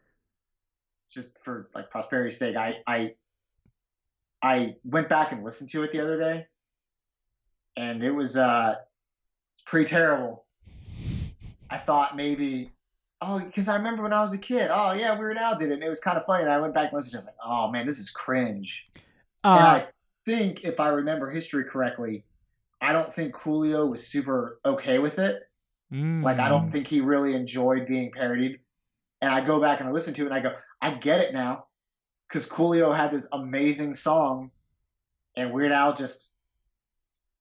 just 1.11 1.41
for 1.43 1.69
like 1.75 1.89
prosperity's 1.89 2.37
sake, 2.37 2.55
I 2.55 2.77
I 2.87 3.13
I 4.41 4.75
went 4.83 5.09
back 5.09 5.31
and 5.31 5.43
listened 5.43 5.69
to 5.71 5.83
it 5.83 5.91
the 5.91 6.01
other 6.01 6.19
day, 6.19 6.45
and 7.77 8.03
it 8.03 8.11
was 8.11 8.37
uh 8.37 8.75
it's 9.53 9.61
pretty 9.63 9.85
terrible. 9.85 10.45
I 11.69 11.77
thought 11.77 12.15
maybe 12.15 12.71
oh 13.21 13.39
because 13.39 13.67
I 13.67 13.75
remember 13.75 14.03
when 14.03 14.13
I 14.13 14.21
was 14.21 14.33
a 14.33 14.37
kid, 14.37 14.69
oh 14.73 14.93
yeah, 14.93 15.17
Weird 15.17 15.37
Al 15.37 15.57
did 15.57 15.69
it, 15.69 15.75
and 15.75 15.83
it 15.83 15.89
was 15.89 15.99
kind 15.99 16.17
of 16.17 16.25
funny. 16.25 16.43
And 16.43 16.51
I 16.51 16.59
went 16.59 16.73
back 16.73 16.89
and 16.91 16.97
listened 16.97 17.11
to 17.13 17.17
it, 17.17 17.19
I 17.19 17.21
was 17.21 17.25
like, 17.27 17.35
oh 17.45 17.71
man, 17.71 17.85
this 17.85 17.99
is 17.99 18.09
cringe. 18.09 18.87
and 18.95 19.03
Uh, 19.43 19.57
I 19.57 19.87
think 20.25 20.63
if 20.63 20.79
I 20.79 20.89
remember 20.89 21.29
history 21.29 21.65
correctly, 21.65 22.25
I 22.81 22.93
don't 22.93 23.13
think 23.13 23.33
Coolio 23.33 23.89
was 23.89 24.07
super 24.07 24.59
okay 24.65 24.99
with 24.99 25.19
it. 25.19 25.41
Like 25.91 26.39
I 26.39 26.47
mm. 26.47 26.49
don't 26.49 26.71
think 26.71 26.87
he 26.87 27.01
really 27.01 27.35
enjoyed 27.35 27.87
being 27.87 28.11
parodied. 28.11 28.59
And 29.21 29.33
I 29.33 29.41
go 29.41 29.61
back 29.61 29.79
and 29.79 29.89
I 29.89 29.91
listen 29.91 30.13
to 30.15 30.23
it 30.23 30.25
and 30.25 30.33
I 30.33 30.39
go, 30.41 30.53
I 30.81 30.91
get 30.91 31.21
it 31.21 31.33
now. 31.33 31.67
Because 32.27 32.49
Coolio 32.49 32.95
had 32.95 33.11
this 33.11 33.27
amazing 33.31 33.93
song 33.93 34.51
and 35.37 35.53
Weird 35.53 35.71
Al 35.71 35.93
just 35.93 36.35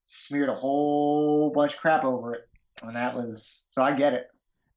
smeared 0.04 0.50
a 0.50 0.54
whole 0.54 1.50
bunch 1.50 1.74
of 1.74 1.80
crap 1.80 2.04
over 2.04 2.34
it. 2.34 2.42
And 2.82 2.94
that 2.96 3.16
was 3.16 3.64
so 3.68 3.82
I 3.82 3.92
get 3.92 4.12
it. 4.12 4.26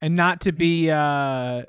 and 0.01 0.15
not 0.15 0.41
to 0.41 0.51
be 0.51 0.89
uh 0.89 1.63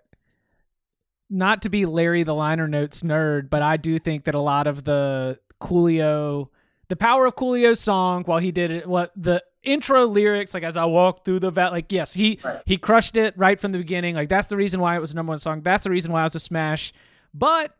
not 1.30 1.62
to 1.62 1.68
be 1.68 1.84
Larry 1.84 2.22
the 2.22 2.34
liner 2.34 2.68
notes 2.68 3.02
nerd, 3.02 3.50
but 3.50 3.60
I 3.60 3.76
do 3.76 3.98
think 3.98 4.24
that 4.24 4.34
a 4.34 4.40
lot 4.40 4.66
of 4.66 4.84
the 4.84 5.38
Coolio 5.60 6.48
the 6.88 6.96
power 6.96 7.26
of 7.26 7.36
Coolio's 7.36 7.80
song 7.80 8.24
while 8.24 8.38
he 8.38 8.50
did 8.50 8.70
it 8.70 8.86
what 8.86 9.12
the 9.14 9.42
intro 9.62 10.06
lyrics 10.06 10.54
like 10.54 10.62
as 10.62 10.76
I 10.76 10.86
walk 10.86 11.24
through 11.24 11.40
the 11.40 11.50
vet, 11.50 11.70
like 11.72 11.92
yes 11.92 12.14
he 12.14 12.38
Right. 12.42 12.62
he 12.64 12.78
crushed 12.78 13.16
it 13.16 13.34
right 13.36 13.60
from 13.60 13.72
the 13.72 13.78
beginning. 13.78 14.14
Like 14.14 14.28
that's 14.30 14.46
the 14.46 14.56
reason 14.56 14.80
why 14.80 14.96
it 14.96 15.00
was 15.00 15.12
a 15.12 15.16
number 15.16 15.30
one 15.30 15.38
song. 15.38 15.60
That's 15.62 15.84
the 15.84 15.90
reason 15.90 16.12
why 16.12 16.20
it 16.20 16.24
was 16.24 16.34
a 16.36 16.40
smash. 16.40 16.92
But 17.34 17.74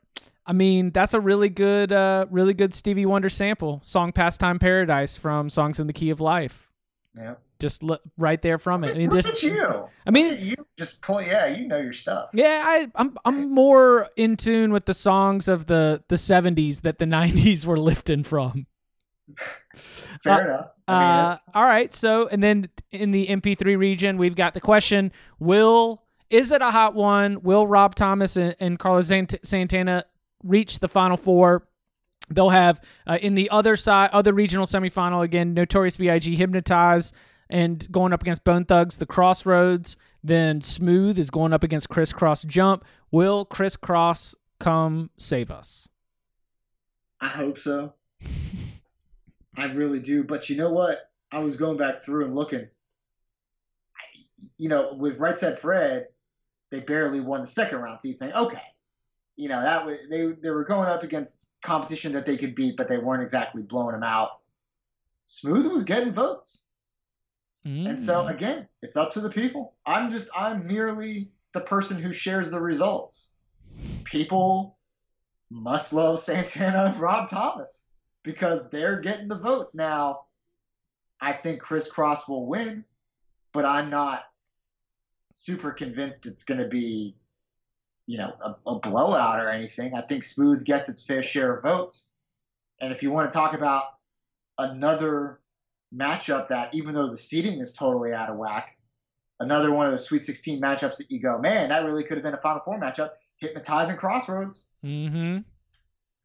I 0.44 0.52
mean 0.52 0.90
that's 0.90 1.14
a 1.14 1.20
really 1.20 1.48
good 1.48 1.90
uh 1.92 2.26
really 2.30 2.52
good 2.52 2.74
Stevie 2.74 3.06
Wonder 3.06 3.28
sample. 3.30 3.80
Song 3.82 4.12
pastime 4.12 4.59
paradise 4.59 5.16
from 5.16 5.48
songs 5.48 5.80
in 5.80 5.86
the 5.86 5.92
key 5.94 6.10
of 6.10 6.20
life. 6.20 6.68
Yeah. 7.16 7.36
Just 7.60 7.82
look 7.82 8.01
right 8.18 8.40
there 8.43 8.59
from 8.59 8.85
it 8.85 8.90
I 8.94 8.98
mean 8.98 9.16
at 9.16 9.43
you. 9.43 9.89
I 10.06 10.10
mean 10.10 10.36
you 10.40 10.55
just 10.78 11.02
pull 11.02 11.20
yeah, 11.20 11.47
you 11.47 11.66
know 11.66 11.78
your 11.78 11.93
stuff. 11.93 12.30
Yeah, 12.32 12.62
I, 12.66 12.89
I'm 12.94 13.16
I'm 13.24 13.51
more 13.52 14.09
in 14.16 14.36
tune 14.36 14.72
with 14.72 14.85
the 14.86 14.94
songs 14.94 15.48
of 15.48 15.66
the 15.66 16.02
the 16.09 16.16
70s 16.16 16.82
that 16.82 16.98
the 16.98 17.05
90s 17.18 17.66
were 17.66 17.78
lifting 17.78 18.22
from. 18.22 18.66
Fair 19.76 20.32
Uh, 20.32 20.44
enough. 20.44 20.66
I 20.86 20.93
mean, 20.93 21.02
Uh, 21.32 21.36
all 21.55 21.64
right, 21.64 21.93
so 21.93 22.28
and 22.28 22.43
then 22.43 22.68
in 22.93 23.10
the 23.10 23.26
MP3 23.26 23.76
region, 23.76 24.16
we've 24.16 24.35
got 24.35 24.55
the 24.55 24.60
question: 24.60 25.12
Will 25.39 26.02
Is 26.30 26.52
it 26.52 26.62
a 26.62 26.70
hot 26.70 26.94
one? 26.94 27.43
Will 27.43 27.66
Rob 27.66 27.94
Thomas 27.94 28.36
and, 28.36 28.56
and 28.60 28.78
Carlos 28.78 29.09
Sant- 29.09 29.35
Santana 29.43 30.05
reach 30.43 30.78
the 30.78 30.89
Final 30.89 31.16
Four? 31.16 31.66
They'll 32.30 32.51
have 32.51 32.80
uh, 33.06 33.18
in 33.20 33.35
the 33.35 33.48
other 33.51 33.76
side, 33.76 34.10
other 34.12 34.32
regional 34.35 34.66
semifinal 34.66 35.22
again, 35.24 35.55
Notorious 35.55 35.97
B.I.G. 35.97 36.36
Hypnotize 36.36 37.12
and 37.50 37.90
going 37.90 38.12
up 38.12 38.22
against 38.22 38.44
Bone 38.44 38.64
Thugs, 38.64 38.98
the 38.98 39.06
Crossroads. 39.06 39.96
Then 40.22 40.60
Smooth 40.60 41.18
is 41.18 41.30
going 41.30 41.52
up 41.52 41.62
against 41.62 41.88
Crisscross 41.88 42.42
Jump. 42.44 42.84
Will 43.10 43.44
Crisscross 43.44 44.34
come 44.58 45.10
save 45.18 45.50
us? 45.50 45.88
I 47.20 47.28
hope 47.28 47.58
so. 47.58 47.94
I 49.56 49.64
really 49.66 50.00
do. 50.00 50.24
But 50.24 50.48
you 50.50 50.56
know 50.56 50.72
what? 50.72 51.10
I 51.32 51.40
was 51.40 51.56
going 51.56 51.76
back 51.76 52.02
through 52.02 52.24
and 52.24 52.34
looking. 52.34 52.68
You 54.56 54.68
know, 54.68 54.94
with 54.94 55.18
Right 55.18 55.38
Said 55.38 55.58
Fred, 55.58 56.08
they 56.70 56.80
barely 56.80 57.20
won 57.20 57.40
the 57.40 57.46
second 57.46 57.78
round. 57.78 58.00
So 58.02 58.08
you 58.08 58.14
think, 58.14 58.34
okay, 58.34 58.62
you 59.36 59.48
know 59.48 59.60
that 59.60 59.86
was, 59.86 59.98
they 60.10 60.26
they 60.26 60.50
were 60.50 60.64
going 60.64 60.88
up 60.88 61.02
against 61.02 61.50
competition 61.64 62.12
that 62.12 62.26
they 62.26 62.36
could 62.36 62.54
beat, 62.54 62.76
but 62.76 62.88
they 62.88 62.98
weren't 62.98 63.22
exactly 63.22 63.62
blowing 63.62 63.92
them 63.92 64.02
out. 64.02 64.40
Smooth 65.24 65.70
was 65.70 65.84
getting 65.84 66.12
votes, 66.12 66.68
and 67.64 68.01
so 68.01 68.24
Mm. 68.24 68.35
again, 68.35 68.68
it's 68.82 68.97
up 68.97 69.12
to 69.12 69.20
the 69.20 69.30
people. 69.30 69.76
I'm 69.85 70.10
just 70.10 70.30
I'm 70.36 70.66
merely 70.66 71.32
the 71.52 71.60
person 71.60 72.01
who 72.01 72.12
shares 72.12 72.51
the 72.51 72.60
results. 72.60 73.35
People 74.05 74.78
must 75.51 75.93
love 75.93 76.18
Santana 76.20 76.86
and 76.86 76.97
Rob 76.97 77.28
Thomas 77.28 77.93
because 78.22 78.70
they're 78.70 79.01
getting 79.01 79.28
the 79.28 79.39
votes. 79.39 79.74
Now, 79.74 80.26
I 81.20 81.32
think 81.32 81.60
Kris 81.60 81.90
Kross 81.93 82.28
will 82.28 82.47
win, 82.47 82.85
but 83.52 83.64
I'm 83.64 83.90
not 83.90 84.24
super 85.32 85.72
convinced 85.72 86.26
it's 86.26 86.44
going 86.44 86.60
to 86.60 86.68
be, 86.68 87.16
you 88.06 88.18
know, 88.18 88.32
a, 88.43 88.56
a 88.66 88.78
blowout 88.78 89.40
or 89.40 89.48
anything. 89.48 89.94
I 89.94 90.02
think 90.02 90.24
Smooth 90.24 90.64
gets 90.64 90.89
its 90.89 91.05
fair 91.05 91.22
share 91.22 91.56
of 91.56 91.62
votes. 91.62 92.16
And 92.80 92.93
if 92.93 93.02
you 93.02 93.10
want 93.10 93.30
to 93.30 93.35
talk 93.36 93.55
about 93.55 93.85
another 94.59 95.40
matchup 95.94 96.48
that, 96.48 96.74
even 96.74 96.94
though 96.94 97.10
the 97.10 97.16
seeding 97.16 97.60
is 97.60 97.74
totally 97.74 98.12
out 98.12 98.31
of 98.31 98.36
whack, 98.36 98.77
another 99.40 99.73
one 99.73 99.86
of 99.86 99.93
those 99.93 100.06
Sweet 100.06 100.24
16 100.24 100.60
matchups 100.60 100.97
that 100.98 101.10
you 101.10 101.20
go, 101.20 101.39
man, 101.39 101.69
that 101.70 101.85
really 101.85 102.05
could 102.05 102.16
have 102.16 102.24
been 102.24 102.35
a 102.35 102.40
Final 102.40 102.62
Four 102.65 102.81
matchup. 102.81 103.10
Hypnotizing 103.40 103.97
Crossroads. 103.97 104.69
Mm-hmm. 104.85 105.39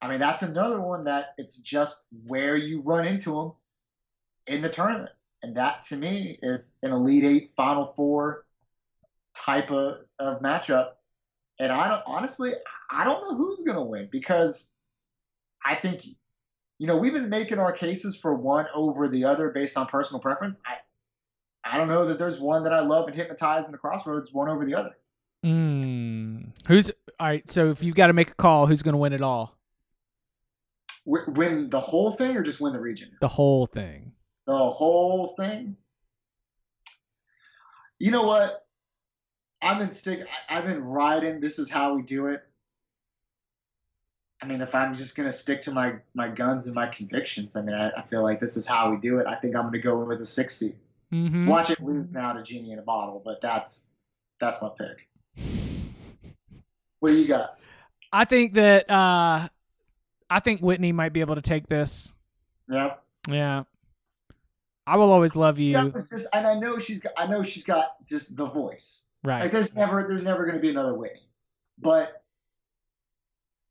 I 0.02 0.10
mean, 0.10 0.19
that's 0.19 0.41
another 0.41 0.81
one 0.81 1.03
that 1.03 1.27
it's 1.38 1.60
just 1.60 2.07
where 2.26 2.56
you 2.56 2.81
run 2.81 3.06
into 3.06 3.31
them 3.35 3.52
in 4.48 4.61
the 4.61 4.69
tournament. 4.69 5.11
And 5.44 5.57
that 5.57 5.84
to 5.84 5.95
me 5.95 6.40
is 6.41 6.80
an 6.81 6.91
Elite 6.91 7.23
Eight, 7.23 7.52
Final 7.52 7.94
Four 7.95 8.45
type 9.35 9.72
of, 9.72 9.98
of 10.19 10.41
matchup. 10.41 10.91
And 11.60 11.72
I 11.72 11.88
don't 11.88 12.03
honestly, 12.07 12.52
I 12.90 13.03
don't 13.06 13.22
know 13.22 13.38
who's 13.38 13.64
going 13.64 13.77
to 13.77 13.84
win 13.84 14.10
because 14.11 14.76
I 15.65 15.76
think, 15.76 16.03
you 16.84 16.88
know, 16.88 16.97
we've 16.97 17.14
been 17.14 17.30
making 17.30 17.60
our 17.60 17.72
cases 17.72 18.18
for 18.18 18.35
one 18.35 18.65
over 18.76 19.07
the 19.07 19.23
other 19.23 19.51
based 19.51 19.77
on 19.77 19.85
personal 19.85 20.19
preference. 20.19 20.61
I, 20.65 20.76
I 21.64 21.77
don't 21.77 21.88
know 21.88 22.07
that 22.07 22.19
there's 22.19 22.41
one 22.41 22.65
that 22.65 22.73
I 22.73 22.81
love 22.81 23.07
and 23.07 23.15
hypnotize 23.15 23.68
in 23.68 23.72
the 23.72 23.77
crossroads 23.77 24.34
one 24.34 24.49
over 24.49 24.65
the 24.65 24.76
other. 24.76 24.91
Mm. 25.45 26.49
Who's 26.68 26.91
all 27.22 27.27
right? 27.27 27.49
So 27.49 27.69
if 27.69 27.81
you've 27.84 27.95
got 27.95 28.07
to 28.07 28.14
make 28.14 28.31
a 28.31 28.35
call, 28.35 28.68
who's 28.68 28.81
going 28.81 28.95
to 28.95 28.97
win 28.97 29.14
it 29.14 29.22
all? 29.22 29.57
Win 31.05 31.69
the 31.69 31.80
whole 31.80 32.11
thing 32.11 32.35
or 32.35 32.43
just 32.43 32.60
win 32.60 32.73
the 32.73 32.81
region? 32.81 33.11
The 33.22 33.30
whole 33.30 33.65
thing. 33.65 34.11
the 34.45 34.53
whole 34.53 35.35
thing. 35.39 35.77
You 37.97 38.11
know 38.11 38.23
what? 38.23 38.60
I've 39.61 39.80
been 39.80 39.91
stick. 39.91 40.27
I've 40.49 40.65
been 40.65 40.84
riding. 40.84 41.39
This 41.39 41.60
is 41.60 41.72
how 41.72 41.95
we 41.95 42.01
do 42.01 42.27
it. 42.27 42.41
I 44.44 44.45
mean, 44.45 44.60
if 44.60 44.76
I'm 44.76 44.94
just 44.94 45.15
gonna 45.15 45.32
stick 45.32 45.61
to 45.64 45.72
my 45.72 45.95
my 46.14 46.28
guns 46.28 46.65
and 46.65 46.76
my 46.76 46.88
convictions, 46.88 47.56
I 47.56 47.61
mean, 47.61 47.76
I, 47.76 47.91
I 47.91 48.02
feel 48.02 48.24
like 48.24 48.41
this 48.41 48.57
is 48.57 48.68
how 48.68 48.91
we 48.91 48.98
do 48.98 49.20
it. 49.20 49.26
I 49.26 49.36
think 49.36 49.56
I'm 49.56 49.64
gonna 49.64 49.80
go 49.80 49.98
with 50.03 50.20
a 50.20 50.26
sixty. 50.26 50.76
Mm-hmm. 51.14 51.48
Watch 51.48 51.70
it 51.70 51.80
lose 51.80 52.11
now 52.11 52.34
to 52.34 52.44
Genie 52.44 52.74
in 52.74 52.80
a 52.80 52.82
bottle, 52.82 53.22
but 53.24 53.40
that's 53.40 53.91
that's 54.41 54.61
my 54.61 54.70
pick. 54.78 55.07
What 56.99 57.11
do 57.11 57.15
you 57.15 57.26
got? 57.26 57.57
I 58.11 58.26
think 58.26 58.56
that 58.56 58.90
uh, 58.90 59.48
I 60.30 60.40
think 60.41 60.60
Whitney 60.60 60.91
might 60.91 61.14
be 61.14 61.22
able 61.22 61.36
to 61.36 61.41
take 61.41 61.68
this. 61.68 62.11
Yeah. 62.70 62.95
Yeah. 63.30 63.64
I 64.86 64.98
will 64.98 65.11
always 65.11 65.38
love 65.38 65.57
you. 65.57 65.72
Yeah, 65.72 65.90
just, 65.94 66.28
and 66.34 66.45
I 66.45 66.56
know 66.56 66.80
she's 66.80 66.99
got. 66.99 67.14
I 67.15 67.28
know 67.28 67.44
she's 67.44 67.64
got 67.64 68.06
just 68.06 68.36
the 68.36 68.45
voice. 68.45 69.07
Right. 69.24 69.44
Like 69.44 69.52
there's 69.52 69.74
never 69.74 70.06
there's 70.06 70.24
never 70.24 70.44
going 70.44 70.56
to 70.56 70.61
be 70.61 70.70
another 70.70 70.94
Whitney. 70.94 71.30
But 71.80 72.22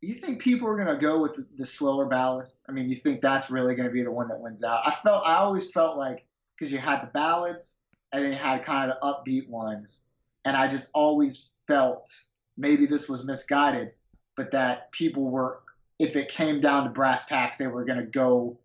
you 0.03 0.15
think 0.15 0.43
people 0.43 0.69
are 0.69 0.77
going 0.77 0.89
to 0.89 1.01
go 1.01 1.23
with 1.23 1.35
the, 1.35 1.47
the 1.57 1.65
slower 1.65 2.07
ballad? 2.07 2.49
I 2.69 2.73
mean, 2.73 2.91
you 2.91 2.97
think 2.97 3.21
that's 3.21 3.51
really 3.51 3.75
going 3.75 3.89
to 3.89 3.93
be 3.93 4.03
the 4.03 4.11
one 4.11 4.29
that 4.29 4.41
wins 4.41 4.65
out? 4.65 4.87
I 4.87 4.91
felt 4.91 5.27
I 5.27 5.37
always 5.37 5.71
felt 5.71 5.97
like 5.97 6.27
because 6.57 6.73
you 6.73 6.79
had 6.79 7.03
the 7.03 7.07
ballads 7.07 7.81
and 8.13 8.25
then 8.25 8.33
you 8.33 8.39
had 8.39 8.65
kind 8.65 8.91
of 8.91 8.99
the 9.01 9.07
upbeat 9.07 9.49
ones, 9.49 10.05
and 10.45 10.57
I 10.57 10.69
just 10.69 10.91
always 10.93 11.63
felt 11.67 12.11
maybe 12.57 12.85
this 12.85 13.09
was 13.09 13.25
misguided, 13.25 13.93
but 14.37 14.51
that 14.51 14.91
people 14.93 15.31
were 15.31 15.61
if 15.99 16.17
it 16.17 16.29
came 16.29 16.61
down 16.61 16.85
to 16.85 16.91
brass 16.91 17.27
tacks, 17.27 17.59
they 17.59 17.69
were 17.69 17.85
going 17.85 18.01
to 18.01 18.07
go 18.07 18.59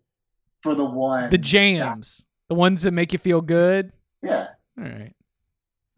for 0.58 0.74
the 0.74 0.84
one. 0.84 1.30
the 1.30 1.38
jams, 1.38 2.26
the 2.48 2.54
ones 2.54 2.82
that 2.82 2.90
make 2.90 3.12
you 3.12 3.18
feel 3.18 3.40
good. 3.40 3.92
yeah. 4.22 4.48
All 4.76 4.84
right. 4.84 5.14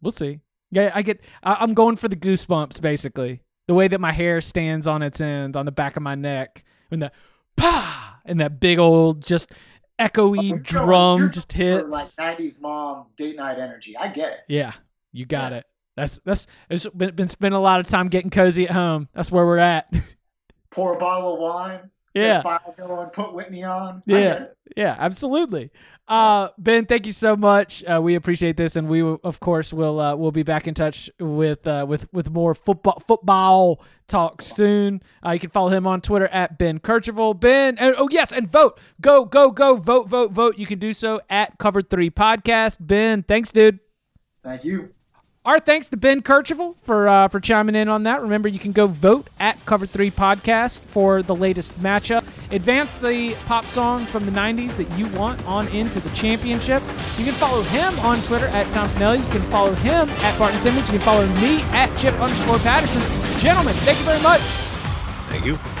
We'll 0.01 0.11
see. 0.11 0.39
Yeah, 0.71 0.91
I 0.93 1.01
get. 1.01 1.21
I, 1.43 1.57
I'm 1.59 1.73
going 1.73 1.95
for 1.95 2.07
the 2.07 2.15
goosebumps, 2.15 2.79
basically. 2.81 3.41
The 3.67 3.73
way 3.73 3.87
that 3.87 4.01
my 4.01 4.11
hair 4.11 4.41
stands 4.41 4.87
on 4.87 5.01
its 5.01 5.21
end 5.21 5.55
on 5.55 5.65
the 5.65 5.71
back 5.71 5.95
of 5.97 6.03
my 6.03 6.15
neck, 6.15 6.63
when 6.89 6.99
the 6.99 7.11
pa 7.55 8.19
and 8.25 8.39
that 8.39 8.59
big 8.59 8.79
old 8.79 9.25
just 9.25 9.51
echoey 9.99 10.49
You're 10.49 10.57
drum 10.59 11.31
just 11.31 11.51
for, 11.51 11.57
hits. 11.57 11.87
Like 11.89 12.07
'90s 12.37 12.61
mom 12.61 13.07
date 13.15 13.35
night 13.37 13.59
energy. 13.59 13.95
I 13.97 14.07
get 14.09 14.33
it. 14.33 14.39
yeah, 14.47 14.73
you 15.11 15.25
got 15.25 15.51
Yeah. 15.51 15.59
it. 15.59 15.65
That's 15.95 16.19
that's. 16.19 16.47
It's 16.69 16.85
been, 16.87 17.15
been 17.15 17.27
spending 17.29 17.57
a 17.57 17.61
lot 17.61 17.79
of 17.81 17.87
time 17.87 18.07
getting 18.07 18.29
cozy 18.31 18.65
at 18.65 18.71
home. 18.71 19.09
That's 19.13 19.31
where 19.31 19.45
we're 19.45 19.57
at. 19.57 19.93
Pour 20.71 20.95
a 20.95 20.97
bottle 20.97 21.33
of 21.33 21.39
wine. 21.39 21.91
Yeah, 22.13 22.41
Fire 22.41 22.59
going. 22.77 23.09
Put 23.09 23.33
Whitney 23.33 23.63
on. 23.63 24.03
Yeah. 24.05 24.47
yeah, 24.75 24.95
absolutely. 24.99 25.71
Uh, 26.07 26.49
ben, 26.57 26.85
thank 26.85 27.05
you 27.05 27.11
so 27.11 27.37
much. 27.37 27.83
Uh, 27.85 28.01
we 28.03 28.15
appreciate 28.15 28.57
this, 28.57 28.75
and 28.75 28.89
we 28.89 29.01
of 29.01 29.39
course 29.39 29.71
will 29.71 29.99
uh, 29.99 30.15
will 30.15 30.31
be 30.31 30.43
back 30.43 30.67
in 30.67 30.73
touch 30.73 31.09
with 31.19 31.65
uh, 31.65 31.85
with 31.87 32.11
with 32.11 32.29
more 32.29 32.53
football 32.53 33.01
football 33.07 33.81
talk 34.07 34.41
soon. 34.41 35.01
Uh, 35.25 35.31
you 35.31 35.39
can 35.39 35.49
follow 35.49 35.69
him 35.69 35.87
on 35.87 36.01
Twitter 36.01 36.27
at 36.27 36.57
Ben 36.57 36.79
Kercheval. 36.79 37.39
Ben, 37.39 37.77
and, 37.77 37.95
oh 37.97 38.09
yes, 38.11 38.33
and 38.33 38.51
vote, 38.51 38.77
go 38.99 39.23
go 39.23 39.51
go, 39.51 39.75
vote 39.75 40.09
vote 40.09 40.31
vote. 40.31 40.57
You 40.57 40.65
can 40.65 40.79
do 40.79 40.91
so 40.91 41.21
at 41.29 41.57
Cover 41.59 41.81
Three 41.81 42.09
Podcast. 42.09 42.77
Ben, 42.81 43.23
thanks, 43.23 43.53
dude. 43.53 43.79
Thank 44.43 44.65
you. 44.65 44.93
Our 45.43 45.57
thanks 45.57 45.89
to 45.89 45.97
Ben 45.97 46.21
Kercheval 46.21 46.75
for 46.83 47.09
uh, 47.09 47.27
for 47.27 47.39
chiming 47.39 47.73
in 47.73 47.87
on 47.87 48.03
that. 48.03 48.21
Remember, 48.21 48.47
you 48.47 48.59
can 48.59 48.73
go 48.73 48.85
vote 48.85 49.27
at 49.39 49.63
Cover 49.65 49.87
Three 49.87 50.11
Podcast 50.11 50.81
for 50.81 51.23
the 51.23 51.33
latest 51.33 51.81
matchup. 51.81 52.23
Advance 52.51 52.97
the 52.97 53.33
pop 53.45 53.65
song 53.65 54.05
from 54.05 54.23
the 54.27 54.31
'90s 54.31 54.77
that 54.77 54.87
you 54.99 55.07
want 55.17 55.43
on 55.47 55.67
into 55.69 55.99
the 55.99 56.11
championship. 56.11 56.83
You 57.17 57.25
can 57.25 57.33
follow 57.33 57.63
him 57.63 57.97
on 58.01 58.21
Twitter 58.21 58.47
at 58.47 58.71
Tom 58.71 58.87
Fornelli. 58.89 59.17
You 59.17 59.31
can 59.31 59.41
follow 59.49 59.73
him 59.73 60.07
at 60.09 60.37
Barton 60.37 60.59
Simmons. 60.59 60.87
You 60.87 60.99
can 60.99 61.05
follow 61.05 61.25
me 61.25 61.61
at 61.71 61.87
Chip 61.97 62.13
underscore 62.21 62.59
Patterson. 62.59 63.01
Gentlemen, 63.39 63.73
thank 63.77 63.97
you 63.97 64.05
very 64.05 64.21
much. 64.21 64.41
Thank 65.31 65.45
you. 65.45 65.80